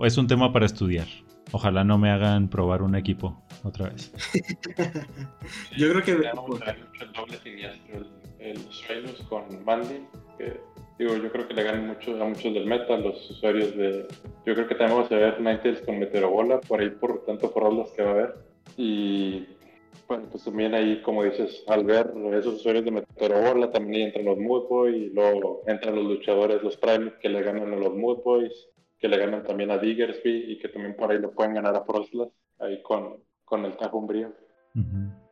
es 0.05 0.17
un 0.17 0.27
tema 0.27 0.51
para 0.51 0.65
estudiar. 0.65 1.07
Ojalá 1.51 1.83
no 1.83 1.97
me 1.97 2.09
hagan 2.09 2.49
probar 2.49 2.81
un 2.81 2.95
equipo 2.95 3.43
otra 3.63 3.89
vez. 3.89 4.11
yo 5.77 5.89
creo 5.89 6.03
que... 6.03 6.11
el 6.11 7.11
doble 7.13 7.37
siniestro, 7.43 8.05
el, 8.39 9.27
con 9.29 9.63
Mandy, 9.63 10.05
que 10.37 10.59
digo, 10.97 11.15
yo 11.15 11.31
creo 11.31 11.47
que 11.47 11.53
le 11.53 11.63
ganan 11.63 11.87
mucho 11.87 12.21
a 12.21 12.25
muchos 12.25 12.53
del 12.53 12.65
meta, 12.65 12.97
los 12.97 13.29
usuarios 13.29 13.75
de... 13.75 14.07
Yo 14.45 14.55
creo 14.55 14.67
que 14.67 14.75
también 14.75 14.97
vamos 14.97 15.11
a 15.11 15.15
ver 15.15 15.39
Ninetales 15.39 15.81
con 15.81 15.99
Meteorobola, 15.99 16.59
por 16.61 16.79
ahí 16.79 16.89
por 16.89 17.23
tanto 17.25 17.51
por 17.51 17.71
las 17.71 17.91
que 17.91 18.03
va 18.03 18.09
a 18.09 18.13
haber. 18.13 18.35
Y 18.77 19.45
bueno, 20.07 20.27
pues 20.31 20.43
también 20.43 20.73
ahí, 20.73 21.01
como 21.01 21.23
dices, 21.23 21.63
al 21.67 21.85
ver 21.85 22.11
esos 22.33 22.55
usuarios 22.55 22.83
de 22.85 22.91
Meteorobola, 22.91 23.71
también 23.71 24.07
entran 24.07 24.25
los 24.25 24.37
Mood 24.37 24.67
Boys, 24.67 24.95
y 24.95 25.09
luego 25.13 25.61
entran 25.67 25.95
los 25.95 26.05
luchadores, 26.05 26.63
los 26.63 26.77
Prime, 26.77 27.13
que 27.21 27.29
le 27.29 27.41
ganan 27.43 27.73
a 27.73 27.77
los 27.77 27.93
Mood 27.93 28.23
Boys, 28.23 28.69
que 29.03 29.09
le 29.09 29.17
ganan 29.17 29.43
también 29.43 29.69
a 29.69 29.77
Diggersby 29.77 30.53
y 30.53 30.59
que 30.59 30.69
también 30.69 30.95
por 30.95 31.11
ahí 31.11 31.19
le 31.19 31.27
pueden 31.27 31.55
ganar 31.55 31.75
a 31.75 31.83
Frostlas, 31.83 32.29
ahí 32.57 32.81
con, 32.83 33.21
con 33.43 33.65
el 33.65 33.75
Tajo 33.75 33.97
Umbrío. 33.97 34.33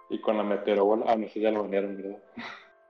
Y 0.09 0.19
con 0.19 0.35
la 0.35 0.43
Meteorobola, 0.43 1.05
ah, 1.07 1.15
no 1.15 1.29
sé, 1.29 1.39
ya 1.39 1.51
lo 1.51 1.63
banearon, 1.63 1.95
¿verdad? 1.95 2.17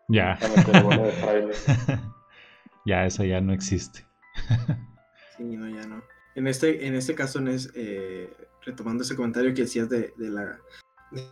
Ya. 0.07 0.39
La 0.41 0.47
Meteorobola 0.47 1.03
de 1.03 1.11
Fraile. 1.11 1.53
ya, 2.87 3.05
esa 3.05 3.23
ya 3.25 3.39
no 3.41 3.53
existe. 3.53 4.03
sí, 5.37 5.43
no, 5.43 5.69
ya 5.69 5.85
no. 5.85 6.01
En 6.33 6.47
este, 6.47 6.87
en 6.87 6.95
este 6.95 7.13
caso, 7.13 7.39
es, 7.47 7.71
eh, 7.75 8.33
retomando 8.63 9.03
ese 9.03 9.15
comentario 9.15 9.53
que 9.53 9.61
decías 9.61 9.87
de, 9.87 10.11
de 10.17 10.29
la 10.29 10.57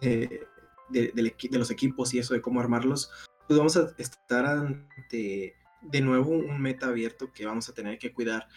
de, 0.02 0.46
de, 0.90 1.58
los 1.58 1.72
equipos 1.72 2.14
y 2.14 2.20
eso 2.20 2.36
de 2.36 2.42
cómo 2.42 2.60
armarlos, 2.60 3.12
pues 3.48 3.58
vamos 3.58 3.76
a 3.78 3.96
estar 3.98 4.46
ante 4.46 5.56
de 5.82 6.02
nuevo 6.02 6.30
un 6.30 6.62
meta 6.62 6.86
abierto 6.86 7.32
que 7.34 7.48
vamos 7.48 7.68
a 7.68 7.74
tener 7.74 7.98
que 7.98 8.14
cuidar 8.14 8.48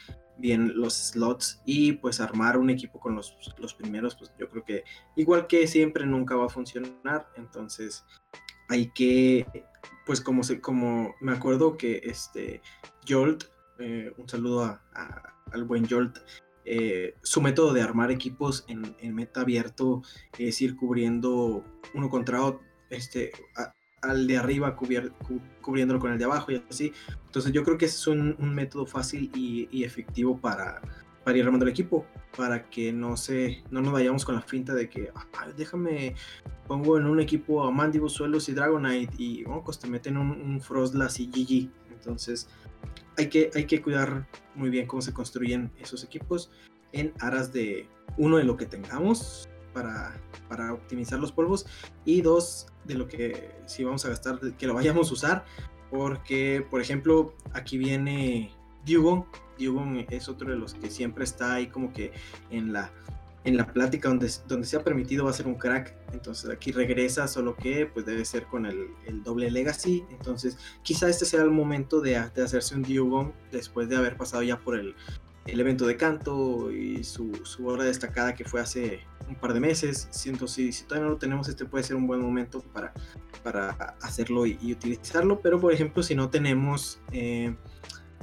bien 0.43 0.72
los 0.74 0.95
slots 0.95 1.62
y 1.64 1.93
pues 1.93 2.20
armar 2.20 2.59
un 2.59 2.68
equipo 2.68 2.99
con 2.99 3.14
los, 3.14 3.38
los 3.59 3.74
primeros, 3.74 4.16
pues 4.16 4.30
yo 4.38 4.51
creo 4.51 4.64
que 4.64 4.84
igual 5.16 5.47
que 5.47 5.66
siempre 5.68 6.05
nunca 6.05 6.34
va 6.34 6.47
a 6.47 6.51
funcionar, 6.51 7.28
entonces 7.36 8.05
hay 8.68 8.88
que, 8.88 9.47
pues 10.05 10.20
como, 10.20 10.43
se, 10.43 10.61
como 10.61 11.14
me 11.20 11.32
acuerdo 11.32 11.76
que 11.76 12.01
este 12.05 12.61
Jolt, 13.09 13.45
eh, 13.78 14.12
un 14.18 14.28
saludo 14.28 14.80
al 15.53 15.64
buen 15.64 15.88
Jolt, 15.88 16.18
eh, 16.64 17.14
su 17.22 17.40
método 17.40 17.72
de 17.72 17.82
armar 17.82 18.11
equipos 18.11 18.64
en, 18.68 18.97
en, 19.01 19.14
meta 19.14 19.40
abierto 19.40 20.03
es 20.38 20.61
ir 20.61 20.76
cubriendo 20.76 21.64
uno 21.95 22.11
contra 22.11 22.43
otro, 22.43 22.62
este, 22.90 23.32
al 24.03 24.26
de 24.26 24.36
arriba 24.36 24.76
cubriéndolo 24.76 26.00
con 26.00 26.12
el 26.12 26.18
de 26.18 26.24
abajo 26.24 26.53
y 26.53 26.62
así. 26.68 26.92
Entonces 27.26 27.53
yo 27.53 27.62
creo 27.64 27.78
que 27.78 27.86
es 27.86 28.07
un, 28.07 28.36
método 28.55 28.86
fácil 28.86 29.30
y, 29.34 29.84
efectivo 29.84 30.38
para, 30.38 30.82
ir 31.34 31.44
armando 31.44 31.64
el 31.64 31.70
equipo, 31.70 32.05
para 32.36 32.68
que 32.68 32.92
no, 32.92 33.16
se, 33.16 33.62
no 33.70 33.80
nos 33.80 33.92
vayamos 33.92 34.24
con 34.24 34.34
la 34.34 34.42
finta 34.42 34.74
de 34.74 34.88
que, 34.88 35.11
déjame, 35.57 36.14
pongo 36.66 36.98
en 36.98 37.07
un 37.07 37.20
equipo 37.20 37.64
a 37.64 37.70
Mandibus, 37.70 38.14
Suelos 38.14 38.48
y 38.48 38.53
Dragonite 38.53 39.14
y 39.18 39.44
oh, 39.46 39.62
pues 39.64 39.78
te 39.78 39.88
meten 39.88 40.16
un, 40.16 40.30
un 40.30 40.61
Frostlass 40.61 41.20
y 41.20 41.26
GG. 41.26 41.70
Entonces 41.92 42.48
hay 43.16 43.28
que, 43.28 43.50
hay 43.55 43.66
que 43.66 43.80
cuidar 43.80 44.26
muy 44.55 44.70
bien 44.70 44.86
cómo 44.86 45.03
se 45.03 45.12
construyen 45.12 45.70
esos 45.78 46.03
equipos 46.03 46.50
en 46.92 47.12
aras 47.20 47.53
de, 47.53 47.88
uno, 48.16 48.36
de 48.36 48.44
lo 48.44 48.57
que 48.57 48.66
tengamos 48.66 49.48
para, 49.72 50.20
para 50.48 50.72
optimizar 50.72 51.18
los 51.18 51.32
polvos. 51.32 51.66
Y 52.04 52.20
dos, 52.20 52.66
de 52.84 52.94
lo 52.94 53.08
que 53.08 53.50
si 53.66 53.84
vamos 53.84 54.04
a 54.04 54.08
gastar, 54.08 54.38
que 54.40 54.66
lo 54.66 54.74
vayamos 54.74 55.10
a 55.10 55.12
usar, 55.12 55.44
porque 55.90 56.66
por 56.70 56.80
ejemplo 56.80 57.34
aquí 57.52 57.78
viene 57.78 58.50
Dugong, 58.86 59.24
Dugong 59.58 60.06
es 60.10 60.28
otro 60.28 60.50
de 60.50 60.56
los 60.56 60.74
que 60.74 60.90
siempre 60.90 61.24
está 61.24 61.54
ahí 61.54 61.66
como 61.68 61.92
que 61.92 62.12
en 62.50 62.72
la 62.72 62.90
en 63.44 63.56
la 63.56 63.66
plática 63.66 64.08
donde, 64.08 64.30
donde 64.46 64.66
se 64.66 64.76
ha 64.76 64.84
permitido 64.84 65.24
va 65.24 65.30
a 65.30 65.34
ser 65.34 65.48
un 65.48 65.56
crack, 65.56 65.94
entonces 66.12 66.48
aquí 66.48 66.70
regresa, 66.70 67.26
solo 67.26 67.56
que 67.56 67.86
pues 67.86 68.06
debe 68.06 68.24
ser 68.24 68.46
con 68.46 68.66
el, 68.66 68.90
el 69.06 69.22
doble 69.24 69.50
legacy, 69.50 70.04
entonces 70.10 70.56
quizá 70.82 71.08
este 71.08 71.24
sea 71.24 71.42
el 71.42 71.50
momento 71.50 72.00
de, 72.00 72.12
de 72.34 72.42
hacerse 72.42 72.76
un 72.76 72.82
Dugong 72.82 73.32
después 73.50 73.88
de 73.88 73.96
haber 73.96 74.16
pasado 74.16 74.44
ya 74.44 74.58
por 74.58 74.78
el, 74.78 74.94
el 75.47 75.61
evento 75.61 75.86
de 75.86 75.97
canto 75.97 76.70
y 76.70 77.03
su, 77.05 77.32
su, 77.45 77.66
obra 77.66 77.84
destacada 77.84 78.34
que 78.34 78.45
fue 78.45 78.61
hace 78.61 79.01
un 79.28 79.34
par 79.34 79.53
de 79.55 79.61
meses. 79.61 80.09
Siento 80.11 80.47
si, 80.47 80.72
si 80.72 80.84
todavía 80.84 81.07
no 81.07 81.12
lo 81.12 81.18
tenemos, 81.18 81.49
este 81.49 81.64
puede 81.64 81.84
ser 81.84 81.97
un 81.97 82.07
buen 82.07 82.20
momento 82.20 82.61
para, 82.72 82.93
para 83.43 83.70
hacerlo 84.03 84.47
y, 84.47 84.72
utilizarlo. 84.72 85.40
Pero 85.40 85.61
por 85.61 85.72
ejemplo, 85.72 86.03
si 86.03 86.14
no 86.14 86.30
tenemos, 86.30 87.01
eh, 87.12 87.55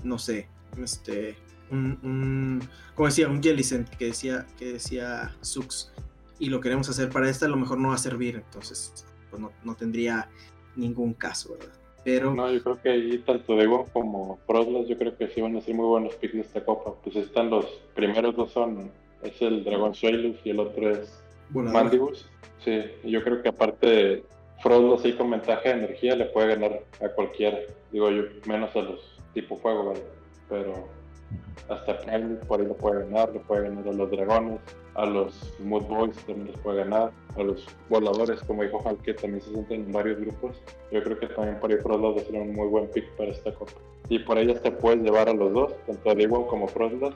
no 0.03 0.17
sé, 0.17 0.47
este, 0.81 1.37
un, 1.71 2.61
como 2.95 3.07
decía, 3.07 3.27
un 3.27 3.43
Jellicent 3.43 3.89
que 3.89 4.05
decía, 4.05 4.47
que 4.57 4.73
decía 4.73 5.35
Sux 5.41 5.91
y 6.39 6.49
lo 6.49 6.61
queremos 6.61 6.89
hacer 6.89 7.09
para 7.09 7.29
esta, 7.29 7.45
a 7.45 7.49
lo 7.49 7.57
mejor 7.57 7.79
no 7.79 7.89
va 7.89 7.95
a 7.95 7.99
servir. 7.99 8.35
Entonces, 8.35 9.05
pues 9.29 9.41
no, 9.41 9.51
no 9.63 9.75
tendría 9.75 10.29
ningún 10.75 11.13
caso, 11.13 11.57
¿verdad? 11.59 11.78
Pero... 12.09 12.33
No, 12.33 12.51
yo 12.51 12.61
creo 12.63 12.81
que 12.81 12.89
ahí 12.89 13.17
tanto 13.19 13.55
Dego 13.55 13.85
como 13.93 14.39
Proslas, 14.47 14.87
yo 14.87 14.97
creo 14.97 15.15
que 15.15 15.27
sí 15.27 15.41
van 15.41 15.55
a 15.55 15.61
ser 15.61 15.75
muy 15.75 15.85
buenos 15.85 16.15
picks 16.15 16.33
de 16.33 16.41
esta 16.41 16.65
copa. 16.65 16.93
Pues 17.03 17.15
están 17.15 17.49
los 17.49 17.65
primeros 17.93 18.35
dos 18.35 18.51
son, 18.51 18.91
es 19.23 19.41
el 19.41 19.63
Dragón 19.63 19.93
Suelus 19.93 20.37
y 20.43 20.49
el 20.49 20.59
otro 20.59 20.89
es 20.89 21.21
Mandibus. 21.51 22.25
Sí, 22.63 22.81
yo 23.03 23.23
creo 23.23 23.41
que 23.41 23.49
aparte 23.49 24.23
Froslas 24.61 25.05
ahí 25.05 25.13
con 25.13 25.29
ventaja 25.29 25.61
de 25.61 25.71
energía 25.71 26.15
le 26.15 26.25
puede 26.25 26.55
ganar 26.55 26.83
a 27.01 27.09
cualquiera. 27.09 27.59
Digo 27.91 28.09
yo, 28.09 28.23
menos 28.45 28.75
a 28.75 28.81
los 28.81 29.19
tipo 29.33 29.57
fuego, 29.57 29.85
¿vale? 29.85 30.01
Pero 30.49 30.87
hasta 31.69 31.99
Prime 31.99 32.35
por 32.47 32.59
ahí 32.59 32.67
lo 32.67 32.75
puede 32.75 33.05
ganar, 33.05 33.31
le 33.31 33.39
puede 33.41 33.63
ganar 33.63 33.87
a 33.87 33.93
los 33.93 34.11
dragones, 34.11 34.59
a 34.95 35.05
los 35.05 35.53
Mood 35.59 35.83
Boys 35.83 36.15
también 36.25 36.47
les 36.47 36.57
puede 36.57 36.79
ganar, 36.79 37.11
a 37.37 37.43
los 37.43 37.65
voladores, 37.89 38.41
como 38.41 38.63
dijo 38.63 38.81
Hal, 38.85 38.97
que 38.97 39.13
también 39.13 39.41
se 39.41 39.51
sienten 39.51 39.85
en 39.85 39.91
varios 39.91 40.19
grupos. 40.19 40.61
Yo 40.91 41.03
creo 41.03 41.19
que 41.19 41.27
también 41.27 41.59
por 41.59 41.71
ahí 41.71 41.77
Frostlas 41.77 42.25
va 42.33 42.39
a 42.39 42.41
un 42.41 42.53
muy 42.53 42.67
buen 42.67 42.89
pick 42.89 43.09
para 43.15 43.31
esta 43.31 43.53
copa. 43.53 43.73
Y 44.09 44.19
por 44.19 44.37
ellas 44.37 44.61
te 44.61 44.71
puedes 44.71 45.01
llevar 45.01 45.29
a 45.29 45.33
los 45.33 45.53
dos, 45.53 45.73
tanto 45.85 46.09
a 46.09 46.15
Diego 46.15 46.47
como 46.47 46.67
Frostlas, 46.67 47.13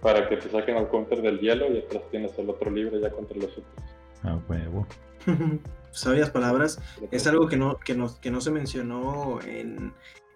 para 0.00 0.28
que 0.28 0.36
te 0.36 0.48
saquen 0.48 0.76
al 0.76 0.88
counter 0.88 1.22
del 1.22 1.38
hielo 1.38 1.72
y 1.72 1.78
atrás 1.78 2.02
tienes 2.10 2.36
el 2.38 2.50
otro 2.50 2.70
libre 2.70 3.00
ya 3.00 3.10
contra 3.10 3.36
los 3.36 3.52
otros. 3.52 3.84
Ah, 4.24 4.38
huevo. 4.48 4.86
Sabias 5.92 6.30
palabras. 6.30 6.80
Es 7.10 7.26
algo 7.26 7.46
que 7.46 7.56
no, 7.56 7.78
que 7.78 7.94
no, 7.94 8.08
que 8.20 8.30
no 8.30 8.40
se 8.40 8.50
mencionó 8.50 9.40
en, 9.42 9.92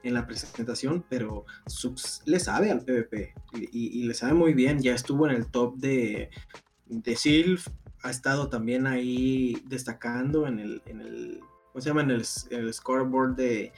en 0.06 0.14
la 0.14 0.26
presentación, 0.26 1.04
pero 1.08 1.44
Sux 1.66 2.22
le 2.26 2.38
sabe 2.38 2.70
al 2.70 2.84
PvP 2.84 3.34
y, 3.72 4.04
le 4.04 4.14
sabe 4.14 4.34
muy 4.34 4.54
bien. 4.54 4.80
Ya 4.80 4.94
estuvo 4.94 5.28
en 5.28 5.34
el 5.34 5.50
top 5.50 5.76
de, 5.76 6.30
de 6.86 7.16
Sylph, 7.16 7.66
ha 8.02 8.10
estado 8.10 8.48
también 8.48 8.86
ahí 8.86 9.62
destacando 9.66 10.46
en 10.46 10.60
el, 10.60 10.82
en 10.86 11.00
el 11.00 11.40
¿cómo 11.72 11.82
se 11.82 11.88
llama? 11.88 12.02
En 12.02 12.10
el, 12.10 12.24
scoreboard 12.72 13.34
de, 13.34 13.72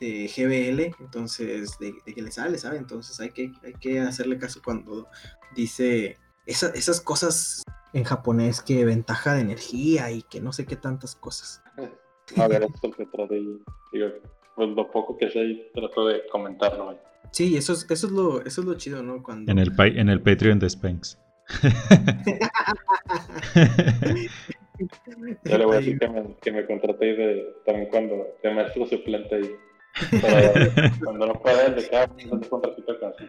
de 0.00 0.26
GBL, 0.34 0.96
entonces 1.04 1.78
de, 1.78 1.94
que 2.02 2.22
le 2.22 2.32
sabe, 2.32 2.56
sabe, 2.58 2.78
entonces 2.78 3.20
hay 3.20 3.30
que, 3.30 3.52
hay 3.62 3.74
que 3.74 4.00
hacerle 4.00 4.38
caso 4.38 4.60
cuando 4.64 5.08
dice 5.54 6.16
esas 6.46 7.00
cosas 7.00 7.62
en 7.92 8.04
japonés 8.04 8.60
que 8.60 8.84
ventaja 8.84 9.34
de 9.34 9.42
energía 9.42 10.10
y 10.10 10.22
que 10.22 10.40
no 10.40 10.52
sé 10.52 10.66
qué 10.66 10.76
tantas 10.76 11.14
cosas. 11.14 11.62
A 12.36 12.48
ver, 12.48 12.62
esto 12.62 12.90
que 12.90 13.06
digo, 13.92 14.08
pues 14.54 14.68
lo 14.70 14.90
poco 14.90 15.16
que 15.16 15.30
sé 15.30 15.40
ahí 15.40 15.70
trato 15.74 16.06
de 16.06 16.22
comentarlo. 16.30 16.98
Sí, 17.30 17.56
eso 17.56 17.72
es, 17.72 17.86
eso 17.90 18.06
es 18.06 18.12
lo, 18.12 18.44
eso 18.44 18.60
es 18.60 18.66
lo 18.66 18.74
chido, 18.74 19.02
¿no? 19.02 19.22
Cuando... 19.22 19.50
En 19.50 19.58
el 19.58 19.72
en 19.78 20.08
el 20.08 20.22
Patreon 20.22 20.58
de 20.58 20.70
Spanx. 20.70 21.20
ya 25.44 25.58
le 25.58 25.66
voy 25.66 25.74
a 25.74 25.78
decir 25.78 25.98
que 25.98 26.08
me, 26.08 26.36
que 26.40 26.52
me 26.52 26.66
contraté 26.66 27.14
de, 27.14 27.54
también 27.66 27.88
cuando 27.90 28.28
de 28.42 28.54
maestro 28.54 28.86
suplente 28.86 29.34
ahí. 29.34 29.50
cuando 31.04 31.26
no 31.26 31.34
pueda 31.34 31.68
de 31.70 31.88
cada 31.88 32.06
un 32.06 32.40
contratito 32.40 32.98
casi. 32.98 33.28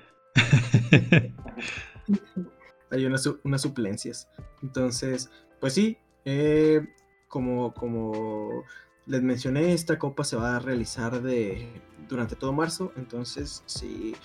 Hay 2.91 3.05
unas, 3.05 3.25
unas 3.43 3.61
suplencias. 3.61 4.29
Entonces, 4.63 5.29
pues 5.59 5.73
sí, 5.73 5.97
eh, 6.25 6.81
como, 7.27 7.73
como 7.73 8.63
les 9.07 9.21
mencioné, 9.21 9.73
esta 9.73 9.99
copa 9.99 10.23
se 10.23 10.35
va 10.35 10.55
a 10.55 10.59
realizar 10.59 11.21
de, 11.21 11.69
durante 12.07 12.35
todo 12.35 12.53
marzo, 12.53 12.91
entonces 12.95 13.63
si, 13.65 14.15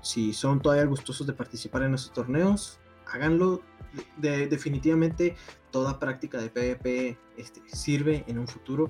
si 0.00 0.32
son 0.32 0.60
todavía 0.60 0.84
gustosos 0.86 1.26
de 1.26 1.32
participar 1.32 1.82
en 1.82 1.94
estos 1.94 2.12
torneos, 2.12 2.80
háganlo. 3.06 3.62
De, 4.18 4.46
definitivamente 4.46 5.34
toda 5.72 5.98
práctica 5.98 6.38
de 6.38 6.48
PvP 6.48 7.18
este, 7.36 7.60
sirve 7.66 8.22
en 8.28 8.38
un 8.38 8.46
futuro 8.46 8.88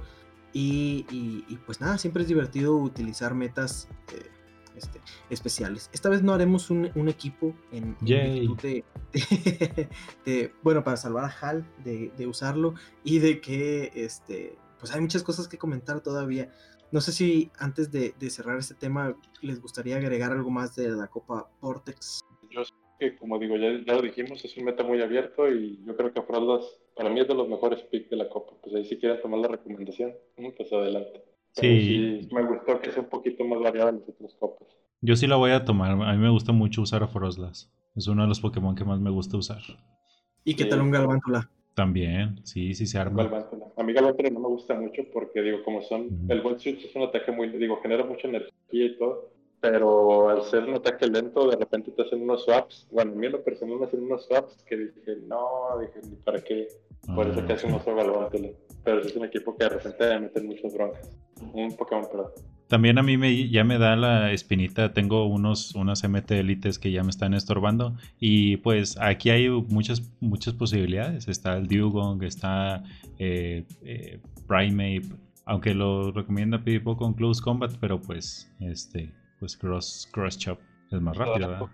y, 0.53 1.57
pues 1.65 1.81
nada, 1.81 1.97
siempre 1.97 2.23
es 2.23 2.29
divertido 2.29 2.77
utilizar 2.77 3.35
metas 3.35 3.89
eh, 4.13 4.31
este, 4.77 5.01
especiales. 5.31 5.89
Esta 5.95 6.11
vez 6.11 6.23
no 6.23 6.35
haremos 6.35 6.69
un, 6.69 7.09
equipo 7.09 7.55
en, 7.73 7.97
de, 10.27 10.53
bueno, 10.63 10.85
para 10.85 10.99
salvar 10.99 11.25
a 11.25 11.35
Hal 11.41 11.65
de, 11.83 12.13
de 12.19 12.27
usarlo 12.27 12.75
y 13.03 13.21
de 13.21 13.41
que 13.41 13.91
este 13.95 14.59
pues 14.81 14.93
hay 14.95 15.01
muchas 15.01 15.23
cosas 15.23 15.47
que 15.47 15.59
comentar 15.59 16.01
todavía. 16.01 16.51
No 16.91 17.01
sé 17.01 17.13
si 17.13 17.51
antes 17.59 17.93
de, 17.93 18.13
cerrar 18.31 18.59
este 18.59 18.75
tema 18.75 19.17
les 19.43 19.61
gustaría 19.61 19.97
agregar 19.97 20.33
algo 20.33 20.51
más 20.51 20.75
de 20.75 20.91
la 20.91 21.07
Copa 21.07 21.49
Vortex. 21.61 22.25
Yo 22.51 22.65
sé 22.65 22.73
que, 22.99 23.17
como 23.17 23.39
digo, 23.39 23.57
ya, 23.57 23.71
lo 23.71 24.03
dijimos, 24.03 24.45
es 24.45 24.57
un 24.57 24.65
meta 24.65 24.83
muy 24.83 25.01
abierto 25.01 25.49
y 25.49 25.81
yo 25.85 25.97
creo 25.97 26.13
que 26.13 26.23
Froslas 26.23 26.65
para 26.97 27.09
mí 27.11 27.21
es 27.21 27.29
de 27.29 27.35
los 27.35 27.49
mejores 27.49 27.83
picks 27.83 28.11
de 28.11 28.17
la 28.17 28.29
Copa. 28.29 28.55
Pues 28.63 28.75
ahí 28.75 28.85
si 28.85 28.99
quieren 28.99 29.21
tomar 29.23 29.41
la 29.41 29.49
recomendación, 29.49 30.15
pues 30.57 30.73
adelante. 30.73 31.23
sí. 31.53 32.29
me 32.33 32.45
gustó 32.45 32.81
que 32.81 32.91
sea 32.91 33.03
un 33.03 33.09
poquito 33.09 33.45
más 33.45 33.61
variada 33.61 33.91
en 33.91 34.01
las 34.01 34.09
otras 34.09 34.35
copas. 34.35 34.69
Yo 35.03 35.17
sí 35.17 35.27
la 35.27 35.37
voy 35.37 35.53
a 35.53 35.65
tomar. 35.65 35.93
A 35.93 36.13
mí 36.13 36.19
me 36.19 36.31
gusta 36.31 36.53
mucho 36.53 36.83
usar 36.83 37.03
a 37.03 37.09
Froslas. 37.09 37.73
Es 37.95 38.07
uno 38.07 38.23
de 38.23 38.29
los 38.29 38.41
Pokémon 38.41 38.75
que 38.75 38.85
más 38.85 39.01
me 39.01 39.11
gusta 39.11 39.37
usar. 39.37 39.63
¿Y 40.45 40.55
qué 40.55 40.65
tal 40.65 40.81
un 40.81 40.91
Galvántula? 40.91 41.51
También, 41.75 42.41
sí, 42.45 42.75
sí 42.75 42.87
se 42.87 42.99
arma. 42.99 43.29
A 43.81 43.83
mí 43.83 43.95
Galvantula 43.95 44.29
no 44.29 44.41
me 44.41 44.49
gusta 44.49 44.75
mucho 44.75 45.05
porque, 45.11 45.41
digo, 45.41 45.65
como 45.65 45.81
son, 45.81 46.11
el 46.29 46.43
Ball 46.43 46.61
Switch 46.61 46.85
es 46.85 46.95
un 46.95 47.05
ataque 47.05 47.33
muy, 47.33 47.49
digo, 47.49 47.81
genera 47.81 48.05
mucha 48.05 48.29
energía 48.29 48.53
y 48.71 48.99
todo, 48.99 49.31
pero 49.59 50.29
al 50.29 50.43
ser 50.43 50.65
un 50.65 50.75
ataque 50.75 51.07
lento, 51.07 51.49
de 51.49 51.57
repente 51.57 51.91
te 51.93 52.03
hacen 52.03 52.21
unos 52.21 52.45
swaps. 52.45 52.87
Bueno, 52.91 53.13
a 53.13 53.15
mí 53.15 53.25
en 53.25 53.33
lo 53.33 53.43
personal 53.43 53.79
me 53.79 53.87
hacen 53.87 54.03
unos 54.03 54.27
swaps 54.27 54.63
que 54.65 54.77
dije, 54.77 55.17
no, 55.27 55.79
dije, 55.81 55.99
¿ni 56.07 56.17
para 56.17 56.45
qué? 56.45 56.69
Por 57.15 57.27
eso 57.27 57.47
que 57.47 57.55
hace 57.55 57.69
unos 57.69 57.83
swaps 57.83 58.39
Pero 58.85 59.01
es 59.01 59.17
un 59.17 59.25
equipo 59.25 59.57
que 59.57 59.65
de 59.65 59.71
repente 59.71 60.09
me 60.09 60.21
meten 60.21 60.47
muchas 60.47 60.75
broncas. 60.75 61.19
Un 61.55 61.75
Pokémon 61.75 62.07
Pro. 62.13 62.35
También 62.71 62.99
a 62.99 63.03
mí 63.03 63.17
me, 63.17 63.49
ya 63.49 63.65
me 63.65 63.79
da 63.79 63.97
la 63.97 64.31
espinita, 64.31 64.93
tengo 64.93 65.27
unos, 65.27 65.75
unas 65.75 66.09
MT 66.09 66.31
Elites 66.31 66.79
que 66.79 66.93
ya 66.93 67.03
me 67.03 67.11
están 67.11 67.35
estorbando 67.35 67.97
y 68.21 68.59
pues 68.59 68.97
aquí 69.01 69.31
hay 69.31 69.51
muchas, 69.51 70.09
muchas 70.21 70.55
posibilidades. 70.55 71.27
Está 71.27 71.57
el 71.57 71.67
Dugong, 71.67 72.23
está 72.23 72.85
eh, 73.19 73.65
eh, 73.83 74.21
Primate, 74.47 75.03
aunque 75.47 75.75
lo 75.75 76.13
recomienda 76.13 76.63
Pipo 76.63 76.97
con 76.97 77.15
Close 77.15 77.43
Combat, 77.43 77.73
pero 77.81 78.01
pues 78.01 78.49
este 78.61 79.13
pues 79.41 79.57
Cross, 79.57 80.09
cross 80.13 80.39
Chop 80.39 80.61
es 80.93 81.01
más 81.01 81.17
rápido, 81.17 81.49
¿verdad? 81.49 81.67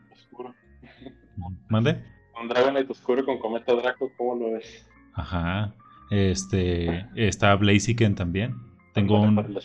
¿Mande? 1.69 2.03
Un 2.41 2.49
Dragonite 2.49 2.91
oscuro 2.91 3.23
con 3.23 3.39
Cometa 3.39 3.75
Draco, 3.75 4.11
¿cómo 4.17 4.37
lo 4.37 4.53
ves? 4.53 4.89
Ajá. 5.13 5.75
Este, 6.11 7.05
está 7.17 7.55
Blaziken 7.55 8.15
también. 8.15 8.55
Tengo 8.97 9.21
un, 9.21 9.59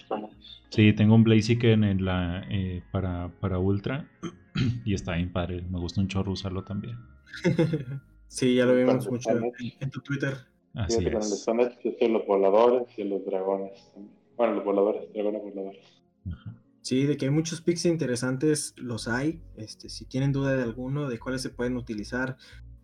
sí, 0.69 0.91
tengo 0.91 1.15
un 1.15 1.23
Blaziken 1.23 1.85
en 1.85 2.03
la, 2.03 2.45
eh, 2.49 2.83
para, 2.91 3.31
para 3.39 3.59
Ultra 3.59 4.05
y 4.85 4.93
está 4.93 5.15
bien 5.15 5.31
padre. 5.31 5.61
Me 5.69 5.79
gusta 5.79 6.01
un 6.01 6.09
chorro 6.09 6.33
usarlo 6.33 6.65
también. 6.65 6.97
sí, 8.27 8.55
ya 8.55 8.65
lo 8.65 8.75
vimos 8.75 9.09
mucho 9.09 9.29
en 9.31 9.89
tu 9.89 10.01
Twitter. 10.01 10.33
Así 10.73 11.05
es. 11.05 11.47
los 12.09 12.27
voladores 12.27 12.87
y 12.97 13.05
los 13.05 13.25
dragones. 13.25 13.91
Bueno, 14.35 14.55
los 14.55 14.65
voladores, 14.65 15.13
dragones 15.13 15.41
voladores. 15.43 16.03
Ajá. 16.29 16.61
Sí, 16.81 17.05
de 17.05 17.15
que 17.15 17.25
hay 17.25 17.31
muchos 17.31 17.61
picks 17.61 17.85
interesantes, 17.85 18.73
los 18.75 19.07
hay. 19.07 19.41
Este, 19.55 19.87
si 19.87 20.05
tienen 20.05 20.33
duda 20.33 20.57
de 20.57 20.63
alguno, 20.63 21.07
de 21.07 21.19
cuáles 21.19 21.41
se 21.41 21.51
pueden 21.51 21.77
utilizar 21.77 22.35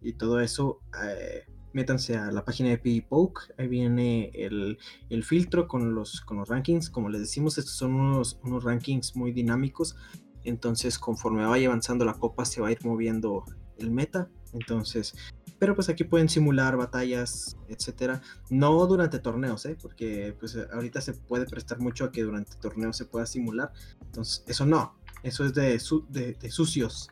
y 0.02 0.14
todo 0.14 0.40
eso, 0.40 0.80
eh, 1.04 1.44
métanse 1.78 2.18
a 2.18 2.32
la 2.32 2.44
página 2.44 2.70
de 2.70 2.80
PvPoke. 2.80 3.54
Ahí 3.60 3.68
viene 3.68 4.32
el, 4.34 5.24
filtro 5.24 5.68
con 5.68 5.94
los, 5.94 6.22
con 6.22 6.38
los 6.38 6.50
rankings. 6.50 6.90
Como 6.90 7.08
les 7.08 7.22
decimos, 7.22 7.60
estos 7.60 7.76
son 7.76 7.94
unos, 7.94 8.40
unos 8.44 8.64
rankings 8.64 9.16
muy 9.16 9.32
dinámicos. 9.32 9.96
Entonces, 10.44 10.98
conforme 10.98 11.46
vaya 11.46 11.68
avanzando 11.68 12.04
la 12.04 12.16
copa, 12.16 12.46
se 12.46 12.62
va 12.62 12.70
a 12.70 12.72
ir 12.72 12.84
moviendo 12.84 13.46
el 13.78 13.92
meta. 13.92 14.28
Entonces, 14.54 15.14
pero 15.60 15.76
pues 15.76 15.88
aquí 15.88 16.04
pueden 16.04 16.30
simular 16.30 16.78
batallas, 16.78 17.58
etcétera. 17.68 18.24
No 18.50 18.88
durante 18.88 19.20
torneos, 19.20 19.64
¿eh? 19.68 19.78
porque 19.80 20.36
pues 20.40 20.58
ahorita 20.74 21.00
se 21.00 21.14
puede 21.14 21.46
prestar 21.46 21.80
mucho 21.80 22.06
a 22.06 22.12
que 22.12 22.24
durante 22.24 22.56
torneos 22.56 22.98
se 22.98 23.06
pueda 23.06 23.28
simular. 23.28 23.72
Entonces, 24.02 24.44
eso 24.48 24.66
no, 24.66 24.98
eso 25.22 25.46
es 25.46 25.54
de, 25.54 25.80
de, 26.10 26.52
sucios. 26.52 27.10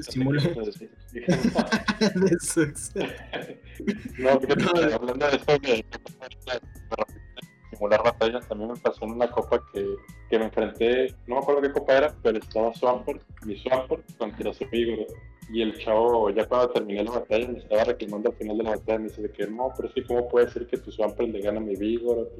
Simula. 0.00 0.42
de 0.42 0.72
sucios. 2.40 2.92
no, 4.18 4.28
hablando 4.94 5.26
de 5.26 5.36
eso, 5.36 5.58
de 5.60 5.84
simular 7.70 8.02
batallas, 8.02 8.46
también 8.48 8.70
me 8.70 8.76
pasó 8.78 9.04
en 9.04 9.12
una 9.12 9.30
copa 9.30 9.62
que, 9.72 9.84
que 10.30 10.38
me 10.38 10.46
enfrenté, 10.46 11.14
no 11.26 11.36
me 11.36 11.40
acuerdo 11.40 11.62
qué 11.62 11.72
copa 11.72 11.96
era, 11.96 12.14
pero 12.22 12.38
estaba 12.38 12.74
Swampert, 12.74 13.22
mi 13.44 13.56
Swampert 13.56 14.04
contra 14.18 14.52
su 14.52 14.64
amigo 14.64 15.06
y 15.52 15.60
el 15.60 15.78
chavo, 15.78 16.30
ya 16.30 16.46
cuando 16.46 16.70
terminé 16.70 17.04
la 17.04 17.10
batalla, 17.10 17.48
me 17.48 17.58
estaba 17.58 17.84
reclamando 17.84 18.30
al 18.30 18.36
final 18.36 18.56
de 18.56 18.64
la 18.64 18.70
batalla. 18.70 18.98
Me 18.98 19.08
dice 19.08 19.22
de 19.22 19.30
que 19.30 19.46
no, 19.46 19.70
pero 19.76 19.92
sí, 19.92 20.02
¿cómo 20.02 20.28
puede 20.28 20.50
ser 20.50 20.66
que 20.66 20.78
tu 20.78 20.90
Swampert 20.90 21.28
le 21.30 21.40
gana 21.40 21.58
a 21.58 21.62
mi 21.62 21.76
Vigor? 21.76 22.30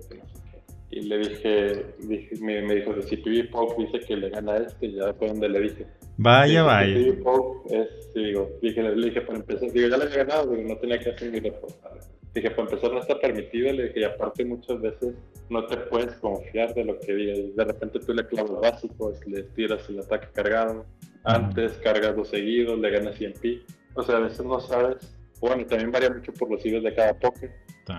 Y 0.92 1.00
le 1.08 1.18
dije, 1.18 1.86
dije 2.00 2.36
me, 2.42 2.60
me, 2.60 2.74
dijo, 2.74 2.92
si 3.00 3.16
PB 3.16 3.50
Pop 3.50 3.78
dice 3.78 3.98
que 4.06 4.14
le 4.14 4.28
gana 4.28 4.52
a 4.52 4.56
este, 4.58 4.92
ya 4.92 5.14
fue 5.14 5.28
donde 5.28 5.48
le 5.48 5.60
dije. 5.60 5.86
Vaya, 6.18 6.62
vaya. 6.64 6.94
PB 6.94 7.22
Pop 7.22 7.66
es, 7.70 8.12
digo, 8.14 8.50
dije, 8.60 8.82
le 8.82 9.06
dije, 9.06 9.22
para 9.22 9.38
empezar, 9.38 9.72
digo, 9.72 9.88
ya 9.88 9.96
le 9.96 10.04
había 10.04 10.24
ganado, 10.24 10.50
digo, 10.50 10.68
no 10.68 10.76
tenía 10.76 10.98
que 10.98 11.10
hacer 11.10 11.30
mi 11.30 11.40
reportaje. 11.40 12.00
Dije, 12.34 12.50
para 12.50 12.62
empezar 12.62 12.92
no 12.92 13.00
está 13.00 13.18
permitido, 13.18 13.72
le 13.72 13.84
dije, 13.84 14.00
y 14.00 14.04
aparte 14.04 14.44
muchas 14.44 14.82
veces 14.82 15.14
no 15.48 15.64
te 15.66 15.78
puedes 15.78 16.14
confiar 16.16 16.74
de 16.74 16.84
lo 16.84 16.98
que 16.98 17.14
diga. 17.14 17.36
Y 17.36 17.52
de 17.52 17.64
repente 17.64 17.98
tú 17.98 18.12
le 18.12 18.26
clavas 18.26 18.60
básico, 18.60 19.14
le 19.26 19.44
tiras 19.44 19.88
el 19.88 20.00
ataque 20.00 20.28
cargado, 20.34 20.84
antes 21.24 21.72
cargas 21.84 22.14
dos 22.16 22.28
seguidos, 22.28 22.78
le 22.78 22.90
ganas 22.90 23.16
100 23.16 23.32
pi. 23.40 23.64
O 23.94 24.02
sea, 24.02 24.16
a 24.16 24.20
veces 24.20 24.44
no 24.44 24.60
sabes. 24.60 24.96
Bueno, 25.40 25.64
también 25.66 25.90
varía 25.90 26.10
mucho 26.10 26.32
por 26.34 26.50
los 26.50 26.64
hilos 26.64 26.82
de 26.82 26.94
cada 26.94 27.14
poke. 27.14 27.50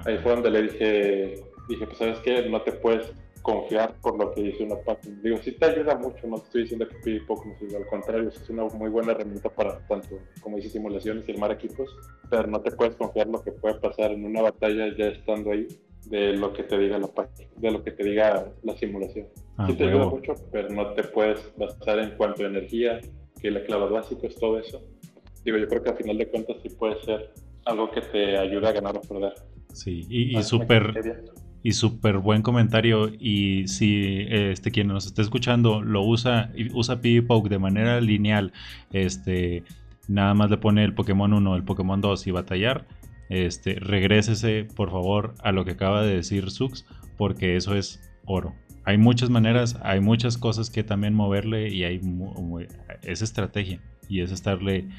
Ahí 0.06 0.18
fue 0.20 0.32
donde 0.32 0.50
le 0.50 0.62
dije, 0.64 1.44
dije, 1.68 1.86
pues 1.86 1.97
sabes 1.97 2.20
qué, 2.20 2.49
no 2.49 2.61
te 2.61 2.72
puedes 2.74 3.14
confiar 3.43 3.93
por 4.01 4.18
lo 4.18 4.32
que 4.32 4.41
dice 4.41 4.64
una 4.64 4.78
página. 4.78 5.20
Digo, 5.22 5.38
sí 5.43 5.51
te 5.51 5.66
ayuda 5.66 5.95
mucho, 5.95 6.26
no 6.28 6.38
te 6.38 6.45
estoy 6.45 6.61
diciendo 6.64 6.88
que 6.88 6.95
pide 7.03 7.22
poco, 7.22 7.43
al 7.76 7.88
contrario, 7.88 8.30
es 8.30 8.49
una 8.49 8.64
muy 8.64 8.89
buena 8.89 9.11
herramienta 9.11 9.49
para 9.49 9.86
tanto, 9.86 10.18
como 10.41 10.57
dice, 10.57 10.70
simulaciones 10.70 11.28
y 11.28 11.34
armar 11.34 11.51
equipos, 11.51 11.89
pero 12.30 12.47
no 12.47 12.61
te 12.61 12.72
puedes 12.72 12.95
confiar 12.95 13.28
lo 13.28 13.43
que 13.43 13.51
puede 13.51 13.76
pasar 13.76 14.11
en 14.11 14.26
una 14.26 14.41
batalla 14.41 14.95
ya 14.97 15.07
estando 15.07 15.51
ahí 15.51 15.68
de 16.05 16.34
lo 16.34 16.53
que 16.53 16.64
te 16.64 16.78
diga 16.78 16.97
la 16.97 17.07
página, 17.07 17.49
de 17.57 17.72
lo 17.72 17.84
que 17.84 17.91
te 17.91 18.03
diga 18.03 18.51
la 18.64 18.78
simulación. 18.78 19.28
Ah, 19.57 19.68
sí 19.68 19.76
te 19.76 19.84
ayuda 19.88 20.07
mucho, 20.07 20.34
pero 20.51 20.70
no 20.70 20.93
te 20.93 21.03
puedes 21.03 21.39
basar 21.57 21.99
en 21.99 22.16
cuanto 22.18 22.43
a 22.43 22.47
energía, 22.47 22.99
que 23.39 23.51
la 23.51 23.64
clave 23.66 23.89
básico 23.89 24.26
es 24.26 24.36
todo 24.36 24.57
eso. 24.57 24.82
Digo, 25.43 25.57
yo 25.57 25.68
creo 25.68 25.84
que 25.84 25.89
al 25.89 25.97
final 25.97 26.18
de 26.18 26.30
cuentas 26.30 26.57
sí 26.64 26.70
puede 26.70 27.01
ser 27.03 27.34
algo 27.66 27.91
que 27.91 28.01
te 28.01 28.38
ayude 28.38 28.68
a 28.68 28.72
ganar 28.72 28.95
o 28.95 29.01
perder. 29.01 29.34
Sí, 29.74 30.05
y, 30.07 30.38
y 30.38 30.43
súper 30.43 30.93
y 31.64 31.72
súper 31.72 32.18
buen 32.18 32.41
comentario. 32.41 33.09
Y 33.20 33.68
si 33.68 34.26
este 34.30 34.72
quien 34.72 34.88
nos 34.88 35.05
está 35.05 35.22
escuchando 35.22 35.82
lo 35.82 36.03
usa, 36.03 36.51
usa 36.74 37.01
PvPoke 37.01 37.49
de 37.49 37.59
manera 37.59 38.01
lineal, 38.01 38.51
este 38.91 39.64
nada 40.07 40.34
más 40.34 40.49
le 40.49 40.57
pone 40.57 40.84
el 40.84 40.93
Pokémon 40.93 41.34
1, 41.34 41.55
el 41.55 41.64
Pokémon 41.64 42.01
2 42.01 42.28
y 42.28 42.32
batallar, 42.32 42.86
este, 43.30 43.76
regrésese 43.76 44.66
por 44.76 44.91
favor 44.91 45.34
a 45.41 45.51
lo 45.51 45.66
que 45.66 45.72
acaba 45.72 46.03
de 46.03 46.16
decir 46.16 46.51
Sux, 46.51 46.86
porque 47.18 47.55
eso 47.55 47.76
es 47.76 48.01
oro. 48.26 48.53
Hay 48.86 48.97
muchas 48.97 49.30
maneras, 49.30 49.80
hay 49.82 50.01
muchas 50.01 50.38
cosas 50.38 50.70
que 50.70 50.84
también 50.84 51.14
moverle 51.14 51.70
y 51.70 51.86
hay 51.86 52.01
es 53.01 53.22
estrategia 53.22 53.80
y 54.09 54.20
es 54.20 54.32
estarle 54.32 54.89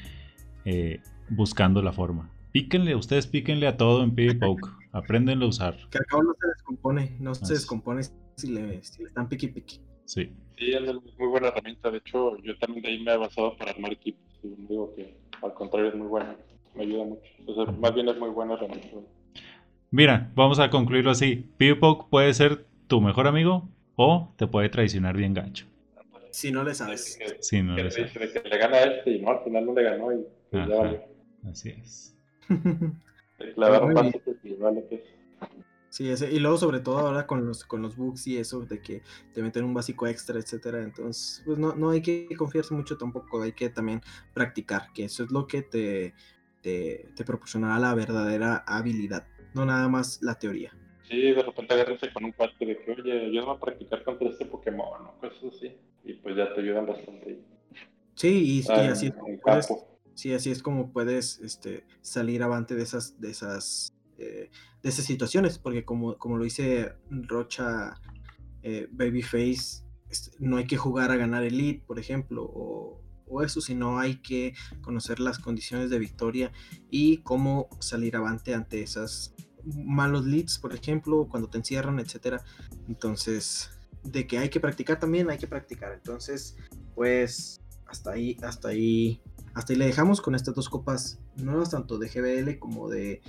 eh, 0.65 1.01
buscando 1.29 1.83
la 1.83 1.93
forma. 1.93 2.31
Píquenle, 2.51 2.95
ustedes 2.95 3.27
píquenle 3.27 3.67
a 3.67 3.77
todo 3.77 4.03
en 4.03 4.15
PvPoke. 4.15 4.84
Aprendenlo 4.95 5.47
a 5.47 5.49
usar. 5.49 5.75
Que 5.89 5.97
al 5.97 6.05
cabo 6.05 6.23
no 6.23 6.35
se 6.39 6.47
descompone, 6.47 7.17
no 7.19 7.35
se 7.35 7.53
descompone 7.53 8.03
si 8.37 8.47
le, 8.47 8.81
si 8.81 9.01
le 9.01 9.09
están 9.09 9.27
piqui 9.27 9.49
piqui. 9.49 9.81
Sí. 10.05 10.31
Sí, 10.57 10.71
es 10.71 10.81
muy 11.17 11.27
buena 11.27 11.49
herramienta. 11.49 11.91
De 11.91 11.97
hecho, 11.97 12.37
yo 12.37 12.57
también 12.59 12.81
de 12.83 12.91
ahí 12.91 13.03
me 13.03 13.11
he 13.11 13.17
basado 13.17 13.57
para 13.57 13.71
armar 13.71 13.91
equipos. 13.91 14.23
Y 14.41 14.55
digo 14.69 14.93
que 14.95 15.17
al 15.41 15.53
contrario 15.53 15.89
es 15.89 15.95
muy 15.95 16.07
buena. 16.07 16.37
Me 16.75 16.83
ayuda 16.83 17.03
mucho. 17.03 17.73
más 17.73 17.93
bien 17.93 18.07
es 18.07 18.17
muy 18.17 18.29
buena 18.29 18.53
herramienta. 18.53 18.87
Mira, 19.91 20.31
vamos 20.33 20.59
a 20.59 20.69
concluirlo 20.69 21.11
así. 21.11 21.45
PewPoke 21.57 22.09
puede 22.09 22.33
ser 22.33 22.65
tu 22.87 23.01
mejor 23.01 23.27
amigo 23.27 23.67
o 23.97 24.33
te 24.37 24.47
puede 24.47 24.69
traicionar 24.69 25.17
bien 25.17 25.33
gancho. 25.33 25.65
Si 26.31 26.53
no 26.53 26.63
le 26.63 26.73
sabes. 26.73 27.19
si 27.41 27.61
no 27.61 27.75
le 27.75 27.91
sabes. 27.91 28.13
Que 28.13 28.49
le 28.49 28.57
gana 28.57 28.77
a 28.77 28.83
este 28.85 29.11
y 29.11 29.21
no, 29.21 29.31
al 29.31 29.43
final 29.43 29.65
no 29.65 29.73
le 29.73 29.83
ganó 29.83 30.13
y 30.13 30.25
pues 30.51 30.67
ya 30.69 30.75
valió. 30.75 31.01
Así 31.43 31.71
es. 31.71 32.15
Sí, 35.95 36.09
ese, 36.09 36.29
y 36.29 36.39
luego 36.39 36.57
sobre 36.57 36.81
todo 36.81 36.99
ahora 36.99 37.25
con 37.25 37.45
los, 37.45 37.63
con 37.63 37.81
los 37.81 37.95
bugs 37.95 38.27
y 38.27 38.37
eso 38.37 38.65
de 38.65 38.81
que 38.81 39.01
te 39.33 39.41
meten 39.41 39.63
un 39.63 39.73
básico 39.73 40.05
extra, 40.07 40.37
etcétera, 40.37 40.83
entonces 40.83 41.41
pues 41.45 41.57
no, 41.57 41.73
no 41.73 41.91
hay 41.91 42.01
que 42.01 42.27
confiarse 42.37 42.73
mucho 42.73 42.97
tampoco, 42.97 43.41
hay 43.41 43.53
que 43.53 43.69
también 43.69 44.01
practicar, 44.33 44.91
que 44.93 45.05
eso 45.05 45.23
es 45.23 45.31
lo 45.31 45.47
que 45.47 45.61
te, 45.61 46.13
te, 46.61 47.23
proporcionará 47.25 47.79
la 47.79 47.95
verdadera 47.95 48.65
habilidad, 48.67 49.25
no 49.53 49.65
nada 49.65 49.87
más 49.87 50.21
la 50.21 50.37
teoría. 50.37 50.73
Sí, 51.03 51.31
de 51.31 51.41
repente 51.41 51.73
agarrarse 51.73 52.11
con 52.11 52.25
un 52.25 52.33
parche 52.33 52.65
de 52.65 52.77
que, 52.77 52.91
oye, 52.91 53.31
yo 53.31 53.45
voy 53.45 53.55
a 53.55 53.59
practicar 53.59 54.03
contra 54.03 54.27
este 54.27 54.45
Pokémon, 54.47 55.05
o 55.05 55.19
cosas 55.21 55.55
así, 55.55 55.77
y 56.03 56.13
pues 56.15 56.35
ya 56.35 56.53
te 56.53 56.59
ayudan 56.59 56.87
bastante. 56.87 57.39
Sí, 58.15 58.59
y, 58.59 58.69
ah, 58.69 58.89
así 58.91 59.13
es. 59.47 59.85
Sí, 60.15 60.33
así 60.33 60.49
es 60.49 60.63
como 60.63 60.91
puedes 60.91 61.39
este, 61.39 61.85
salir 62.01 62.41
avante 62.41 62.73
de 62.73 62.83
esas, 62.83 63.19
de 63.19 63.31
esas, 63.31 63.93
eh, 64.17 64.49
de 64.81 64.89
esas 64.89 65.05
situaciones, 65.05 65.59
porque 65.59 65.83
como, 65.83 66.17
como 66.17 66.37
lo 66.37 66.45
dice 66.45 66.93
Rocha 67.09 68.01
eh, 68.63 68.87
Babyface, 68.91 69.83
no 70.39 70.57
hay 70.57 70.65
que 70.65 70.77
jugar 70.77 71.11
a 71.11 71.17
ganar 71.17 71.43
Elite, 71.43 71.83
por 71.85 71.99
ejemplo, 71.99 72.43
o, 72.43 73.03
o, 73.27 73.43
eso, 73.43 73.59
sino 73.59 73.99
hay 73.99 74.17
que 74.21 74.53
conocer 74.81 75.19
las 75.19 75.37
condiciones 75.37 75.89
de 75.89 75.99
victoria 75.99 76.53
y 76.89 77.17
cómo 77.17 77.67
salir 77.79 78.15
avante 78.15 78.53
ante 78.53 78.81
esas 78.81 79.35
malos 79.65 80.25
leads, 80.25 80.59
por 80.59 80.73
ejemplo, 80.73 81.27
cuando 81.29 81.49
te 81.49 81.57
encierran, 81.57 81.99
etcétera. 81.99 82.41
Entonces, 82.87 83.69
de 84.03 84.27
que 84.27 84.37
hay 84.37 84.49
que 84.49 84.61
practicar 84.61 84.97
también, 84.97 85.29
hay 85.29 85.37
que 85.37 85.47
practicar. 85.47 85.91
Entonces, 85.93 86.55
pues 86.93 87.59
hasta 87.87 88.11
ahí, 88.11 88.37
hasta 88.41 88.69
ahí 88.69 89.21
hasta 89.55 89.73
ahí 89.73 89.79
le 89.79 89.85
dejamos 89.85 90.21
con 90.21 90.35
estas 90.35 90.53
dos 90.53 90.69
copas 90.69 91.19
nuevas, 91.37 91.71
tanto 91.71 91.97
de 91.97 92.09
GBL 92.09 92.59
como 92.59 92.89
de, 92.89 93.21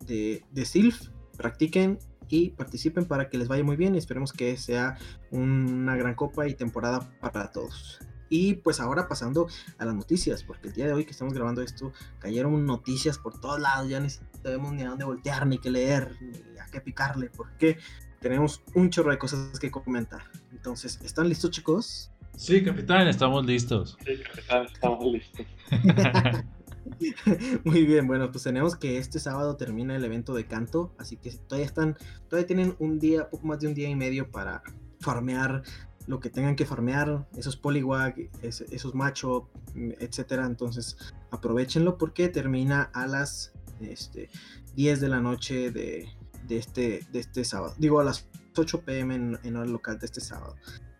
de, 0.00 0.44
de 0.50 0.64
SILF. 0.64 1.08
Practiquen 1.36 1.98
y 2.28 2.50
participen 2.50 3.04
para 3.04 3.28
que 3.28 3.38
les 3.38 3.48
vaya 3.48 3.62
muy 3.64 3.76
bien 3.76 3.94
y 3.94 3.98
esperemos 3.98 4.32
que 4.32 4.56
sea 4.56 4.96
una 5.30 5.96
gran 5.96 6.14
copa 6.14 6.48
y 6.48 6.54
temporada 6.54 7.00
para 7.20 7.52
todos. 7.52 8.00
Y 8.30 8.54
pues 8.54 8.80
ahora 8.80 9.06
pasando 9.06 9.46
a 9.78 9.84
las 9.84 9.94
noticias, 9.94 10.42
porque 10.42 10.68
el 10.68 10.74
día 10.74 10.86
de 10.86 10.92
hoy 10.92 11.04
que 11.04 11.10
estamos 11.10 11.34
grabando 11.34 11.60
esto, 11.62 11.92
cayeron 12.18 12.64
noticias 12.64 13.18
por 13.18 13.38
todos 13.38 13.60
lados, 13.60 13.88
ya 13.88 14.00
ni 14.00 14.08
sabemos 14.10 14.72
ni 14.72 14.82
a 14.82 14.88
dónde 14.88 15.04
voltear, 15.04 15.46
ni 15.46 15.58
qué 15.58 15.70
leer, 15.70 16.16
ni 16.20 16.58
a 16.58 16.66
qué 16.66 16.80
picarle, 16.80 17.30
porque 17.36 17.78
tenemos 18.20 18.62
un 18.74 18.88
chorro 18.90 19.10
de 19.10 19.18
cosas 19.18 19.58
que 19.58 19.70
comentar. 19.70 20.22
Entonces, 20.50 20.98
¿están 21.04 21.28
listos 21.28 21.50
chicos? 21.50 22.10
Sí, 22.36 22.62
capitán, 22.64 23.06
estamos 23.08 23.46
listos. 23.46 23.96
Sí, 24.04 24.12
capitán, 24.22 24.66
estamos 24.66 25.04
listos. 25.04 25.46
Muy 27.64 27.84
bien, 27.86 28.06
bueno, 28.06 28.30
pues 28.30 28.44
tenemos 28.44 28.76
que 28.76 28.98
este 28.98 29.18
sábado 29.18 29.56
termina 29.56 29.96
el 29.96 30.04
evento 30.04 30.34
de 30.34 30.46
canto, 30.46 30.94
así 30.98 31.16
que 31.16 31.30
todavía 31.30 31.66
están, 31.66 31.96
todavía 32.28 32.46
tienen 32.46 32.76
un 32.78 32.98
día, 32.98 33.30
poco 33.30 33.46
más 33.46 33.60
de 33.60 33.68
un 33.68 33.74
día 33.74 33.88
y 33.88 33.94
medio 33.94 34.30
para 34.30 34.62
farmear 35.00 35.62
lo 36.06 36.20
que 36.20 36.28
tengan 36.28 36.56
que 36.56 36.66
farmear, 36.66 37.26
esos 37.36 37.56
polywag, 37.56 38.28
esos 38.42 38.94
macho, 38.94 39.48
etcétera. 39.74 40.44
Entonces 40.44 40.96
aprovechenlo 41.30 41.96
porque 41.96 42.28
termina 42.28 42.90
a 42.92 43.06
las 43.06 43.52
este, 43.80 44.28
10 44.76 45.00
de 45.00 45.08
la 45.08 45.20
noche 45.20 45.70
de, 45.70 46.08
este, 46.48 47.06
de 47.10 47.20
este 47.20 47.44
sábado. 47.44 47.74
Digo, 47.78 48.00
a 48.00 48.04
las 48.04 48.28
8 48.56 48.82
pm 48.82 49.14
en, 49.14 49.38
en 49.42 49.56
hora 49.56 49.68
local 49.68 49.98
de 49.98 50.06
este 50.06 50.20
sábado. 50.20 50.56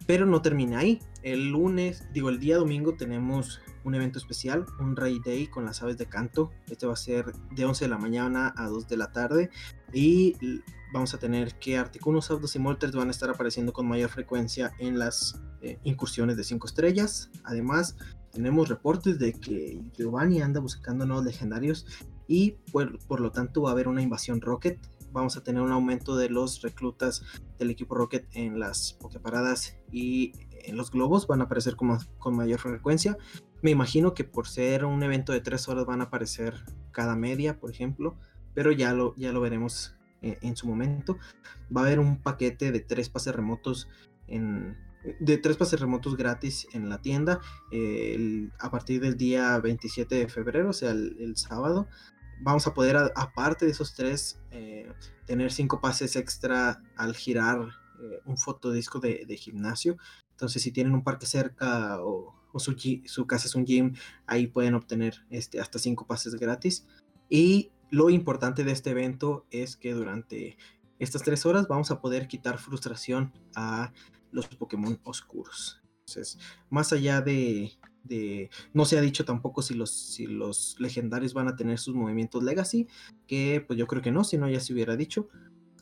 Pero 0.07 0.27
no 0.27 0.43
termina 0.43 0.79
ahí. 0.81 1.01
El 1.23 1.51
lunes, 1.51 2.05
digo, 2.13 2.29
el 2.29 2.39
día 2.39 2.57
domingo 2.57 2.95
tenemos 2.95 3.61
un 3.85 3.95
evento 3.95 4.19
especial, 4.19 4.67
un 4.81 4.97
Ray 4.97 5.21
Day 5.25 5.47
con 5.47 5.65
las 5.65 5.83
aves 5.83 5.97
de 5.99 6.07
canto. 6.07 6.51
Este 6.69 6.87
va 6.87 6.95
a 6.95 6.97
ser 6.97 7.33
de 7.53 7.65
11 7.65 7.85
de 7.85 7.89
la 7.89 7.99
mañana 7.99 8.53
a 8.57 8.69
2 8.69 8.89
de 8.89 8.97
la 8.97 9.13
tarde. 9.13 9.51
Y 9.93 10.37
vamos 10.93 11.15
a 11.15 11.19
tener 11.19 11.55
que 11.59 11.79
Articunos, 11.79 12.31
Autos 12.31 12.55
y 12.57 12.59
Molters 12.59 12.95
van 12.95 13.09
a 13.09 13.11
estar 13.11 13.31
apareciendo 13.31 13.73
con 13.73 13.87
mayor 13.87 14.11
frecuencia 14.11 14.73
en 14.79 14.99
las 14.99 15.41
eh, 15.63 15.79
incursiones 15.85 16.37
de 16.37 16.45
5 16.45 16.67
estrellas. 16.67 17.31
Además, 17.45 17.97
tenemos 18.33 18.69
reportes 18.69 19.19
de 19.19 19.33
que 19.33 19.81
Giovanni 19.97 20.43
anda 20.43 20.61
buscando 20.61 21.07
nuevos 21.07 21.25
legendarios 21.25 21.87
y 22.27 22.53
por 22.73 23.21
lo 23.21 23.31
tanto 23.31 23.63
va 23.63 23.71
a 23.71 23.73
haber 23.73 23.87
una 23.87 24.03
invasión 24.03 24.41
Rocket 24.41 24.79
vamos 25.15 25.37
a 25.37 25.45
tener 25.45 25.63
un 25.63 25.73
aumento 25.73 26.17
de 26.17 26.29
los 26.29 26.61
reclutas 26.61 27.23
del 27.59 27.71
equipo 27.71 27.95
Rocket 27.95 28.27
en 28.33 28.59
las 28.59 28.95
pokeparadas 28.95 29.79
y 29.91 30.33
en 30.65 30.77
los 30.77 30.91
globos 30.91 31.27
van 31.27 31.41
a 31.41 31.45
aparecer 31.45 31.77
con, 31.77 31.97
con 32.19 32.37
mayor 32.37 32.59
frecuencia. 32.59 33.17
Me 33.63 33.71
imagino 33.71 34.13
que 34.13 34.25
por 34.25 34.49
ser 34.49 34.85
un 34.85 35.03
evento 35.03 35.33
de 35.33 35.41
tres 35.41 35.69
horas 35.69 35.87
van 35.87 36.01
a 36.01 36.05
aparecer 36.05 36.55
cada 36.91 37.15
media, 37.15 37.59
por 37.61 37.71
ejemplo, 37.71 38.17
pero 38.55 38.73
ya 38.73 38.93
lo, 38.93 39.15
ya 39.17 39.33
lo 39.33 39.41
veremos 39.41 39.95
eh, 40.21 40.37
en 40.43 40.57
su 40.57 40.67
momento. 40.67 41.17
Va 41.75 41.83
a 41.83 41.85
haber 41.85 42.01
un 42.01 42.21
paquete 42.21 42.73
de 42.73 42.81
tres 42.81 43.09
pases 43.09 43.35
remotos 43.37 43.89
en, 44.27 44.77
de 45.21 45.39
tres 45.39 45.57
pases 45.57 45.81
remotos 45.81 46.17
gratis 46.17 46.67
en 46.73 46.89
la 46.89 47.01
tienda 47.01 47.41
a 48.59 48.71
partir 48.71 49.01
del 49.01 49.17
día 49.17 49.59
27 49.59 50.15
de 50.15 50.29
febrero, 50.29 50.71
o 50.71 50.73
sea, 50.73 50.91
el 50.91 51.37
sábado 51.37 51.87
vamos 52.41 52.67
a 52.67 52.75
poder, 52.75 52.97
aparte 53.15 53.65
de 53.65 53.73
esos 53.73 53.95
tres, 53.95 54.41
eh, 54.51 54.93
tener 55.27 55.53
cinco 55.53 55.81
pases 55.81 56.17
extra 56.17 56.83
al 56.97 57.15
girar 57.15 57.69
eh, 58.01 58.21
un 58.25 58.37
fotodisco 58.37 59.01
de, 59.01 59.37
gimnasio. 59.37 59.97
Entonces, 60.33 60.63
si 60.63 60.73
tienen 60.73 60.95
un 60.95 61.05
parque 61.05 61.27
cerca 61.27 61.99
o, 62.03 62.35
su, 62.57 62.77
su, 63.07 63.27
casa 63.27 63.47
es 63.47 63.55
un 63.55 63.65
gym, 63.65 63.95
ahí 64.27 64.47
pueden 64.47 64.75
obtener 64.75 65.25
este, 65.31 65.61
hasta 65.61 65.79
cinco 65.79 66.07
pases 66.07 66.35
gratis. 66.35 66.87
Y 67.29 67.73
lo 67.91 68.11
importante 68.11 68.65
de 68.65 68.73
este 68.73 68.91
evento 68.91 69.47
es 69.51 69.77
que 69.77 69.93
durante 69.93 70.57
estas 70.99 71.23
tres 71.23 71.47
horas 71.47 71.69
vamos 71.69 71.91
a 71.91 72.01
poder 72.01 72.29
quitar 72.29 72.59
frustración 72.59 73.33
a 73.55 73.93
los 74.31 74.49
Pokémon 74.49 75.01
oscuros. 75.05 75.81
Entonces, 76.07 76.39
más 76.71 76.93
allá 76.93 77.21
de, 77.21 77.73
no 78.73 78.85
se 78.85 78.99
ha 78.99 79.01
dicho 79.01 79.25
tampoco 79.25 79.63
si 79.63 79.75
los, 79.75 79.91
si 79.91 80.27
los 80.27 80.77
legendarios 80.79 81.35
van 81.35 81.49
a 81.49 81.57
tener 81.57 81.79
sus 81.79 81.95
movimientos 81.95 82.43
legacy, 82.43 82.87
que 83.27 83.65
pues 83.67 83.79
yo 83.79 83.87
creo 83.87 84.03
que 84.03 84.13
no, 84.13 84.25
si 84.25 84.39
no 84.39 84.49
ya 84.49 84.61
se 84.61 84.73
hubiera 84.73 84.97
dicho. 84.97 85.29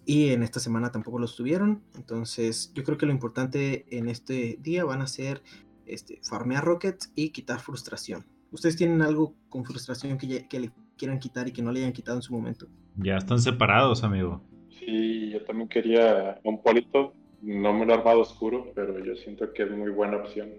Y 0.04 0.30
en 0.30 0.42
esta 0.42 0.58
semana 0.58 0.90
tampoco 0.90 1.18
los 1.18 1.36
tuvieron. 1.36 1.82
Entonces 1.94 2.72
yo 2.74 2.82
creo 2.82 2.98
que 2.98 3.06
lo 3.06 3.12
importante 3.12 3.86
en 3.90 4.08
este 4.08 4.58
día 4.60 4.84
van 4.84 5.00
a 5.00 5.06
ser 5.06 5.42
este, 5.86 6.20
farmear 6.22 6.64
rockets 6.64 7.12
y 7.14 7.30
quitar 7.30 7.60
frustración. 7.60 8.24
¿Ustedes 8.50 8.76
tienen 8.76 9.02
algo 9.02 9.34
con 9.48 9.64
frustración 9.64 10.18
que, 10.18 10.46
que 10.48 10.60
le 10.60 10.70
quieran 10.96 11.18
quitar 11.18 11.48
y 11.48 11.52
que 11.52 11.62
no 11.62 11.72
le 11.72 11.80
hayan 11.80 11.92
quitado 11.92 12.18
en 12.18 12.22
su 12.22 12.32
momento? 12.32 12.66
Ya 12.96 13.16
están 13.16 13.40
separados, 13.40 14.04
amigo. 14.04 14.42
Sí, 14.78 15.30
yo 15.30 15.42
también 15.44 15.68
quería 15.68 16.40
un 16.44 16.62
polito. 16.62 17.14
No 17.40 17.72
me 17.72 17.86
lo 17.86 17.92
he 17.92 17.96
armado 17.96 18.20
oscuro, 18.20 18.72
pero 18.74 19.02
yo 19.04 19.16
siento 19.16 19.52
que 19.52 19.64
es 19.64 19.70
muy 19.70 19.90
buena 19.90 20.18
opción. 20.18 20.50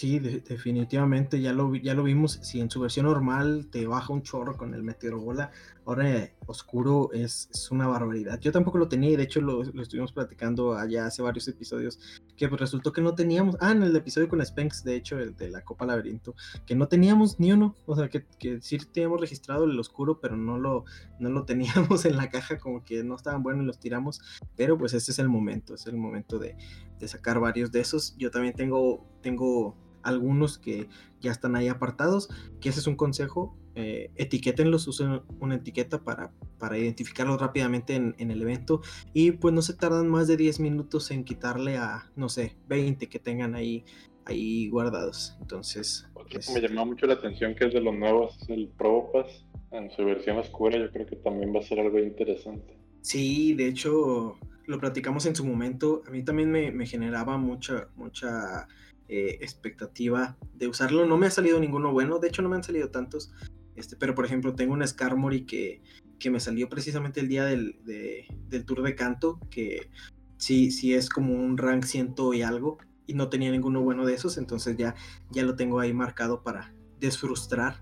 Sí, 0.00 0.18
definitivamente 0.18 1.42
ya 1.42 1.52
lo, 1.52 1.74
ya 1.74 1.92
lo 1.92 2.02
vimos. 2.04 2.38
Si 2.42 2.58
en 2.58 2.70
su 2.70 2.80
versión 2.80 3.04
normal 3.04 3.68
te 3.70 3.86
baja 3.86 4.14
un 4.14 4.22
chorro 4.22 4.56
con 4.56 4.72
el 4.72 4.82
meteorobola, 4.82 5.50
ahora 5.84 6.30
oscuro 6.46 7.10
es, 7.12 7.50
una 7.70 7.86
barbaridad. 7.86 8.40
Yo 8.40 8.50
tampoco 8.50 8.78
lo 8.78 8.88
tenía 8.88 9.10
y 9.10 9.16
de 9.16 9.24
hecho 9.24 9.42
lo, 9.42 9.60
estuvimos 9.60 10.12
platicando 10.12 10.74
allá 10.74 11.04
hace 11.04 11.20
varios 11.20 11.48
episodios. 11.48 12.00
Que 12.34 12.48
pues 12.48 12.58
resultó 12.58 12.94
que 12.94 13.02
no 13.02 13.14
teníamos. 13.14 13.58
Ah, 13.60 13.72
en 13.72 13.82
el 13.82 13.94
episodio 13.94 14.26
con 14.30 14.40
Spanx, 14.40 14.84
de 14.84 14.96
hecho, 14.96 15.18
el 15.18 15.36
de 15.36 15.50
la 15.50 15.60
Copa 15.60 15.84
Laberinto, 15.84 16.34
que 16.64 16.74
no 16.74 16.88
teníamos 16.88 17.38
ni 17.38 17.52
uno. 17.52 17.74
O 17.84 17.94
sea, 17.94 18.08
que, 18.08 18.24
que 18.38 18.62
sí 18.62 18.78
teníamos 18.78 19.20
registrado 19.20 19.64
el 19.64 19.78
oscuro, 19.78 20.18
pero 20.18 20.34
no 20.34 20.56
lo, 20.56 20.86
no 21.18 21.28
lo 21.28 21.44
teníamos 21.44 22.04
en 22.06 22.16
la 22.16 22.30
caja, 22.30 22.58
como 22.58 22.82
que 22.86 23.04
no 23.04 23.16
estaban 23.16 23.42
buenos 23.42 23.64
y 23.64 23.66
los 23.66 23.78
tiramos. 23.78 24.22
Pero 24.56 24.78
pues 24.78 24.94
este 24.94 25.12
es 25.12 25.18
el 25.18 25.28
momento, 25.28 25.74
es 25.74 25.86
el 25.86 25.98
momento 25.98 26.38
de, 26.38 26.56
de 26.98 27.06
sacar 27.06 27.38
varios 27.38 27.70
de 27.70 27.80
esos. 27.80 28.16
Yo 28.16 28.30
también 28.30 28.54
tengo, 28.54 29.06
tengo 29.20 29.89
algunos 30.02 30.58
que 30.58 30.88
ya 31.20 31.30
están 31.30 31.56
ahí 31.56 31.68
apartados, 31.68 32.28
que 32.60 32.68
ese 32.68 32.80
es 32.80 32.86
un 32.86 32.96
consejo, 32.96 33.56
eh, 33.74 34.10
etiquétenlos, 34.16 34.88
usen 34.88 35.22
una 35.38 35.56
etiqueta 35.56 36.02
para, 36.02 36.32
para 36.58 36.76
identificarlos 36.78 37.40
rápidamente 37.40 37.94
en, 37.94 38.14
el 38.18 38.42
evento 38.42 38.80
y 39.14 39.32
pues 39.32 39.54
no 39.54 39.62
se 39.62 39.74
tardan 39.74 40.08
más 40.08 40.26
de 40.28 40.36
10 40.36 40.60
minutos 40.60 41.10
en 41.10 41.24
quitarle 41.24 41.76
a, 41.76 42.10
no 42.16 42.28
sé, 42.28 42.56
20 42.68 43.08
que 43.08 43.18
tengan 43.18 43.54
ahí, 43.54 43.84
ahí 44.24 44.68
guardados. 44.68 45.36
Entonces... 45.40 46.06
Pues 46.14 46.50
me 46.50 46.60
llamó 46.60 46.86
mucho 46.86 47.06
la 47.06 47.14
atención 47.14 47.54
que 47.54 47.66
es 47.66 47.74
de 47.74 47.80
los 47.80 47.94
nuevos, 47.94 48.38
el 48.48 48.68
Probopass 48.68 49.44
en 49.72 49.90
su 49.90 50.04
versión 50.04 50.38
oscura, 50.38 50.78
yo 50.78 50.90
creo 50.90 51.06
que 51.06 51.16
también 51.16 51.54
va 51.54 51.60
a 51.60 51.62
ser 51.62 51.80
algo 51.80 51.98
interesante. 51.98 52.76
Sí, 53.02 53.54
de 53.54 53.68
hecho, 53.68 54.36
lo 54.66 54.78
platicamos 54.78 55.26
en 55.26 55.34
su 55.34 55.44
momento, 55.44 56.02
a 56.06 56.10
mí 56.10 56.24
también 56.24 56.50
me, 56.50 56.86
generaba 56.86 57.38
mucha, 57.38 57.88
mucha 57.96 58.66
eh, 59.12 59.38
expectativa 59.40 60.36
de 60.54 60.68
usarlo. 60.68 61.04
No 61.04 61.16
me 61.16 61.26
ha 61.26 61.30
salido 61.30 61.58
ninguno 61.58 61.92
bueno, 61.92 62.20
de 62.20 62.28
hecho 62.28 62.42
no 62.42 62.48
me 62.48 62.54
han 62.54 62.62
salido 62.62 62.90
tantos, 62.90 63.32
este, 63.74 63.96
pero 63.96 64.14
por 64.14 64.24
ejemplo 64.24 64.54
tengo 64.54 64.72
un 64.72 64.86
Skarmory 64.86 65.46
que, 65.46 65.82
que 66.20 66.30
me 66.30 66.38
salió 66.38 66.68
precisamente 66.68 67.18
el 67.18 67.26
día 67.26 67.44
del, 67.44 67.80
del 67.84 68.64
tour 68.64 68.82
de 68.82 68.94
canto, 68.94 69.40
que 69.50 69.90
sí, 70.36 70.70
sí 70.70 70.94
es 70.94 71.08
como 71.08 71.34
un 71.34 71.58
rank 71.58 71.86
ciento 71.86 72.32
y 72.34 72.42
algo, 72.42 72.78
y 73.04 73.14
no 73.14 73.28
tenía 73.28 73.50
ninguno 73.50 73.82
bueno 73.82 74.06
de 74.06 74.14
esos, 74.14 74.38
entonces 74.38 74.76
ya, 74.76 74.94
ya 75.30 75.42
lo 75.42 75.56
tengo 75.56 75.80
ahí 75.80 75.92
marcado 75.92 76.44
para 76.44 76.72
desfrustrar. 77.00 77.78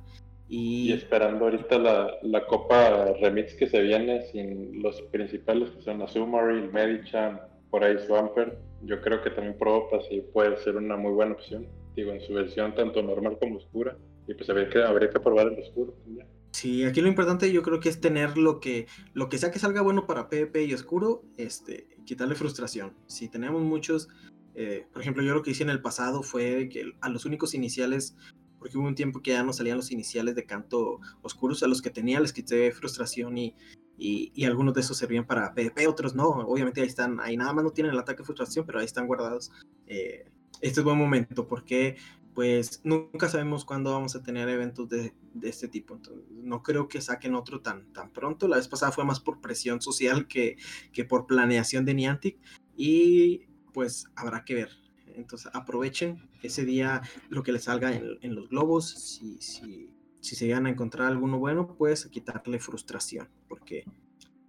Y, 0.48 0.94
esperando 0.94 1.44
ahorita 1.44 1.78
la, 1.78 2.10
la, 2.22 2.46
Copa 2.46 3.12
Remix 3.20 3.52
que 3.52 3.68
se 3.68 3.82
viene 3.82 4.22
sin 4.32 4.82
los 4.82 5.02
principales 5.12 5.68
que 5.72 5.82
son 5.82 6.00
Azumari, 6.00 6.56
el 6.56 6.72
Medichan, 6.72 7.38
por 7.70 7.84
ahí 7.84 7.98
Swampert. 8.06 8.58
Yo 8.82 9.00
creo 9.00 9.22
que 9.22 9.30
también 9.30 9.58
Probopass 9.58 10.06
sí 10.08 10.22
puede 10.32 10.56
ser 10.58 10.76
una 10.76 10.96
muy 10.96 11.12
buena 11.12 11.32
opción. 11.32 11.66
Digo, 11.94 12.12
en 12.12 12.20
su 12.20 12.32
versión 12.32 12.74
tanto 12.74 13.02
normal 13.02 13.38
como 13.40 13.56
oscura. 13.56 13.96
Y 14.26 14.34
pues 14.34 14.48
habría 14.50 14.68
que, 14.68 14.82
habría 14.82 15.10
que 15.10 15.20
probar 15.20 15.48
el 15.48 15.58
oscuro 15.58 15.92
también. 16.04 16.26
Sí, 16.52 16.84
aquí 16.84 17.00
lo 17.00 17.08
importante 17.08 17.52
yo 17.52 17.62
creo 17.62 17.80
que 17.80 17.88
es 17.88 18.00
tener 18.00 18.38
lo 18.38 18.60
que, 18.60 18.86
lo 19.14 19.28
que 19.28 19.38
sea 19.38 19.50
que 19.50 19.58
salga 19.58 19.82
bueno 19.82 20.06
para 20.06 20.28
PvP 20.28 20.64
y 20.64 20.74
oscuro, 20.74 21.22
este, 21.36 21.88
quitarle 22.04 22.34
frustración. 22.34 22.94
Si 23.06 23.28
tenemos 23.28 23.62
muchos, 23.62 24.08
eh, 24.54 24.86
por 24.92 25.02
ejemplo, 25.02 25.22
yo 25.22 25.34
lo 25.34 25.42
que 25.42 25.50
hice 25.50 25.62
en 25.62 25.70
el 25.70 25.82
pasado 25.82 26.22
fue 26.22 26.68
que 26.68 26.92
a 27.00 27.08
los 27.10 27.26
únicos 27.26 27.54
iniciales 27.54 28.16
porque 28.58 28.76
hubo 28.76 28.86
un 28.86 28.94
tiempo 28.94 29.22
que 29.22 29.32
ya 29.32 29.42
no 29.42 29.52
salían 29.52 29.76
los 29.76 29.92
iniciales 29.92 30.34
de 30.34 30.44
canto 30.44 31.00
oscuros, 31.22 31.62
a 31.62 31.68
los 31.68 31.82
que 31.82 31.90
tenía 31.90 32.20
les 32.20 32.32
quité 32.32 32.70
frustración 32.72 33.38
y, 33.38 33.54
y, 33.98 34.44
algunos 34.44 34.74
de 34.74 34.80
esos 34.80 34.96
servían 34.96 35.26
para 35.26 35.52
PvP, 35.54 35.88
otros 35.88 36.14
no, 36.14 36.28
obviamente 36.28 36.80
ahí 36.80 36.86
están, 36.86 37.18
ahí 37.20 37.36
nada 37.36 37.52
más 37.52 37.64
no 37.64 37.70
tienen 37.70 37.92
el 37.92 37.98
ataque 37.98 38.18
de 38.18 38.26
frustración, 38.26 38.64
pero 38.64 38.78
ahí 38.78 38.84
están 38.84 39.06
guardados. 39.06 39.50
Eh, 39.86 40.30
este 40.60 40.80
es 40.80 40.84
buen 40.84 40.96
momento 40.96 41.46
porque 41.46 41.96
pues 42.34 42.80
nunca 42.84 43.28
sabemos 43.28 43.64
cuándo 43.64 43.90
vamos 43.90 44.14
a 44.14 44.22
tener 44.22 44.48
eventos 44.48 44.88
de, 44.88 45.12
de, 45.34 45.48
este 45.48 45.66
tipo. 45.66 45.96
Entonces, 45.96 46.24
no 46.30 46.62
creo 46.62 46.86
que 46.86 47.00
saquen 47.00 47.34
otro 47.34 47.60
tan, 47.60 47.92
tan 47.92 48.12
pronto. 48.12 48.46
La 48.46 48.58
vez 48.58 48.68
pasada 48.68 48.92
fue 48.92 49.04
más 49.04 49.18
por 49.18 49.40
presión 49.40 49.82
social 49.82 50.28
que, 50.28 50.56
que 50.92 51.04
por 51.04 51.26
planeación 51.26 51.84
de 51.84 51.94
Niantic. 51.94 52.38
Y 52.76 53.48
pues 53.72 54.06
habrá 54.14 54.44
que 54.44 54.54
ver. 54.54 54.70
Entonces 55.16 55.50
aprovechen 55.52 56.28
ese 56.42 56.64
día 56.64 57.02
lo 57.28 57.42
que 57.42 57.50
les 57.50 57.64
salga 57.64 57.92
en, 57.92 58.34
los 58.36 58.48
globos. 58.48 58.88
Si, 58.88 59.40
si, 59.40 59.90
si, 60.20 60.36
se 60.36 60.46
llegan 60.46 60.66
a 60.66 60.70
encontrar 60.70 61.08
alguno 61.08 61.38
bueno, 61.38 61.74
pues 61.76 62.06
quitarle 62.06 62.58
frustración, 62.58 63.28
porque 63.48 63.84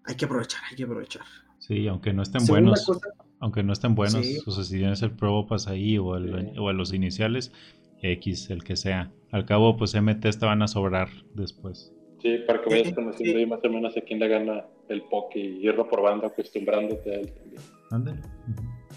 hay 0.03 0.15
que 0.15 0.25
aprovechar, 0.25 0.61
hay 0.69 0.75
que 0.75 0.83
aprovechar. 0.83 1.23
Sí, 1.59 1.87
aunque 1.87 2.13
no 2.13 2.23
estén 2.23 2.45
buenos, 2.45 2.89
aunque 3.39 3.63
no 3.63 3.73
estén 3.73 3.95
buenos 3.95 4.25
sus 4.43 4.57
decisiones 4.57 5.01
el 5.01 5.11
Pro 5.11 5.45
Pass 5.47 5.67
ahí 5.67 5.97
o, 5.97 6.15
el, 6.15 6.57
o 6.57 6.71
los 6.73 6.93
iniciales, 6.93 7.51
X, 8.01 8.49
el 8.49 8.63
que 8.63 8.75
sea. 8.75 9.11
Al 9.31 9.45
cabo, 9.45 9.77
pues 9.77 9.93
MT 9.93 10.21
te 10.21 10.45
van 10.45 10.61
a 10.61 10.67
sobrar 10.67 11.09
después. 11.35 11.93
Sí, 12.21 12.39
para 12.45 12.61
que 12.61 12.69
vayas 12.69 12.93
conociendo 12.93 13.37
ahí 13.37 13.45
más 13.45 13.63
o 13.63 13.69
menos 13.69 13.95
a 13.95 14.01
quién 14.01 14.19
le 14.19 14.27
gana 14.27 14.65
el 14.89 15.03
poke 15.03 15.39
y 15.39 15.65
irlo 15.65 15.87
probando, 15.87 16.27
acostumbrándote 16.27 17.15
a 17.15 17.19
él 17.19 17.31
también. 17.31 17.61
Ándale. 17.91 18.21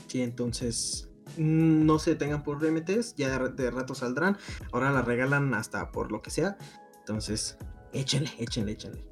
Sí, 0.08 0.22
entonces 0.22 1.11
no 1.36 1.98
se 1.98 2.14
tengan 2.14 2.42
por 2.42 2.58
MTs, 2.62 3.14
ya 3.16 3.38
de, 3.38 3.70
rato 3.70 3.94
saldrán. 3.94 4.36
Ahora 4.72 4.90
la 4.90 5.02
regalan 5.02 5.54
hasta 5.54 5.90
por 5.90 6.12
lo 6.12 6.22
que 6.22 6.30
sea. 6.30 6.56
Entonces, 7.00 7.58
échenle, 7.92 8.30
échenle, 8.38 8.72
échenle. 8.72 9.04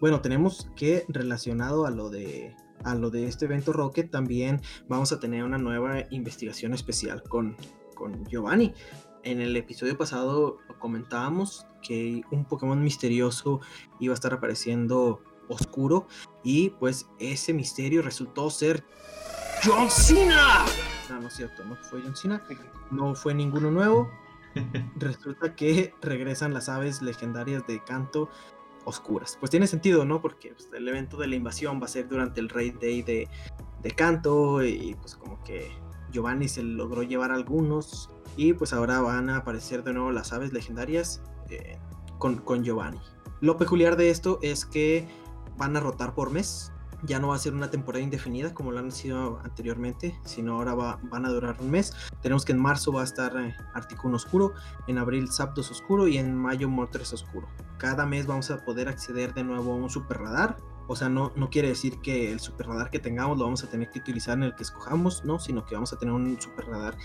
Bueno, 0.00 0.20
tenemos 0.20 0.68
que 0.76 1.04
relacionado 1.08 1.86
a 1.86 1.90
lo 1.90 2.10
de 2.10 2.54
a 2.84 2.94
lo 2.94 3.08
de 3.08 3.26
este 3.26 3.46
evento 3.46 3.72
Rocket 3.72 4.10
también 4.10 4.60
vamos 4.88 5.10
a 5.12 5.18
tener 5.18 5.42
una 5.42 5.56
nueva 5.56 6.04
investigación 6.10 6.74
especial 6.74 7.22
con, 7.22 7.56
con 7.94 8.26
Giovanni. 8.26 8.74
En 9.22 9.40
el 9.40 9.56
episodio 9.56 9.96
pasado 9.96 10.58
comentábamos 10.78 11.66
que 11.82 12.22
un 12.30 12.44
Pokémon 12.44 12.82
misterioso 12.82 13.60
iba 14.00 14.12
a 14.12 14.14
estar 14.14 14.34
apareciendo 14.34 15.22
oscuro 15.48 16.06
y 16.42 16.70
pues 16.70 17.06
ese 17.18 17.54
misterio 17.54 18.02
resultó 18.02 18.50
ser 18.50 18.84
John 19.64 19.90
Cena. 19.90 20.66
No, 21.14 21.20
no 21.20 21.28
es 21.28 21.34
cierto, 21.34 21.64
no 21.64 21.76
fue 21.76 22.02
John 22.02 22.16
Cena, 22.16 22.42
no 22.90 23.14
fue 23.14 23.34
ninguno 23.34 23.70
nuevo. 23.70 24.10
Resulta 24.96 25.54
que 25.54 25.94
regresan 26.00 26.54
las 26.54 26.68
aves 26.68 27.02
legendarias 27.02 27.66
de 27.66 27.82
canto 27.82 28.28
oscuras. 28.84 29.36
Pues 29.38 29.50
tiene 29.50 29.66
sentido, 29.66 30.04
¿no? 30.04 30.20
Porque 30.20 30.54
pues, 30.54 30.68
el 30.72 30.88
evento 30.88 31.16
de 31.16 31.26
la 31.28 31.36
invasión 31.36 31.80
va 31.80 31.86
a 31.86 31.88
ser 31.88 32.08
durante 32.08 32.40
el 32.40 32.48
Raid 32.48 32.74
Day 32.80 33.02
de, 33.02 33.28
de 33.82 33.90
Canto 33.92 34.64
y 34.64 34.94
pues 35.00 35.16
como 35.16 35.42
que 35.42 35.70
Giovanni 36.12 36.48
se 36.48 36.62
logró 36.62 37.02
llevar 37.02 37.32
algunos 37.32 38.10
y 38.36 38.52
pues 38.52 38.72
ahora 38.72 39.00
van 39.00 39.30
a 39.30 39.38
aparecer 39.38 39.84
de 39.84 39.92
nuevo 39.92 40.10
las 40.10 40.32
aves 40.32 40.52
legendarias 40.52 41.22
eh, 41.50 41.78
con, 42.18 42.36
con 42.36 42.64
Giovanni. 42.64 43.00
Lo 43.40 43.56
peculiar 43.56 43.96
de 43.96 44.10
esto 44.10 44.38
es 44.42 44.64
que 44.64 45.08
van 45.56 45.76
a 45.76 45.80
rotar 45.80 46.14
por 46.14 46.30
mes. 46.30 46.72
Ya 47.06 47.18
no 47.18 47.28
va 47.28 47.36
a 47.36 47.38
ser 47.38 47.54
una 47.54 47.70
temporada 47.70 48.02
indefinida 48.02 48.54
como 48.54 48.72
lo 48.72 48.78
han 48.78 48.90
sido 48.90 49.40
anteriormente, 49.44 50.18
sino 50.24 50.56
ahora 50.56 50.74
van 50.74 51.26
a 51.26 51.28
durar 51.28 51.56
un 51.60 51.70
mes. 51.70 51.92
Tenemos 52.22 52.44
que 52.44 52.52
en 52.52 52.60
marzo 52.60 52.92
va 52.92 53.02
a 53.02 53.04
estar 53.04 53.36
eh, 53.36 53.54
Articuno 53.74 54.16
Oscuro, 54.16 54.54
en 54.86 54.98
abril 54.98 55.30
Zapdos 55.30 55.70
Oscuro 55.70 56.08
y 56.08 56.18
en 56.18 56.34
mayo 56.36 56.68
Mortres 56.68 57.12
Oscuro. 57.12 57.48
Cada 57.78 58.06
mes 58.06 58.26
vamos 58.26 58.50
a 58.50 58.64
poder 58.64 58.88
acceder 58.88 59.34
de 59.34 59.44
nuevo 59.44 59.72
a 59.72 59.76
un 59.76 59.90
super 59.90 60.18
radar. 60.18 60.56
O 60.86 60.96
sea, 60.96 61.08
no, 61.08 61.32
no 61.36 61.50
quiere 61.50 61.68
decir 61.68 62.00
que 62.00 62.30
el 62.30 62.40
super 62.40 62.66
radar 62.66 62.90
que 62.90 62.98
tengamos 62.98 63.38
lo 63.38 63.44
vamos 63.44 63.64
a 63.64 63.68
tener 63.68 63.90
que 63.90 63.98
utilizar 63.98 64.36
en 64.36 64.44
el 64.44 64.54
que 64.54 64.62
escojamos, 64.62 65.24
no, 65.24 65.38
sino 65.38 65.64
que 65.64 65.74
vamos 65.74 65.92
a 65.92 65.98
tener 65.98 66.14
un 66.14 66.40
super 66.40 66.66
radar 66.66 66.96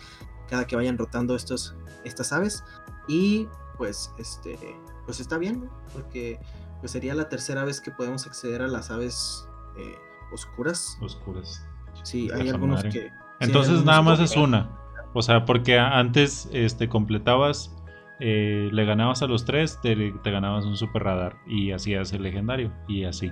cada 0.50 0.66
que 0.66 0.76
vayan 0.76 0.98
rotando 0.98 1.36
estos, 1.36 1.76
estas 2.04 2.34
aves. 2.34 2.64
Y 3.08 3.48
pues, 3.78 4.12
este, 4.18 4.58
pues 5.06 5.20
está 5.20 5.38
bien, 5.38 5.70
porque 5.94 6.40
pues 6.80 6.92
sería 6.92 7.14
la 7.16 7.30
tercera 7.30 7.64
vez 7.64 7.82
que 7.82 7.92
podemos 7.92 8.26
acceder 8.26 8.62
a 8.62 8.68
las 8.68 8.92
aves 8.92 9.49
eh, 9.80 9.98
oscuras. 10.32 10.98
Oscuras. 11.02 11.66
Sí, 12.04 12.30
hay 12.34 12.50
algunos 12.50 12.84
que... 12.84 13.12
Entonces 13.40 13.84
nada 13.84 14.02
más 14.02 14.20
es 14.20 14.36
una. 14.36 14.70
O 15.14 15.22
sea, 15.22 15.46
porque 15.46 15.80
antes 15.80 16.50
este, 16.52 16.88
completabas, 16.88 17.76
eh, 18.20 18.70
le 18.72 18.86
ganabas 18.86 19.22
a 19.22 19.28
los 19.28 19.46
tres, 19.46 19.80
te, 19.82 19.96
te, 19.96 20.32
ganabas 20.32 20.66
un 20.66 20.78
super 20.78 21.04
radar 21.04 21.38
y 21.48 21.72
hacías 21.72 22.14
el 22.14 22.24
legendario 22.24 22.72
y 22.88 23.06
así. 23.06 23.32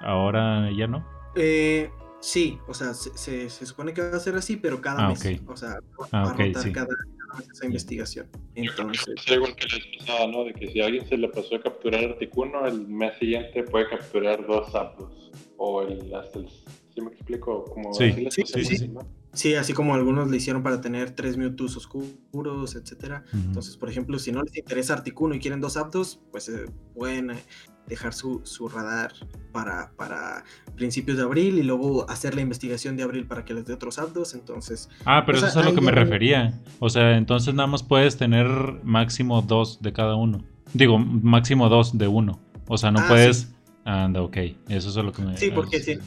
Ahora 0.00 0.70
ya 0.72 0.86
no. 0.86 1.06
Eh, 1.36 1.90
Sí, 2.22 2.60
o 2.68 2.72
sea, 2.72 2.94
se, 2.94 3.50
se, 3.50 3.66
supone 3.66 3.92
que 3.92 4.00
va 4.00 4.16
a 4.16 4.20
ser 4.20 4.36
así, 4.36 4.56
pero 4.56 4.80
cada 4.80 5.06
ah, 5.06 5.08
mes. 5.08 5.42
O 5.44 5.56
sea, 5.56 5.80
va 6.00 6.06
a 6.12 6.22
ah, 6.22 6.34
rotar 6.38 6.72
cada, 6.72 6.86
esa 7.40 7.66
investigación. 7.66 8.28
Entonces. 8.54 9.14
Es 9.16 9.32
igual 9.32 9.54
que 9.56 9.66
les 9.66 9.98
pasaba, 9.98 10.26
¿no? 10.30 10.44
De 10.44 10.52
que 10.52 10.70
si 10.70 10.80
a 10.80 10.86
alguien 10.86 11.06
se 11.08 11.16
le 11.16 11.28
pasó 11.28 11.56
a 11.56 11.60
capturar 11.60 12.04
Articuno, 12.04 12.66
el 12.66 12.86
mes 12.86 13.16
siguiente 13.18 13.62
puede 13.64 13.88
capturar 13.88 14.46
dos 14.46 14.70
Zapdos. 14.72 15.30
O 15.56 15.82
el, 15.82 16.14
hasta 16.14 16.38
el. 16.38 16.48
¿Sí 16.48 17.00
me 17.00 17.10
explico? 17.10 17.64
Como 17.64 17.94
sí, 17.94 18.12
sí, 18.30 18.42
sí, 18.44 18.64
sí. 18.64 18.90
Sí, 19.32 19.54
así 19.54 19.72
como 19.72 19.94
algunos 19.94 20.30
le 20.30 20.36
hicieron 20.36 20.62
para 20.62 20.80
tener 20.80 21.12
tres 21.12 21.38
Mewtwo 21.38 21.66
oscuros, 21.66 22.74
etcétera. 22.74 23.24
Entonces, 23.32 23.78
por 23.78 23.88
ejemplo, 23.88 24.18
si 24.18 24.30
no 24.30 24.42
les 24.42 24.56
interesa 24.56 24.92
Articuno 24.92 25.34
y 25.34 25.38
quieren 25.38 25.60
dos 25.60 25.74
Zapdos, 25.74 26.20
pues 26.30 26.50
eh, 26.50 26.66
pueden 26.94 27.30
eh, 27.30 27.42
dejar 27.86 28.12
su, 28.12 28.42
su 28.44 28.68
radar 28.68 29.12
para, 29.50 29.92
para, 29.96 30.44
principios 30.76 31.16
de 31.16 31.22
abril 31.22 31.58
y 31.58 31.62
luego 31.62 32.08
hacer 32.10 32.34
la 32.34 32.42
investigación 32.42 32.96
de 32.96 33.04
abril 33.04 33.26
para 33.26 33.44
que 33.44 33.54
les 33.54 33.64
dé 33.64 33.72
otros 33.72 33.98
aptos. 33.98 34.34
Entonces. 34.34 34.90
Ah, 35.06 35.22
pero 35.24 35.38
eso 35.38 35.46
es 35.46 35.56
a 35.56 35.62
lo 35.62 35.74
que 35.74 35.80
me 35.80 35.92
refería. 35.92 36.60
O 36.78 36.90
sea, 36.90 37.16
entonces 37.16 37.54
nada 37.54 37.66
más 37.66 37.82
puedes 37.82 38.18
tener 38.18 38.46
máximo 38.84 39.40
dos 39.40 39.80
de 39.80 39.94
cada 39.94 40.14
uno. 40.14 40.44
Digo, 40.74 40.98
máximo 40.98 41.70
dos 41.70 41.96
de 41.96 42.06
uno. 42.06 42.38
O 42.68 42.76
sea, 42.76 42.90
no 42.90 43.00
ah, 43.00 43.06
puedes. 43.08 43.54
Anda, 43.84 44.22
ok. 44.22 44.36
Eso 44.68 44.88
es 44.90 44.96
lo 44.96 45.12
que 45.12 45.22
me. 45.22 45.36
Sí, 45.38 45.50
porque 45.50 45.80
sí. 45.80 45.98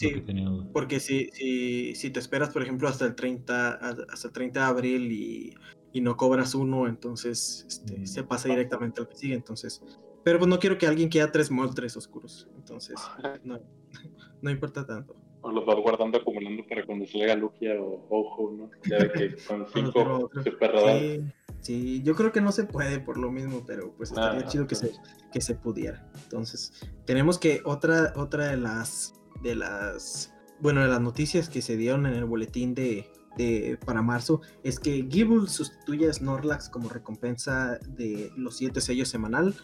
Sí, 0.00 0.24
porque 0.72 0.98
si, 0.98 1.28
si, 1.34 1.94
si, 1.94 2.10
te 2.10 2.20
esperas, 2.20 2.48
por 2.48 2.62
ejemplo, 2.62 2.88
hasta 2.88 3.04
el 3.04 3.14
30, 3.14 3.72
hasta 3.72 4.28
el 4.28 4.32
30 4.32 4.60
de 4.60 4.66
abril 4.66 5.12
y, 5.12 5.54
y 5.92 6.00
no 6.00 6.16
cobras 6.16 6.54
uno, 6.54 6.86
entonces 6.86 7.66
este, 7.68 7.98
mm. 7.98 8.06
se 8.06 8.22
pasa 8.24 8.48
directamente 8.48 9.02
al 9.02 9.08
que 9.08 9.16
sigue. 9.16 9.34
Entonces, 9.34 9.82
pero 10.24 10.38
pues 10.38 10.48
no 10.48 10.58
quiero 10.58 10.78
que 10.78 10.86
alguien 10.86 11.10
quiera 11.10 11.30
tres 11.30 11.50
moltres 11.50 11.98
oscuros. 11.98 12.48
Entonces, 12.56 12.96
no, 13.44 13.60
no 14.42 14.50
importa 14.50 14.86
tanto. 14.86 15.16
O 15.42 15.50
los 15.50 15.66
vas 15.66 15.76
guardando 15.76 16.18
acumulando 16.18 16.66
para 16.66 16.84
cuando 16.86 17.06
salga 17.06 17.34
Lugia 17.34 17.74
o 17.78 18.06
Ojo, 18.08 18.52
¿no? 18.52 18.70
Ya 18.88 19.10
que 19.12 19.36
con 19.48 19.66
cinco 19.72 20.30
super 20.42 20.72
sí, 20.78 21.22
sí, 21.60 22.02
yo 22.02 22.14
creo 22.14 22.32
que 22.32 22.40
no 22.40 22.52
se 22.52 22.64
puede 22.64 23.00
por 23.00 23.18
lo 23.18 23.30
mismo, 23.30 23.64
pero 23.66 23.92
pues 23.98 24.10
estaría 24.10 24.40
ah, 24.40 24.46
chido 24.46 24.66
que 24.66 24.74
se, 24.74 24.92
que 25.30 25.40
se 25.42 25.54
pudiera. 25.54 26.10
Entonces, 26.22 26.72
tenemos 27.06 27.38
que 27.38 27.62
otra, 27.64 28.12
otra 28.16 28.48
de 28.48 28.58
las 28.58 29.19
de 29.42 29.54
las 29.56 30.32
bueno 30.60 30.82
de 30.82 30.88
las 30.88 31.00
noticias 31.00 31.48
que 31.48 31.62
se 31.62 31.76
dieron 31.76 32.06
en 32.06 32.14
el 32.14 32.24
boletín 32.24 32.74
de, 32.74 33.10
de 33.36 33.78
para 33.84 34.02
marzo 34.02 34.40
es 34.62 34.78
que 34.78 35.06
Gible 35.10 35.48
sustituye 35.48 36.08
a 36.08 36.12
Snorlax 36.12 36.68
como 36.68 36.88
recompensa 36.88 37.78
de 37.88 38.30
los 38.36 38.56
siete 38.56 38.80
sellos 38.80 39.08
semanal 39.08 39.54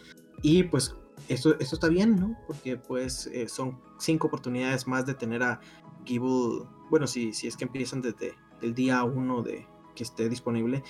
y 0.43 0.65
pues 0.65 0.95
eso, 1.29 1.59
eso 1.59 1.75
está 1.75 1.89
bien, 1.89 2.17
¿no? 2.17 2.37
Porque 2.47 2.77
pues 2.77 3.27
eh, 3.29 3.49
son 3.49 3.81
cinco 3.99 4.29
oportunidades 4.29 4.87
más 4.87 5.07
de 5.07 5.15
tener 5.15 5.43
a 5.43 5.61
Gibble, 6.05 6.67
bueno, 6.91 7.07
si, 7.07 7.33
si 7.33 7.47
es 7.47 7.57
que 7.57 7.65
empiezan 7.65 8.01
desde 8.01 8.35
el 8.63 8.75
día 8.75 9.03
uno 9.05 9.43
de 9.43 9.67
que 9.95 10.05
esté 10.05 10.29
disponible, 10.29 10.83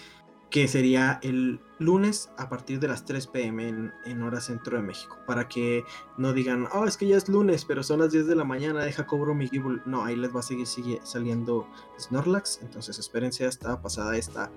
que 0.50 0.68
sería 0.68 1.18
el 1.22 1.60
lunes 1.78 2.30
a 2.38 2.48
partir 2.48 2.78
de 2.80 2.88
las 2.88 3.04
3 3.04 3.26
pm 3.26 3.90
en, 4.04 4.22
hora 4.22 4.40
centro 4.40 4.76
de 4.76 4.82
México, 4.82 5.18
para 5.26 5.48
que 5.48 5.84
no 6.16 6.32
digan, 6.32 6.68
oh, 6.72 6.84
es 6.84 6.96
que 6.96 7.06
ya 7.06 7.16
es 7.16 7.28
lunes, 7.28 7.64
pero 7.64 7.82
son 7.82 8.00
las 8.00 8.12
10 8.12 8.26
de 8.26 8.36
la 8.36 8.44
mañana, 8.44 8.84
deja 8.84 9.06
cobro 9.06 9.34
mi 9.34 9.48
Gibble. 9.48 9.82
No, 9.84 10.04
ahí 10.04 10.16
les 10.16 10.34
va 10.34 10.40
a 10.40 10.42
seguir 10.42 10.68
saliendo 11.02 11.66
Snorlax, 11.98 12.60
entonces 12.62 12.98
espérense 12.98 13.44
hasta 13.44 13.80
pasada 13.82 14.16
esta, 14.16 14.50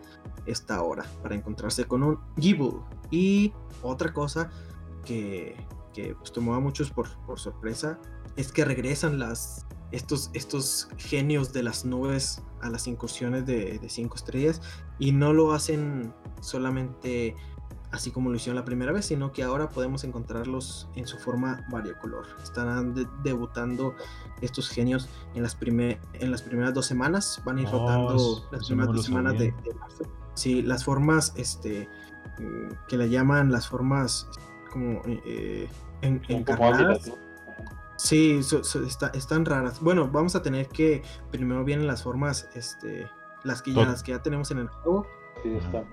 esta 0.46 0.82
hora 0.82 1.06
para 1.24 1.36
encontrarse 1.36 1.86
con 1.86 2.04
un 2.04 2.20
Gibble. 2.38 2.80
Y 3.10 3.52
otra 3.82 4.14
cosa 4.14 4.52
que, 5.06 5.56
pues, 5.94 6.32
tomó 6.32 6.54
a 6.54 6.60
muchos 6.60 6.92
por, 6.92 7.08
sorpresa 7.36 8.00
es 8.36 8.52
que 8.52 8.64
regresan 8.64 9.20
las, 9.20 9.66
estos, 9.92 10.30
estos 10.34 10.90
genios 10.98 11.54
de 11.54 11.64
las 11.64 11.86
nubes 11.86 12.42
a 12.62 12.70
las 12.70 12.88
incursiones 12.88 13.46
de, 13.46 13.80
cinco 13.90 14.16
estrellas 14.16 14.62
y 15.00 15.12
no 15.12 15.34
lo 15.34 15.54
hacen 15.54 16.14
solamente 16.42 17.36
así 17.92 18.12
como 18.12 18.30
lo 18.30 18.36
hicieron 18.36 18.56
la 18.56 18.66
primera 18.66 18.92
vez, 18.92 19.06
sino 19.06 19.32
que 19.32 19.42
ahora 19.42 19.70
podemos 19.70 20.04
encontrarlos 20.04 20.88
en 20.96 21.08
su 21.08 21.18
forma 21.18 21.66
variocolor. 21.72 22.28
Estarán 22.44 22.94
debutando 23.24 23.96
estos 24.42 24.70
genios 24.70 25.10
en 25.34 25.42
las, 25.42 25.58
en 25.60 26.32
las 26.32 26.42
primeras 26.44 26.74
dos 26.76 26.86
semanas, 26.86 27.42
van 27.46 27.58
a 27.58 27.62
ir 27.62 27.68
oh, 27.70 27.72
rotando 27.72 28.48
las 28.52 28.68
primeras 28.68 28.96
dos 28.96 29.06
semanas 29.06 29.40
de, 29.40 29.52
marzo. 29.80 30.04
Sí, 30.36 30.62
las 30.62 30.84
formas 30.84 31.34
este, 31.36 31.90
mm, 32.38 32.88
que 32.88 32.98
le 32.98 33.10
llaman 33.10 33.52
las 33.52 33.68
formas 33.68 34.28
como 34.72 35.02
eh, 35.08 35.68
en, 36.02 36.22
encarnadas. 36.28 37.12
Sí, 38.00 38.40
están 39.14 39.44
raras. 39.44 39.82
Bueno, 39.82 40.08
vamos 40.10 40.34
a 40.34 40.42
tener 40.42 40.70
que 40.70 41.04
primero 41.32 41.66
vienen 41.66 41.86
las 41.86 42.04
formas, 42.04 42.50
este, 42.56 43.10
las 43.44 43.62
que 43.62 43.74
ya, 43.74 43.86
las 43.86 44.04
que 44.04 44.14
ya 44.14 44.22
tenemos 44.22 44.52
en 44.52 44.60
el 44.60 44.70
juego. 44.70 45.06
Sí, 45.44 45.50
están. 45.50 45.86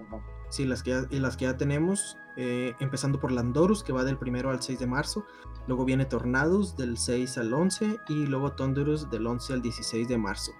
Sí, 0.48 0.64
las 0.66 0.84
que 0.84 0.90
ya, 0.90 1.06
y 1.10 1.18
las 1.18 1.36
que 1.36 1.46
ya 1.46 1.56
tenemos, 1.56 2.16
eh, 2.36 2.74
empezando 2.78 3.18
por 3.18 3.32
Landorus, 3.32 3.82
que 3.82 3.92
va 3.92 4.04
del 4.04 4.18
primero 4.18 4.50
al 4.50 4.62
6 4.62 4.78
de 4.78 4.86
marzo. 4.86 5.26
Luego 5.66 5.84
viene 5.84 6.04
Tornadus 6.04 6.76
del 6.76 6.96
6 6.96 7.38
al 7.38 7.52
11 7.52 7.98
y 8.08 8.26
luego 8.26 8.52
Thunderous 8.52 9.10
del 9.10 9.26
11 9.26 9.54
al 9.54 9.62
16 9.62 10.06
de 10.06 10.16
marzo. 10.16 10.52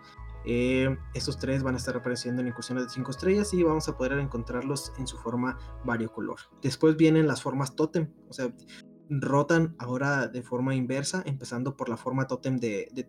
Eh, 0.45 0.99
estos 1.15 1.39
tres 1.39 1.63
van 1.63 1.75
a 1.75 1.79
estar 1.79 1.97
apareciendo 1.97 2.43
en 2.43 2.49
incursiones 2.49 2.85
de 2.85 2.91
5 2.91 3.09
estrellas 3.13 3.55
y 3.55 3.63
vamos 3.63 3.89
a 3.89 3.97
poder 3.97 4.19
encontrarlos 4.19 4.93
en 4.99 5.07
su 5.07 5.17
forma 5.19 5.59
variocolor. 5.85 6.39
Después 6.61 6.97
vienen 6.97 7.29
las 7.29 7.41
formas 7.41 7.77
totem, 7.77 8.11
o 8.29 8.33
sea, 8.33 8.53
rotan 9.09 9.75
ahora 9.79 10.29
de 10.29 10.43
forma 10.43 10.75
inversa, 10.75 11.23
empezando 11.27 11.77
por 11.77 11.89
la 11.89 11.97
forma 11.97 12.27
totem 12.27 12.57
de, 12.59 12.89
de 12.93 13.07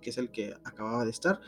que 0.00 0.10
es 0.10 0.18
el 0.18 0.30
que 0.30 0.54
acababa 0.64 1.04
de 1.04 1.10
estar. 1.10 1.40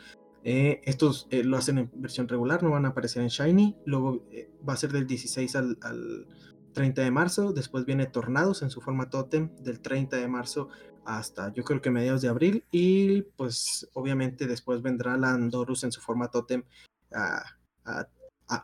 Eh, 0.43 0.81
estos 0.85 1.27
eh, 1.29 1.43
lo 1.43 1.57
hacen 1.57 1.77
en 1.77 1.91
versión 1.93 2.27
regular, 2.27 2.63
no 2.63 2.71
van 2.71 2.85
a 2.85 2.89
aparecer 2.89 3.21
en 3.21 3.29
Shiny. 3.29 3.75
Luego 3.85 4.25
eh, 4.31 4.49
va 4.67 4.73
a 4.73 4.77
ser 4.77 4.91
del 4.91 5.07
16 5.07 5.55
al, 5.55 6.27
30 6.73 7.01
de 7.01 7.11
marzo. 7.11 7.53
Después 7.53 7.85
viene 7.85 8.05
Tornados 8.05 8.61
en 8.61 8.69
su 8.69 8.81
forma 8.81 9.09
Totem 9.09 9.55
del 9.57 9.81
30 9.81 10.17
de 10.17 10.27
marzo 10.27 10.69
hasta 11.03 11.51
yo 11.53 11.63
creo 11.63 11.81
que 11.81 11.91
mediados 11.91 12.21
de 12.21 12.29
abril. 12.29 12.65
Y 12.71 13.23
pues 13.23 13.89
obviamente 13.93 14.47
después 14.47 14.81
vendrá 14.81 15.17
la 15.17 15.31
Andorus 15.31 15.83
en 15.83 15.91
su 15.91 16.01
forma 16.01 16.31
Totem 16.31 16.63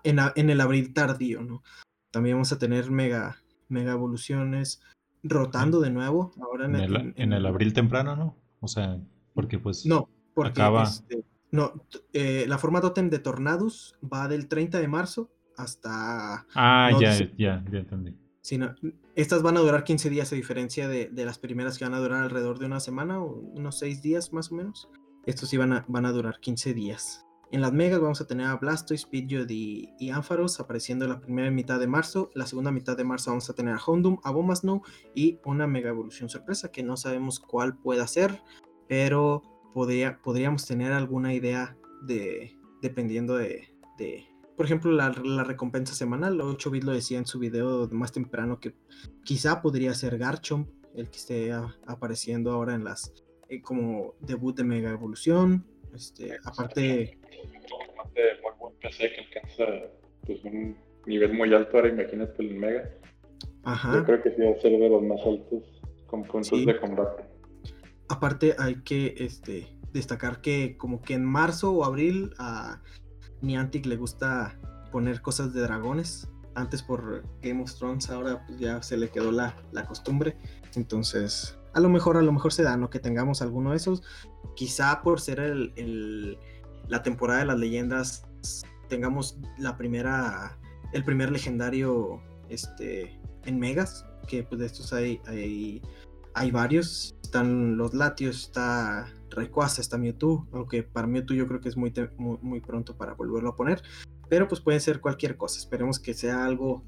en, 0.04 0.50
el 0.50 0.62
abril 0.62 0.94
tardío, 0.94 1.42
¿no? 1.42 1.64
También 2.12 2.38
vamos 2.38 2.52
a 2.54 2.60
tener 2.60 2.90
mega, 2.90 3.44
mega 3.68 3.92
evoluciones 3.92 4.82
rotando 5.24 5.80
de 5.80 5.90
nuevo. 5.90 6.32
Ahora 6.42 6.66
en, 6.66 7.34
el, 7.34 7.46
abril 7.46 7.74
temprano, 7.74 8.16
¿no? 8.16 8.36
O 8.60 8.68
sea, 8.68 9.00
porque 9.34 9.60
pues. 9.60 9.86
No, 9.86 10.10
porque 10.34 10.62
acaba... 10.62 10.84
Este, 10.84 11.24
no, 11.52 11.74
eh, 12.14 12.46
la 12.48 12.58
forma 12.58 12.82
totem 12.82 13.10
de 13.10 13.20
Tornados 13.20 13.98
va 14.02 14.28
del 14.28 14.48
30 14.48 14.80
de 14.80 14.88
marzo 14.88 15.32
hasta... 15.56 16.46
Ah, 16.54 16.92
ya, 17.00 17.18
ya, 17.38 17.64
ya 17.72 17.80
entendí. 17.80 18.16
estas 19.16 19.42
van 19.42 19.58
a 19.58 19.62
durar 19.62 19.84
15 19.84 20.10
días 20.10 20.32
a 20.32 20.36
diferencia 20.36 20.88
de, 20.88 21.10
las 21.14 21.40
primeras 21.40 21.78
que 21.78 21.86
van 21.86 21.94
a 21.94 22.00
durar 22.00 22.24
alrededor 22.24 22.60
de 22.60 22.66
una 22.66 22.80
semana 22.80 23.22
o 23.22 23.32
unos 23.32 23.80
6 23.80 24.02
días 24.02 24.34
más 24.34 24.52
o 24.52 24.56
menos. 24.56 24.90
Estos 25.26 25.50
sí 25.50 25.58
van 25.58 25.74
a, 25.74 25.86
van 25.88 26.06
a 26.06 26.12
durar 26.12 26.40
15 26.40 26.74
días. 26.74 27.27
En 27.52 27.62
las 27.62 27.72
megas 27.72 28.02
vamos 28.02 28.20
a 28.20 28.28
tener 28.28 28.48
a 28.48 28.56
Blastoise, 28.58 29.06
Pidgeot 29.06 29.50
y, 29.50 29.94
y 30.00 30.10
Ampharos 30.10 30.60
apareciendo 30.60 31.06
en 31.06 31.12
la 31.12 31.22
primera 31.22 31.50
mitad 31.50 31.80
de 31.80 31.88
marzo. 31.88 32.30
La 32.36 32.46
segunda 32.46 32.72
mitad 32.72 32.98
de 32.98 33.06
marzo 33.06 33.32
vamos 33.32 33.50
a 33.50 33.54
tener 33.54 33.74
a 33.74 33.80
Houndoom, 33.80 34.20
a 34.24 34.34
y 35.16 35.40
una 35.46 35.66
mega 35.66 35.90
evolución 35.90 36.30
sorpresa 36.30 36.72
que 36.72 36.84
no 36.84 36.98
sabemos 36.98 37.40
cuál 37.40 37.78
pueda 37.78 38.06
ser, 38.06 38.42
pero 38.90 39.44
podríamos 40.24 40.66
tener 40.66 40.92
alguna 40.92 41.34
idea 41.34 41.78
de, 42.02 42.58
dependiendo 42.82 43.38
de, 43.38 43.70
por 44.56 44.66
ejemplo, 44.66 44.92
la, 44.92 45.12
recompensa 45.12 45.94
semanal. 45.94 46.42
8 46.42 46.72
bit 46.72 46.84
lo 46.84 46.92
decía 46.92 47.18
en 47.18 47.26
su 47.26 47.40
video 47.40 47.88
más 47.92 48.12
temprano 48.12 48.60
que 48.60 48.76
quizá 49.24 49.62
podría 49.62 49.94
ser 49.94 50.18
Garchomp, 50.18 50.70
el 50.96 51.10
que 51.10 51.18
esté 51.18 51.54
apareciendo 51.86 52.52
ahora 52.52 52.74
en 52.74 52.84
las, 52.84 53.14
eh, 53.50 53.62
como 53.62 54.16
debut 54.20 54.58
de 54.58 54.64
Mega 54.64 54.90
Evolución. 54.90 55.66
Este, 55.98 56.38
aparte... 56.46 57.18
muy 58.44 58.52
buen 58.60 58.74
PC 58.80 59.12
que 59.14 59.22
alcanza 59.22 59.66
pues, 60.28 60.44
un 60.44 60.78
nivel 61.08 61.34
muy 61.34 61.52
alto 61.56 61.78
ahora, 61.78 61.90
imagínate 61.90 62.44
el 62.44 62.54
Mega. 62.54 62.88
Ajá. 63.64 63.96
Yo 63.96 64.06
creo 64.06 64.22
que 64.22 64.30
sí 64.30 64.42
va 64.42 64.52
a 64.52 64.62
ser 64.62 64.78
de 64.78 64.90
los 64.90 65.02
más 65.02 65.20
altos 65.26 65.64
con 66.06 66.24
puntos 66.24 66.66
de 66.66 66.80
combate. 66.80 67.24
Aparte 68.10 68.56
hay 68.60 68.76
que 68.84 69.16
este, 69.18 69.68
destacar 69.92 70.40
que 70.42 70.78
como 70.78 71.02
que 71.02 71.16
en 71.16 71.26
marzo 71.26 71.72
o 71.72 71.84
abril 71.84 72.32
a 72.38 72.82
Niantic 73.42 73.88
le 73.88 73.96
gusta 73.96 74.60
poner 74.92 75.22
cosas 75.22 75.52
de 75.54 75.62
dragones. 75.62 76.30
Antes 76.54 76.84
por 76.84 77.24
Game 77.42 77.62
of 77.62 77.74
Thrones, 77.74 78.10
ahora 78.10 78.46
pues 78.46 78.60
ya 78.60 78.82
se 78.84 78.98
le 78.98 79.10
quedó 79.10 79.32
la, 79.32 79.56
la 79.72 79.86
costumbre. 79.86 80.38
Entonces, 80.76 81.58
a 81.74 81.80
lo 81.80 81.90
mejor, 81.90 82.18
a 82.18 82.22
lo 82.22 82.32
mejor 82.32 82.54
se 82.54 82.64
da, 82.64 82.78
¿no? 82.78 82.90
Que 82.90 83.00
tengamos 83.00 83.42
alguno 83.42 83.72
de 83.72 83.78
esos. 83.78 84.04
Quizá 84.56 85.02
por 85.02 85.20
ser 85.20 85.40
el, 85.40 86.38
la 86.88 87.04
temporada 87.04 87.40
de 87.40 87.46
las 87.46 87.60
leyendas, 87.60 88.26
tengamos 88.90 89.38
la 89.58 89.78
primera, 89.78 90.58
el 90.94 91.04
primer 91.04 91.32
legendario 91.32 92.22
este, 92.50 93.20
en 93.46 93.60
Megas, 93.60 94.06
que 94.28 94.44
pues 94.44 94.60
de 94.60 94.66
estos 94.66 94.94
hay, 94.94 95.22
hay, 95.28 95.82
hay 96.34 96.52
varios 96.52 97.18
están 97.28 97.78
los 97.78 97.94
Latios, 97.94 98.44
está 98.44 99.06
Rayquaza, 99.30 99.82
está 99.82 99.98
Mewtwo, 99.98 100.48
aunque 100.54 100.84
para 100.84 101.08
Mewtwo 101.08 101.36
yo 101.36 101.48
creo 101.48 101.60
que 101.60 101.70
es 101.70 101.78
muy, 101.78 101.94
muy, 102.18 102.62
pronto 102.62 102.96
para 102.98 103.14
volverlo 103.14 103.50
a 103.50 103.56
poner, 103.56 103.82
pero 104.30 104.48
pues 104.48 104.62
puede 104.62 104.80
ser 104.80 105.02
cualquier 105.02 105.38
cosa, 105.38 105.60
esperemos 105.60 106.00
que 106.00 106.14
sea 106.14 106.46
algo, 106.46 106.84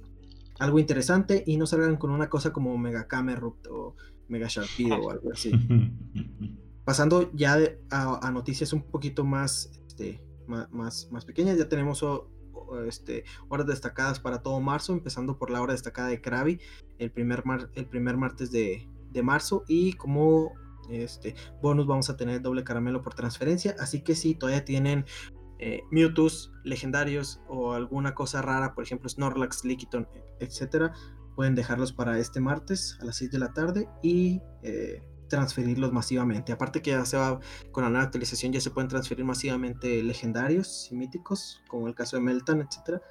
algo 0.59 0.79
interesante 0.79 1.43
y 1.45 1.57
no 1.57 1.67
salgan 1.67 1.97
con 1.97 2.11
una 2.11 2.29
cosa 2.29 2.53
como 2.53 2.77
Mega 2.77 3.07
Camerupt 3.07 3.67
o 3.67 3.95
Mega 4.29 4.47
Sharpedo 4.47 4.95
o 4.95 5.11
algo 5.11 5.31
así. 5.33 5.51
Pasando 6.85 7.31
ya 7.33 7.57
a, 7.91 8.31
noticias 8.31 8.73
un 8.73 8.83
poquito 8.83 9.23
más, 9.23 9.71
este, 9.87 10.23
más, 10.47 11.07
más, 11.11 11.25
pequeñas, 11.25 11.57
ya 11.57 11.69
tenemos 11.69 12.03
este, 12.87 13.25
horas 13.47 13.67
destacadas 13.67 14.19
para 14.19 14.41
todo 14.41 14.59
marzo, 14.59 14.93
empezando 14.93 15.37
por 15.37 15.51
la 15.51 15.61
hora 15.61 15.73
destacada 15.73 16.07
de 16.07 16.21
Krabi, 16.21 16.59
el 16.97 17.11
primer, 17.11 17.43
el 17.75 17.85
primer 17.85 18.17
martes 18.17 18.51
de, 18.51 18.87
de 19.11 19.23
marzo 19.23 19.63
y 19.67 19.93
como 19.93 20.53
este 20.89 21.35
bonus 21.61 21.85
vamos 21.85 22.09
a 22.09 22.17
tener 22.17 22.41
doble 22.41 22.63
caramelo 22.63 23.01
por 23.01 23.13
transferencia. 23.13 23.75
Así 23.79 24.01
que 24.01 24.15
si 24.15 24.35
todavía 24.35 24.65
tienen 24.65 25.05
eh, 25.59 25.83
Mewtwo's 25.91 26.51
legendarios 26.63 27.41
o 27.47 27.73
alguna 27.73 28.15
cosa 28.15 28.41
rara, 28.41 28.73
por 28.73 28.83
ejemplo 28.83 29.09
Snorlax, 29.09 29.65
Lickitung, 29.65 30.07
etcétera, 30.39 30.93
pueden 31.39 31.55
dejarlos 31.55 31.93
para 31.93 32.19
este 32.19 32.41
martes 32.41 32.97
a 32.99 33.05
las 33.05 33.15
6 33.15 33.31
de 33.31 33.39
la 33.39 33.53
tarde 33.53 33.87
y 34.03 34.41
eh, 34.61 35.01
transferirlos 35.29 35.93
masivamente. 35.93 36.51
Aparte 36.51 36.81
que 36.81 36.91
ya 36.91 37.05
se 37.05 37.15
va 37.15 37.39
con 37.71 37.85
la 37.85 37.89
nueva 37.89 38.03
actualización, 38.03 38.51
ya 38.51 38.59
se 38.59 38.71
pueden 38.71 38.89
transferir 38.89 39.23
masivamente 39.23 40.03
legendarios 40.03 40.89
y 40.91 40.97
míticos, 40.97 41.61
como 41.69 41.87
el 41.87 41.95
caso 41.95 42.17
de 42.17 42.23
Meltan, 42.23 42.59
etcétera 42.59 43.01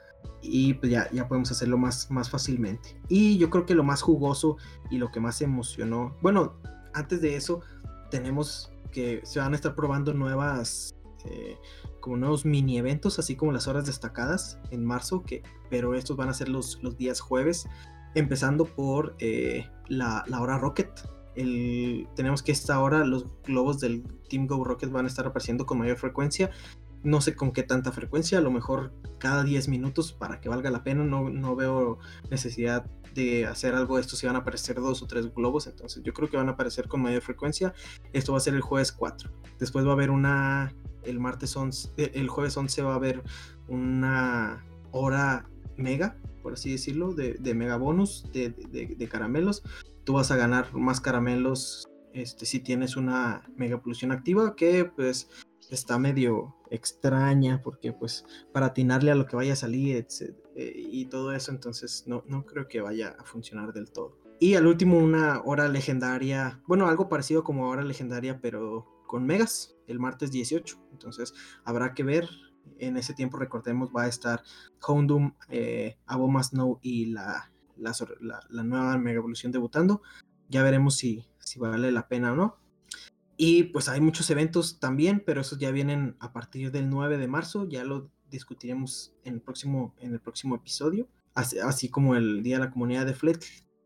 y 0.42 0.74
pues 0.74 0.92
ya, 0.92 1.10
ya 1.10 1.26
podemos 1.26 1.50
hacerlo 1.50 1.78
más, 1.78 2.10
más 2.10 2.28
fácilmente. 2.28 3.00
Y 3.08 3.38
yo 3.38 3.48
creo 3.48 3.64
que 3.64 3.74
lo 3.74 3.82
más 3.82 4.02
jugoso 4.02 4.58
y 4.90 4.98
lo 4.98 5.10
que 5.10 5.20
más 5.20 5.40
emocionó, 5.40 6.14
bueno, 6.20 6.60
antes 6.92 7.22
de 7.22 7.34
eso 7.34 7.62
tenemos 8.10 8.70
que 8.92 9.22
se 9.24 9.40
van 9.40 9.54
a 9.54 9.56
estar 9.56 9.74
probando 9.74 10.12
nuevas, 10.12 10.94
eh, 11.24 11.56
como 12.00 12.18
nuevos 12.18 12.44
mini 12.44 12.76
eventos, 12.76 13.18
así 13.18 13.36
como 13.36 13.52
las 13.52 13.68
horas 13.68 13.86
destacadas 13.86 14.58
en 14.70 14.84
marzo, 14.84 15.22
que, 15.22 15.42
pero 15.70 15.94
estos 15.94 16.18
van 16.18 16.28
a 16.28 16.34
ser 16.34 16.50
los, 16.50 16.78
los 16.82 16.98
días 16.98 17.20
jueves, 17.20 17.66
empezando 18.18 18.64
por 18.64 19.16
eh, 19.18 19.68
la, 19.88 20.24
hora 20.38 20.58
Rocket. 20.58 20.90
Tenemos 22.16 22.42
que 22.42 22.50
esta 22.50 22.80
hora 22.80 23.04
los 23.04 23.26
globos 23.44 23.78
del 23.78 24.02
Team 24.28 24.46
Go 24.46 24.64
Rocket 24.64 24.90
van 24.90 25.04
a 25.04 25.08
estar 25.08 25.26
apareciendo 25.26 25.66
con 25.66 25.78
mayor 25.78 25.96
frecuencia 25.96 26.50
no 27.02 27.20
sé 27.20 27.36
con 27.36 27.52
qué 27.52 27.62
tanta 27.62 27.92
frecuencia, 27.92 28.38
a 28.38 28.40
lo 28.40 28.50
mejor 28.50 28.92
cada 29.18 29.44
10 29.44 29.68
minutos 29.68 30.12
para 30.12 30.40
que 30.40 30.48
valga 30.48 30.70
la 30.70 30.82
pena, 30.82 31.04
no, 31.04 31.30
no 31.30 31.54
veo 31.54 31.98
necesidad 32.30 32.86
de 33.14 33.46
hacer 33.46 33.74
algo 33.74 33.96
de 33.96 34.02
esto 34.02 34.16
si 34.16 34.26
van 34.26 34.36
a 34.36 34.40
aparecer 34.40 34.76
dos 34.76 35.02
o 35.02 35.06
tres 35.06 35.32
globos, 35.34 35.66
entonces 35.66 36.02
yo 36.02 36.12
creo 36.12 36.28
que 36.28 36.36
van 36.36 36.48
a 36.48 36.52
aparecer 36.52 36.88
con 36.88 37.02
mayor 37.02 37.22
frecuencia. 37.22 37.74
Esto 38.12 38.32
va 38.32 38.38
a 38.38 38.40
ser 38.40 38.54
el 38.54 38.60
jueves 38.60 38.92
4. 38.92 39.30
Después 39.58 39.84
va 39.86 39.90
a 39.90 39.94
haber 39.94 40.10
una, 40.10 40.74
el 41.04 41.18
martes 41.18 41.56
11, 41.56 41.90
eh, 41.96 42.10
el 42.14 42.28
jueves 42.28 42.56
11 42.56 42.82
va 42.82 42.92
a 42.92 42.96
haber 42.96 43.22
una 43.68 44.64
hora 44.90 45.48
mega, 45.78 46.16
por 46.42 46.54
así 46.54 46.72
decirlo, 46.72 47.14
de, 47.14 47.34
de 47.34 47.54
mega 47.54 47.76
bonus 47.76 48.30
de, 48.32 49.08
caramelos. 49.10 49.62
Tú 50.04 50.14
vas 50.14 50.30
a 50.30 50.36
ganar 50.36 50.74
más 50.74 51.00
caramelos 51.00 51.88
este, 52.12 52.46
si 52.46 52.60
tienes 52.60 52.96
una 52.96 53.42
mega 53.56 53.80
polución 53.80 54.12
activa, 54.12 54.56
que 54.56 54.84
pues 54.84 55.28
está 55.70 55.98
medio 55.98 56.56
extraña 56.70 57.60
porque 57.62 57.92
pues 57.92 58.24
para 58.52 58.66
atinarle 58.66 59.10
a 59.10 59.14
lo 59.14 59.26
que 59.26 59.36
vaya 59.36 59.52
a 59.52 59.56
salir 59.56 60.06
eh, 60.56 60.72
y 60.76 61.04
todo 61.06 61.32
eso, 61.32 61.50
entonces 61.52 62.04
no, 62.06 62.24
no 62.26 62.46
creo 62.46 62.68
que 62.68 62.80
vaya 62.80 63.16
a 63.18 63.24
funcionar 63.24 63.72
del 63.72 63.90
todo. 63.90 64.18
Y 64.40 64.54
al 64.54 64.66
último 64.66 64.98
una 64.98 65.42
hora 65.44 65.68
legendaria, 65.68 66.62
bueno, 66.66 66.86
algo 66.86 67.08
parecido 67.08 67.42
como 67.42 67.68
hora 67.68 67.82
legendaria, 67.82 68.40
pero 68.40 68.86
con 69.08 69.26
megas, 69.26 69.74
el 69.88 69.98
martes 69.98 70.30
18. 70.30 70.78
Entonces 70.92 71.34
habrá 71.64 71.94
que 71.94 72.04
ver. 72.04 72.28
En 72.78 72.96
ese 72.96 73.14
tiempo, 73.14 73.38
recordemos, 73.38 73.90
va 73.94 74.04
a 74.04 74.08
estar 74.08 74.42
Houndoom, 74.80 75.34
eh, 75.48 75.96
Aboma 76.06 76.42
Snow 76.42 76.78
y 76.82 77.06
la, 77.06 77.50
la, 77.76 77.92
la, 78.48 78.62
nueva 78.62 78.98
Mega 78.98 79.18
Evolución 79.18 79.52
debutando. 79.52 80.02
Ya 80.48 80.62
veremos 80.62 80.96
si, 80.96 81.26
si 81.38 81.58
vale 81.58 81.92
la 81.92 82.08
pena 82.08 82.32
o 82.32 82.36
no. 82.36 82.56
Y 83.36 83.64
pues 83.64 83.88
hay 83.88 84.00
muchos 84.00 84.28
eventos 84.30 84.80
también, 84.80 85.22
pero 85.24 85.40
esos 85.40 85.58
ya 85.58 85.70
vienen 85.70 86.16
a 86.18 86.32
partir 86.32 86.72
del 86.72 86.90
9 86.90 87.18
de 87.18 87.28
marzo, 87.28 87.68
ya 87.68 87.84
lo 87.84 88.10
discutiremos 88.30 89.14
en 89.24 89.34
el 89.34 89.40
próximo, 89.40 89.94
en 89.98 90.12
el 90.12 90.20
próximo 90.20 90.56
episodio, 90.56 91.08
así, 91.34 91.88
como 91.88 92.16
el 92.16 92.42
Día 92.42 92.58
de 92.58 92.64
la 92.64 92.70
Comunidad 92.70 93.06
de 93.06 93.14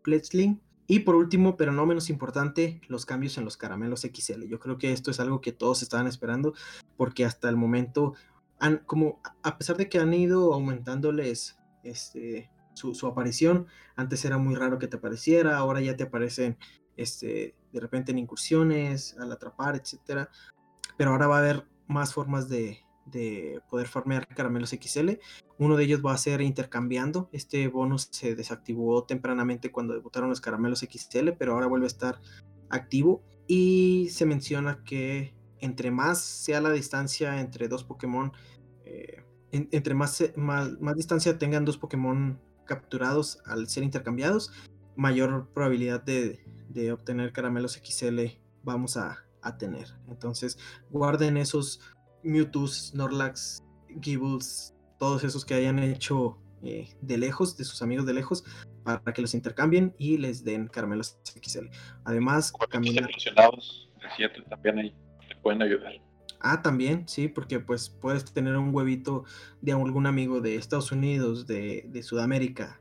Fletchling. 0.02 0.60
Y 0.86 1.00
por 1.00 1.14
último, 1.14 1.56
pero 1.56 1.70
no 1.72 1.86
menos 1.86 2.10
importante, 2.10 2.80
los 2.88 3.06
cambios 3.06 3.38
en 3.38 3.44
los 3.44 3.56
caramelos 3.56 4.00
XL. 4.00 4.44
Yo 4.46 4.58
creo 4.58 4.78
que 4.78 4.92
esto 4.92 5.10
es 5.10 5.20
algo 5.20 5.40
que 5.40 5.52
todos 5.52 5.82
estaban 5.82 6.06
esperando, 6.06 6.54
porque 6.96 7.24
hasta 7.24 7.48
el 7.48 7.56
momento, 7.56 8.14
han, 8.62 8.78
como 8.86 9.20
a 9.42 9.58
pesar 9.58 9.76
de 9.76 9.88
que 9.88 9.98
han 9.98 10.14
ido 10.14 10.54
aumentándoles 10.54 11.58
este, 11.82 12.48
su, 12.74 12.94
su 12.94 13.08
aparición, 13.08 13.66
antes 13.96 14.24
era 14.24 14.38
muy 14.38 14.54
raro 14.54 14.78
que 14.78 14.86
te 14.86 14.98
apareciera, 14.98 15.56
ahora 15.56 15.80
ya 15.80 15.96
te 15.96 16.04
aparecen 16.04 16.56
este, 16.96 17.56
de 17.72 17.80
repente 17.80 18.12
en 18.12 18.18
incursiones, 18.18 19.16
al 19.18 19.32
atrapar, 19.32 19.74
etcétera. 19.74 20.30
Pero 20.96 21.10
ahora 21.10 21.26
va 21.26 21.36
a 21.36 21.40
haber 21.40 21.66
más 21.88 22.14
formas 22.14 22.48
de, 22.48 22.78
poder 23.68 23.88
farmear 23.88 24.28
caramelos 24.28 24.70
XL. 24.70 25.18
Uno 25.58 25.76
de 25.76 25.84
ellos 25.84 26.00
va 26.06 26.12
a 26.12 26.18
ser 26.18 26.40
intercambiando. 26.40 27.28
Este 27.32 27.66
bonus 27.66 28.10
se 28.12 28.36
desactivó 28.36 29.02
tempranamente 29.02 29.72
cuando 29.72 29.94
debutaron 29.94 30.30
los 30.30 30.40
caramelos 30.40 30.86
XL, 30.88 31.30
pero 31.36 31.54
ahora 31.54 31.66
vuelve 31.66 31.86
a 31.86 31.88
estar 31.88 32.20
activo. 32.70 33.24
Y 33.48 34.08
se 34.12 34.24
menciona 34.24 34.84
que 34.84 35.34
entre 35.62 35.90
más 35.90 36.20
sea 36.20 36.60
la 36.60 36.70
distancia 36.70 37.40
entre 37.40 37.68
dos 37.68 37.84
Pokémon, 37.84 38.32
eh, 38.84 39.22
entre 39.52 39.94
más, 39.94 40.22
más, 40.36 40.80
más, 40.80 40.96
distancia 40.96 41.38
tengan 41.38 41.64
dos 41.64 41.76
Pokémon 41.76 42.40
capturados 42.64 43.40
al 43.44 43.68
ser 43.68 43.82
intercambiados, 43.82 44.52
mayor 44.96 45.48
probabilidad 45.52 46.02
de, 46.02 46.40
de 46.68 46.92
obtener 46.92 47.32
caramelos 47.32 47.74
XL 47.74 48.20
vamos 48.62 48.96
a, 48.96 49.24
a, 49.42 49.58
tener. 49.58 49.88
Entonces, 50.08 50.58
guarden 50.90 51.36
esos 51.36 51.80
Mewtwo, 52.22 52.66
Snorlax, 52.66 53.62
Gibbles, 54.00 54.74
todos 54.98 55.24
esos 55.24 55.44
que 55.44 55.54
hayan 55.54 55.78
hecho 55.80 56.38
eh, 56.62 56.88
de 57.00 57.18
lejos, 57.18 57.56
de 57.56 57.64
sus 57.64 57.82
amigos 57.82 58.06
de 58.06 58.14
lejos, 58.14 58.44
para 58.84 59.12
que 59.12 59.20
los 59.20 59.34
intercambien 59.34 59.94
y 59.98 60.16
les 60.16 60.44
den 60.44 60.68
caramelos 60.68 61.18
XL. 61.24 61.66
Además, 62.04 62.52
también 62.70 63.04
ahí 64.78 64.94
te 65.28 65.36
pueden 65.36 65.62
ayudar. 65.62 65.92
Ah, 66.44 66.60
también, 66.60 67.06
sí, 67.06 67.28
porque 67.28 67.60
pues 67.60 67.88
puedes 67.88 68.24
tener 68.32 68.56
un 68.56 68.74
huevito 68.74 69.24
de 69.60 69.72
algún 69.72 70.06
amigo 70.06 70.40
de 70.40 70.56
Estados 70.56 70.90
Unidos, 70.90 71.46
de, 71.46 72.02
Sudamérica, 72.02 72.80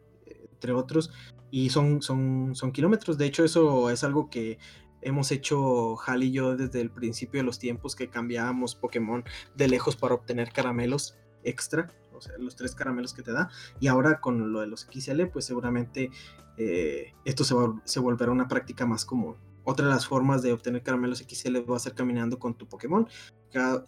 entre 0.53 0.74
otros, 0.74 1.12
y 1.51 1.70
son, 1.70 2.01
son, 2.01 2.55
son 2.55 2.72
kilómetros. 2.72 3.18
De 3.20 3.28
hecho, 3.28 3.43
eso 3.43 3.91
es 3.91 4.03
algo 4.03 4.30
que 4.32 4.57
hemos 5.01 5.32
hecho 5.32 5.95
Hal 6.01 6.24
y 6.24 6.32
yo 6.32 6.57
desde 6.57 6.82
el 6.82 6.89
principio 6.89 7.39
de 7.39 7.45
los 7.45 7.59
tiempos 7.59 7.95
que 7.95 8.09
cambiábamos 8.09 8.76
Pokémon 8.76 9.24
de 9.55 9.68
lejos 9.68 9.95
para 9.95 10.16
obtener 10.16 10.51
caramelos 10.51 11.16
extra 11.43 11.91
los 12.39 12.55
tres 12.55 12.76
caramelos 12.76 13.14
que 13.14 13.24
te 13.24 13.32
da. 13.32 13.49
Y 13.80 13.88
ahora 13.88 14.20
con 14.20 14.51
lo 14.51 14.62
de 14.62 14.68
los 14.68 14.88
XL, 14.91 15.26
pues 15.26 15.45
seguramente 15.45 16.12
eh, 16.57 17.14
esto 17.26 17.43
se, 17.43 17.55
se 17.86 17.99
volverá 17.99 18.32
una 18.32 18.47
práctica 18.47 18.86
más 18.86 19.05
común. 19.05 19.36
Otra 19.64 19.88
de 19.88 19.93
las 19.93 20.07
formas 20.07 20.41
de 20.41 20.53
obtener 20.53 20.82
caramelos 20.84 21.20
XL 21.20 21.57
va 21.70 21.78
a 21.78 21.80
ser 21.80 21.93
caminando 21.93 22.39
con 22.39 22.55
tu 22.55 22.68
Pokémon, 22.68 23.07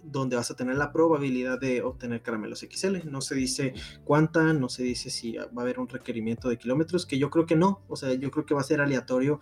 donde 0.03 0.35
vas 0.35 0.51
a 0.51 0.55
tener 0.55 0.75
la 0.75 0.91
probabilidad 0.91 1.59
de 1.59 1.81
obtener 1.81 2.21
caramelos 2.21 2.59
XL. 2.59 3.09
No 3.09 3.21
se 3.21 3.35
dice 3.35 3.73
cuánta, 4.03 4.53
no 4.53 4.69
se 4.69 4.83
dice 4.83 5.09
si 5.09 5.37
va 5.37 5.47
a 5.57 5.61
haber 5.61 5.79
un 5.79 5.87
requerimiento 5.87 6.49
de 6.49 6.57
kilómetros, 6.57 7.05
que 7.05 7.17
yo 7.17 7.29
creo 7.29 7.45
que 7.45 7.55
no. 7.55 7.81
O 7.87 7.95
sea, 7.95 8.13
yo 8.13 8.31
creo 8.31 8.45
que 8.45 8.53
va 8.53 8.61
a 8.61 8.65
ser 8.65 8.81
aleatorio. 8.81 9.39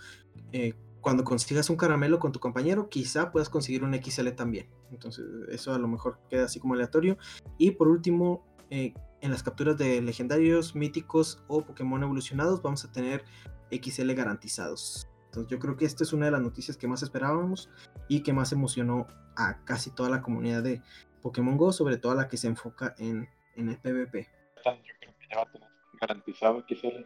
Eh, 0.51 0.73
cuando 1.01 1.23
consigas 1.23 1.69
un 1.69 1.77
caramelo 1.77 2.19
con 2.19 2.31
tu 2.31 2.39
compañero, 2.39 2.87
quizá 2.87 3.31
puedas 3.31 3.49
conseguir 3.49 3.83
un 3.83 3.93
XL 3.93 4.29
también. 4.29 4.69
Entonces, 4.91 5.25
eso 5.49 5.73
a 5.73 5.79
lo 5.79 5.87
mejor 5.87 6.19
queda 6.29 6.45
así 6.45 6.59
como 6.59 6.75
aleatorio. 6.75 7.17
Y 7.57 7.71
por 7.71 7.87
último, 7.87 8.45
eh, 8.69 8.93
en 9.21 9.31
las 9.31 9.43
capturas 9.43 9.77
de 9.77 10.01
legendarios, 10.01 10.75
míticos 10.75 11.43
o 11.47 11.65
Pokémon 11.65 12.01
evolucionados 12.03 12.61
vamos 12.61 12.85
a 12.85 12.91
tener 12.91 13.23
XL 13.71 14.13
garantizados. 14.13 15.10
Entonces 15.31 15.49
yo 15.49 15.59
creo 15.59 15.77
que 15.77 15.85
esta 15.85 16.03
es 16.03 16.13
una 16.13 16.25
de 16.25 16.31
las 16.31 16.41
noticias 16.41 16.77
que 16.77 16.87
más 16.87 17.03
esperábamos 17.03 17.69
y 18.07 18.21
que 18.21 18.33
más 18.33 18.51
emocionó 18.51 19.07
a 19.35 19.63
casi 19.63 19.91
toda 19.91 20.09
la 20.09 20.21
comunidad 20.21 20.61
de 20.61 20.81
Pokémon 21.21 21.57
Go, 21.57 21.71
sobre 21.71 21.97
todo 21.97 22.11
a 22.11 22.15
la 22.15 22.27
que 22.27 22.37
se 22.37 22.47
enfoca 22.47 22.95
en, 22.97 23.29
en 23.55 23.69
el 23.69 23.77
PvP. 23.77 24.27
Yo 24.65 24.71
creo 24.99 25.13
que 25.17 25.27
ya 25.29 25.37
va 25.37 25.43
a 25.43 25.51
tener 25.51 25.69
garantizado 25.99 26.65
XL 26.67 27.05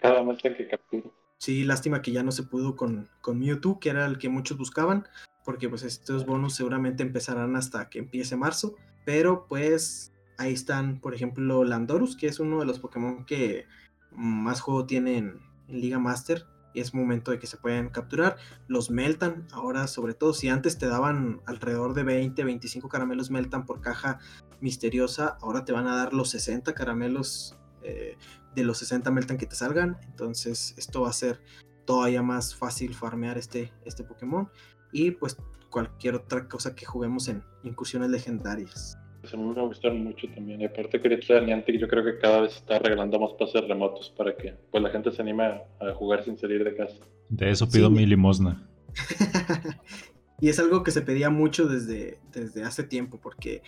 cada 0.00 0.22
vez 0.22 0.42
que 0.42 0.68
capture. 0.68 1.10
Sí, 1.38 1.64
lástima 1.64 2.00
que 2.00 2.12
ya 2.12 2.22
no 2.22 2.30
se 2.30 2.44
pudo 2.44 2.76
con, 2.76 3.08
con 3.20 3.38
Mewtwo, 3.40 3.80
que 3.80 3.90
era 3.90 4.06
el 4.06 4.18
que 4.18 4.28
muchos 4.28 4.56
buscaban, 4.56 5.08
porque 5.44 5.68
pues 5.68 5.82
estos 5.82 6.24
bonos 6.24 6.54
seguramente 6.54 7.02
empezarán 7.02 7.56
hasta 7.56 7.90
que 7.90 7.98
empiece 7.98 8.36
marzo, 8.36 8.76
pero 9.04 9.46
pues 9.48 10.14
Ahí 10.36 10.52
están, 10.52 11.00
por 11.00 11.14
ejemplo, 11.14 11.64
Landorus, 11.64 12.16
que 12.16 12.26
es 12.26 12.40
uno 12.40 12.60
de 12.60 12.66
los 12.66 12.80
Pokémon 12.80 13.24
que 13.24 13.66
más 14.10 14.60
juego 14.60 14.86
tiene 14.86 15.18
en, 15.18 15.40
Liga 15.68 15.98
Master. 15.98 16.44
Es 16.74 16.94
momento 16.94 17.30
de 17.30 17.38
que 17.38 17.46
se 17.46 17.56
puedan 17.56 17.88
capturar. 17.88 18.36
Los 18.66 18.90
Meltan, 18.90 19.46
ahora 19.52 19.86
sobre 19.86 20.14
todo, 20.14 20.34
si 20.34 20.48
antes 20.48 20.78
te 20.78 20.86
daban 20.86 21.40
alrededor 21.46 21.94
de 21.94 22.02
20, 22.02 22.44
25 22.44 22.88
caramelos 22.88 23.30
Meltan 23.30 23.64
por 23.64 23.80
caja 23.80 24.18
misteriosa, 24.60 25.38
ahora 25.40 25.64
te 25.64 25.72
van 25.72 25.86
a 25.86 25.96
dar 25.96 26.12
los 26.12 26.30
60 26.30 26.74
caramelos 26.74 27.56
eh, 27.82 28.16
de 28.54 28.64
los 28.64 28.78
60 28.78 29.10
Meltan 29.10 29.38
que 29.38 29.46
te 29.46 29.54
salgan. 29.54 29.98
Entonces 30.02 30.74
esto 30.76 31.02
va 31.02 31.10
a 31.10 31.12
ser 31.12 31.40
todavía 31.84 32.22
más 32.22 32.54
fácil 32.54 32.94
farmear 32.94 33.38
este, 33.38 33.72
este 33.84 34.04
Pokémon. 34.04 34.50
Y 34.92 35.12
pues 35.12 35.36
cualquier 35.70 36.14
otra 36.14 36.48
cosa 36.48 36.74
que 36.74 36.86
juguemos 36.86 37.28
en 37.28 37.42
incursiones 37.62 38.10
legendarias. 38.10 38.96
A 39.32 39.36
mí 39.36 39.44
me 39.54 39.62
gustaron 39.62 40.04
mucho 40.04 40.26
también. 40.34 40.60
Y 40.60 40.64
aparte 40.64 41.00
quería 41.00 41.20
traer 41.20 41.44
Niantic, 41.44 41.78
yo 41.78 41.88
creo 41.88 42.04
que 42.04 42.18
cada 42.18 42.40
vez 42.42 42.56
está 42.56 42.78
regalando 42.78 43.18
más 43.18 43.32
pases 43.38 43.66
remotos 43.66 44.12
para 44.16 44.36
que 44.36 44.54
pues, 44.70 44.82
la 44.82 44.90
gente 44.90 45.12
se 45.12 45.22
anime 45.22 45.44
a, 45.44 45.92
jugar 45.94 46.24
sin 46.24 46.36
salir 46.36 46.64
de 46.64 46.74
casa. 46.74 46.96
De 47.28 47.50
eso 47.50 47.68
pido 47.68 47.90
mi 47.90 48.04
limosna. 48.06 48.68
y 50.40 50.48
es 50.48 50.58
algo 50.58 50.82
que 50.82 50.90
se 50.90 51.02
pedía 51.02 51.30
mucho 51.30 51.66
desde, 51.66 52.18
desde 52.32 52.64
hace 52.64 52.84
tiempo, 52.84 53.18
porque 53.20 53.62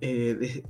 eh, 0.00 0.62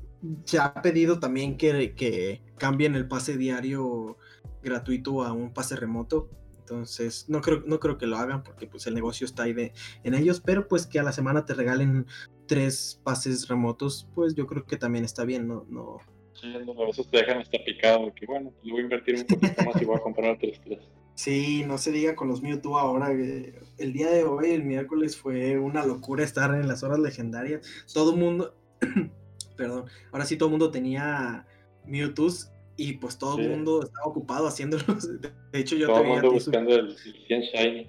se 0.45 0.59
ha 0.59 0.74
pedido 0.74 1.18
también 1.18 1.57
que, 1.57 1.95
que 1.95 2.43
cambien 2.59 2.95
el 2.95 3.09
pase 3.09 3.37
diario 3.37 4.16
gratuito 4.62 5.24
a 5.24 5.33
un 5.33 5.53
pase 5.53 5.76
remoto. 5.76 6.28
Entonces, 6.61 7.24
no 7.28 7.41
creo, 7.41 7.64
no 7.66 7.81
creo 7.81 7.99
que 7.99 8.07
lo 8.07 8.16
hagan 8.16 8.45
porque 8.45 8.66
pues 8.68 8.87
el 8.87 8.95
negocio 8.95 9.24
está 9.24 9.43
ahí 9.43 9.53
de, 9.53 9.72
en 10.05 10.14
ellos, 10.14 10.41
pero 10.41 10.68
pues 10.68 10.87
que 10.87 11.01
a 11.01 11.03
la 11.03 11.11
semana 11.11 11.45
te 11.45 11.55
regalen 11.55 12.07
tres 12.51 13.01
pases 13.05 13.46
remotos, 13.46 14.09
pues 14.12 14.34
yo 14.34 14.44
creo 14.48 14.66
que 14.66 14.76
también 14.76 15.05
está 15.05 15.24
bien, 15.24 15.46
¿no? 15.46 15.64
no... 15.68 15.98
Sí, 16.32 16.53
a 16.53 16.84
veces 16.84 17.07
te 17.09 17.18
dejan 17.18 17.38
hasta 17.38 17.62
picado, 17.64 18.12
que 18.12 18.26
bueno, 18.26 18.53
yo 18.64 18.72
voy 18.72 18.80
a 18.80 18.82
invertir 18.82 19.14
un 19.14 19.24
poquito 19.24 19.62
más 19.62 19.80
y 19.80 19.84
voy 19.84 19.96
a 19.96 20.01
comprar 20.01 20.36
tres 20.36 20.61
tres. 20.64 20.80
Sí, 21.14 21.62
no 21.64 21.78
se 21.78 21.92
diga 21.92 22.16
con 22.16 22.26
los 22.26 22.42
Mewtwo 22.42 22.76
ahora. 22.76 23.12
El 23.12 23.92
día 23.92 24.11
de 24.11 24.24
hoy, 24.24 24.51
el 24.51 24.64
miércoles, 24.64 25.16
fue 25.16 25.61
una 25.61 25.86
locura 25.86 26.24
estar 26.24 26.53
en 26.57 26.66
las 26.66 26.82
horas 26.82 26.98
legendarias. 26.98 27.61
Todo 27.94 28.14
el 28.14 28.18
mundo, 28.18 28.57
perdón, 29.57 29.84
ahora 30.11 30.24
sí 30.24 30.36
todo 30.36 30.48
el 30.48 30.53
mundo 30.53 30.72
tenía 30.72 31.46
Mewtwo's 31.86 32.51
y 32.76 32.94
pues 32.94 33.16
todo 33.16 33.38
el 33.38 33.48
mundo 33.48 33.84
estaba 33.84 34.07
ocupado 34.07 34.48
haciéndolos. 34.48 35.09
De 35.53 35.61
hecho, 35.61 35.76
yo 35.76 35.86
todo 35.86 36.01
el 36.01 36.09
mundo 36.09 36.32
buscando 36.32 36.74
el 36.74 36.96
100 36.96 37.42
Shiny. 37.42 37.88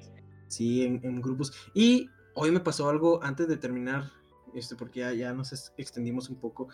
Sí, 0.50 0.84
en, 0.84 1.02
en, 1.04 1.20
grupos. 1.20 1.52
Y 1.74 2.10
hoy 2.36 2.52
me 2.52 2.60
pasó 2.60 2.90
algo 2.90 3.24
antes 3.24 3.48
de 3.48 3.58
terminar 3.58 4.21
este, 4.56 4.76
porque 4.76 5.02
ya, 5.02 5.14
ya 5.14 5.34
nos 5.34 5.74
extendimos 5.78 6.30
un 6.30 6.38
poco. 6.38 6.70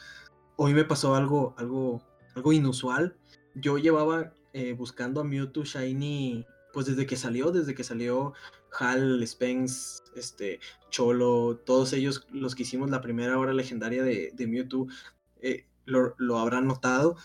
Hoy 0.55 0.73
me 0.73 0.85
pasó 0.85 1.15
algo, 1.15 1.55
algo, 1.57 2.01
algo 2.35 2.53
inusual. 2.53 3.15
Yo 3.55 3.77
llevaba 3.77 4.33
eh, 4.53 4.73
buscando 4.73 5.21
a 5.21 5.23
Mewtwo 5.23 5.63
Shiny, 5.63 6.45
pues 6.73 6.85
desde 6.85 7.05
que 7.05 7.15
salió, 7.15 7.51
desde 7.51 7.75
que 7.75 7.83
salió 7.83 8.33
Hal, 8.79 9.25
Spence, 9.27 10.03
este, 10.15 10.59
Cholo, 10.89 11.57
todos 11.65 11.93
ellos 11.93 12.27
los 12.31 12.55
que 12.55 12.63
hicimos 12.63 12.89
la 12.89 13.01
primera 13.01 13.37
hora 13.37 13.53
legendaria 13.53 14.03
de, 14.03 14.31
de 14.33 14.47
Mewtwo, 14.47 14.87
eh, 15.41 15.65
lo, 15.85 16.15
lo, 16.17 16.39
habrán 16.39 16.67
notado. 16.67 17.17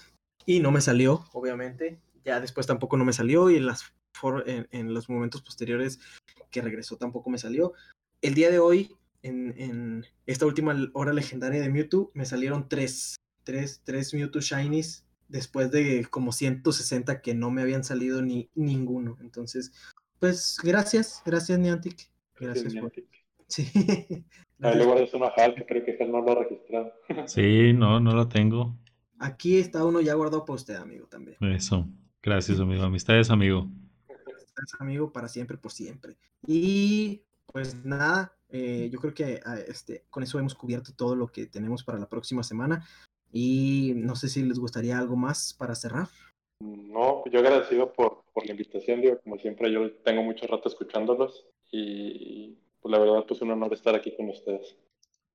Y 0.45 0.61
no 0.61 0.71
me 0.71 0.81
salió, 0.81 1.25
obviamente. 1.33 2.01
Ya 2.25 2.41
después 2.41 2.67
tampoco 2.67 2.97
no 2.97 3.05
me 3.05 3.13
salió 3.13 3.51
y 3.51 3.57
en, 3.57 3.67
las 3.67 3.93
en, 4.47 4.69
en 4.71 4.95
los 4.95 5.09
momentos 5.09 5.43
posteriores 5.43 5.99
que 6.51 6.61
regresó 6.61 6.97
tampoco 6.97 7.31
me 7.31 7.39
salió. 7.39 7.73
El 8.21 8.35
día 8.35 8.51
de 8.51 8.59
hoy 8.61 8.95
en, 9.23 10.05
esta 10.27 10.47
última 10.47 10.77
hora 10.93 11.13
legendaria 11.13 11.61
de 11.61 11.69
Mewtwo 11.69 12.11
me 12.15 12.25
salieron 12.25 12.69
tres, 12.69 13.17
tres, 13.45 13.83
tres 13.85 14.13
Mewtwo 14.15 14.41
Shinies 14.41 15.07
después 15.29 15.71
de 15.71 16.07
como 16.11 16.33
160 16.33 17.21
que 17.23 17.35
no 17.35 17.51
me 17.51 17.63
habían 17.63 17.85
salido 17.85 18.23
ni 18.23 18.51
ninguno. 18.55 19.17
Entonces, 19.21 19.73
pues 20.19 20.59
gracias, 20.63 21.23
gracias 21.25 21.59
Niantic. 21.59 22.11
Gracias, 22.39 22.73
Niantic. 22.73 23.07
Sí. 23.49 23.71
Ahí 24.63 24.79
le 24.79 24.87
guardas 24.87 25.13
una 25.13 25.27
HAL 25.27 25.55
que 25.57 25.67
creo 25.67 25.85
que 25.85 25.91
él 26.01 26.11
no 26.11 26.23
lo 26.23 26.33
ha 26.33 26.43
registrado. 26.43 26.91
Sí, 27.27 27.75
no, 27.75 28.01
no 28.01 28.15
lo 28.15 28.27
tengo. 28.27 28.75
Aquí 29.19 29.59
está 29.59 29.85
uno 29.85 30.01
ya 30.01 30.15
guardado 30.15 30.47
para 30.47 30.55
usted, 30.55 30.77
amigo, 30.77 31.07
también. 31.07 31.37
Eso. 31.41 31.87
Gracias, 32.23 32.61
amigo. 32.61 32.83
Amistades, 32.83 33.29
amigo. 33.31 33.69
Amistades, 34.09 34.75
amigo, 34.79 35.13
para 35.13 35.29
siempre, 35.29 35.59
por 35.59 35.71
siempre. 35.71 36.17
Y 36.47 37.23
pues 37.53 37.85
nada, 37.85 38.35
eh, 38.53 38.91
yo 38.93 39.01
creo 39.01 39.15
que 39.15 39.41
ah, 39.45 39.57
este, 39.67 40.05
con 40.11 40.23
eso 40.23 40.39
hemos 40.39 40.55
cubierto 40.55 40.93
todo 40.95 41.17
lo 41.17 41.29
que 41.29 41.47
tenemos 41.47 41.83
para 41.83 41.99
la 41.99 42.09
próxima 42.09 42.43
semana. 42.43 42.87
Y 43.33 43.95
no 43.97 44.15
sé 44.15 44.29
si 44.29 44.43
les 44.43 44.59
gustaría 44.59 44.99
algo 44.99 45.17
más 45.17 45.55
para 45.55 45.75
cerrar. 45.75 46.09
No, 46.61 47.25
yo 47.31 47.41
agradecido 47.41 47.93
por, 47.93 48.25
por 48.33 48.45
la 48.45 48.53
invitación, 48.53 49.01
digo, 49.01 49.19
como 49.25 49.39
siempre 49.39 49.73
yo 49.73 49.91
tengo 50.05 50.23
mucho 50.23 50.47
rato 50.47 50.69
escuchándolos 50.69 51.47
y 51.73 52.59
pues 52.81 52.93
la 52.93 52.99
verdad 52.99 53.25
pues 53.27 53.41
un 53.41 53.51
honor 53.51 53.73
estar 53.73 53.95
aquí 53.95 54.15
con 54.15 54.29
ustedes. 54.29 54.77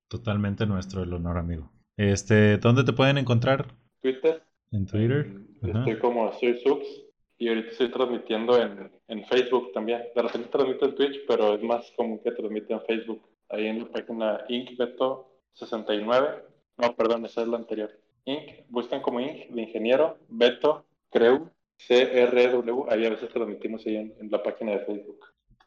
Totalmente 0.07 0.65
nuestro 0.65 1.03
el 1.03 1.11
honor, 1.11 1.37
amigo. 1.37 1.69
Este, 1.97 2.57
¿dónde 2.59 2.83
te 2.83 2.93
pueden 2.93 3.17
encontrar? 3.17 3.73
Twitter. 4.01 4.43
En 4.71 4.85
Twitter. 4.85 5.33
Estoy 5.63 5.99
como 5.99 6.31
soy 6.33 6.59
Subs 6.59 7.06
y 7.37 7.49
ahorita 7.49 7.69
estoy 7.69 7.91
transmitiendo 7.91 8.59
en, 8.59 8.91
en, 9.07 9.25
Facebook 9.25 9.71
también. 9.71 10.03
De 10.15 10.21
repente 10.21 10.49
transmito 10.49 10.85
en 10.85 10.95
Twitch, 10.95 11.25
pero 11.27 11.53
es 11.53 11.61
más 11.61 11.91
común 11.91 12.19
que 12.23 12.31
transmite 12.31 12.73
en 12.73 12.81
Facebook. 12.81 13.21
Ahí 13.49 13.67
en 13.67 13.79
la 13.79 13.85
página 13.85 14.45
InkBeto69. 14.47 16.43
No, 16.77 16.95
perdón, 16.95 17.25
esa 17.25 17.41
es 17.41 17.47
la 17.47 17.57
anterior. 17.57 17.91
Ink, 18.25 18.65
buscan 18.69 19.01
como 19.01 19.19
Ink, 19.19 19.49
de 19.49 19.61
ingeniero, 19.61 20.17
Beto, 20.27 20.85
Creu, 21.11 21.49
CRW. 21.87 22.89
Ahí 22.89 23.05
a 23.05 23.09
veces 23.09 23.29
transmitimos 23.29 23.85
ahí 23.85 23.95
en, 23.97 24.31
la 24.31 24.41
página 24.41 24.71
de 24.71 24.79
Facebook. 24.79 25.19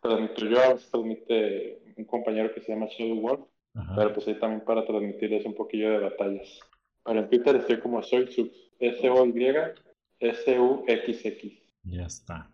Transmito 0.02 0.46
yo, 0.46 0.60
a 0.60 0.72
veces 0.74 0.90
transmite 0.90 1.82
un 1.96 2.04
compañero 2.04 2.52
que 2.52 2.60
se 2.60 2.72
llama 2.72 2.86
Shadow 2.86 3.20
Wolf. 3.20 3.40
Pero 3.94 4.12
pues 4.12 4.26
ahí 4.26 4.34
también 4.34 4.64
para 4.64 4.84
transmitirles 4.84 5.46
un 5.46 5.54
poquillo 5.54 5.92
de 5.92 5.98
batallas. 5.98 6.60
Pero 7.04 7.20
en 7.20 7.28
Twitter 7.28 7.56
estoy 7.56 7.78
como 7.78 8.02
soy 8.02 8.28
S-O-Y, 8.80 9.56
S-U-X-X. 10.18 11.59
Ya 11.82 12.04
está. 12.04 12.50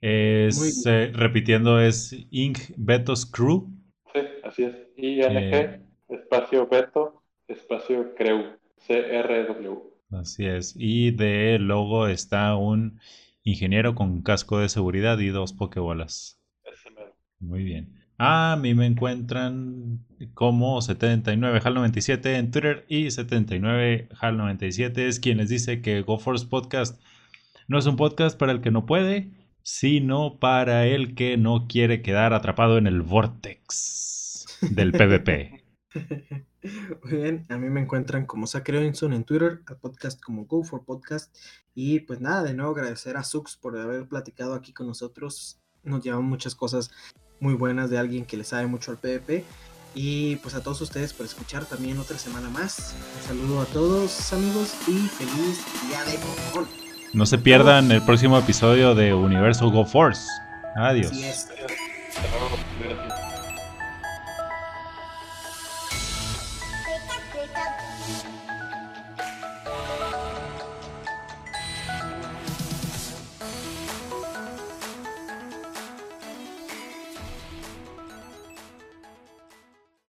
Es, 0.00 0.84
eh, 0.86 1.10
repitiendo, 1.14 1.80
es 1.80 2.14
Inc. 2.30 2.58
Betos 2.76 3.26
Crew. 3.26 3.68
Sí, 4.12 4.20
así 4.44 4.64
es. 4.64 4.76
I-N-G, 4.96 5.80
espacio 6.08 6.68
Beto, 6.68 7.22
espacio 7.48 8.14
Crew, 8.14 8.56
C-R-W. 8.76 9.78
Así 10.12 10.46
es. 10.46 10.74
Y 10.76 11.10
de 11.10 11.58
logo 11.58 12.06
está 12.06 12.56
un 12.56 13.00
ingeniero 13.42 13.94
con 13.94 14.22
casco 14.22 14.58
de 14.58 14.68
seguridad 14.68 15.18
y 15.18 15.28
dos 15.28 15.52
pokebolas. 15.52 16.40
Muy 17.38 17.64
bien. 17.64 17.96
A 18.18 18.56
mí 18.60 18.72
me 18.74 18.86
encuentran 18.86 20.06
como 20.32 20.78
79HAL97 20.80 22.38
en 22.38 22.50
Twitter 22.50 22.86
y 22.88 23.06
79HAL97 23.06 24.98
es 24.98 25.20
quien 25.20 25.36
les 25.38 25.50
dice 25.50 25.82
que 25.82 26.00
GoForce 26.00 26.46
Podcast 26.46 26.98
no 27.68 27.78
es 27.78 27.86
un 27.86 27.96
podcast 27.96 28.38
para 28.38 28.52
el 28.52 28.60
que 28.60 28.70
no 28.70 28.86
puede, 28.86 29.30
sino 29.62 30.38
para 30.38 30.86
el 30.86 31.14
que 31.14 31.36
no 31.36 31.66
quiere 31.68 32.02
quedar 32.02 32.32
atrapado 32.32 32.78
en 32.78 32.86
el 32.86 33.02
vortex 33.02 34.58
del 34.60 34.92
PvP. 34.92 35.64
Muy 37.02 37.12
bien, 37.12 37.46
a 37.48 37.56
mí 37.56 37.68
me 37.68 37.80
encuentran 37.80 38.26
como 38.26 38.46
Inson 38.84 39.12
en 39.12 39.24
Twitter, 39.24 39.62
al 39.66 39.76
podcast 39.78 40.20
como 40.20 40.46
Go 40.46 40.62
for 40.62 40.84
Podcast. 40.84 41.34
Y 41.74 42.00
pues 42.00 42.20
nada, 42.20 42.42
de 42.42 42.54
nuevo 42.54 42.72
agradecer 42.72 43.16
a 43.16 43.24
Sux 43.24 43.56
por 43.56 43.76
haber 43.76 44.08
platicado 44.08 44.54
aquí 44.54 44.72
con 44.72 44.86
nosotros. 44.86 45.60
Nos 45.82 46.02
llevan 46.02 46.24
muchas 46.24 46.54
cosas 46.54 46.90
muy 47.40 47.54
buenas 47.54 47.90
de 47.90 47.98
alguien 47.98 48.24
que 48.24 48.36
le 48.36 48.44
sabe 48.44 48.66
mucho 48.66 48.90
al 48.90 48.98
PvP. 48.98 49.44
Y 49.94 50.36
pues 50.36 50.54
a 50.54 50.62
todos 50.62 50.80
ustedes 50.80 51.12
por 51.12 51.24
escuchar 51.26 51.64
también 51.64 51.98
otra 51.98 52.18
semana 52.18 52.50
más. 52.50 52.94
Un 53.16 53.22
saludo 53.22 53.60
a 53.62 53.66
todos 53.66 54.32
amigos 54.32 54.74
y 54.88 54.98
feliz 55.08 55.64
día 55.88 56.04
de 56.04 56.18
Pokémon. 56.18 56.85
No 57.16 57.24
se 57.24 57.38
pierdan 57.38 57.90
el 57.90 58.02
próximo 58.02 58.38
episodio 58.38 58.94
de 58.94 59.14
Universo 59.14 59.70
Go 59.70 59.86
Force. 59.86 60.28
Adiós. 60.74 61.10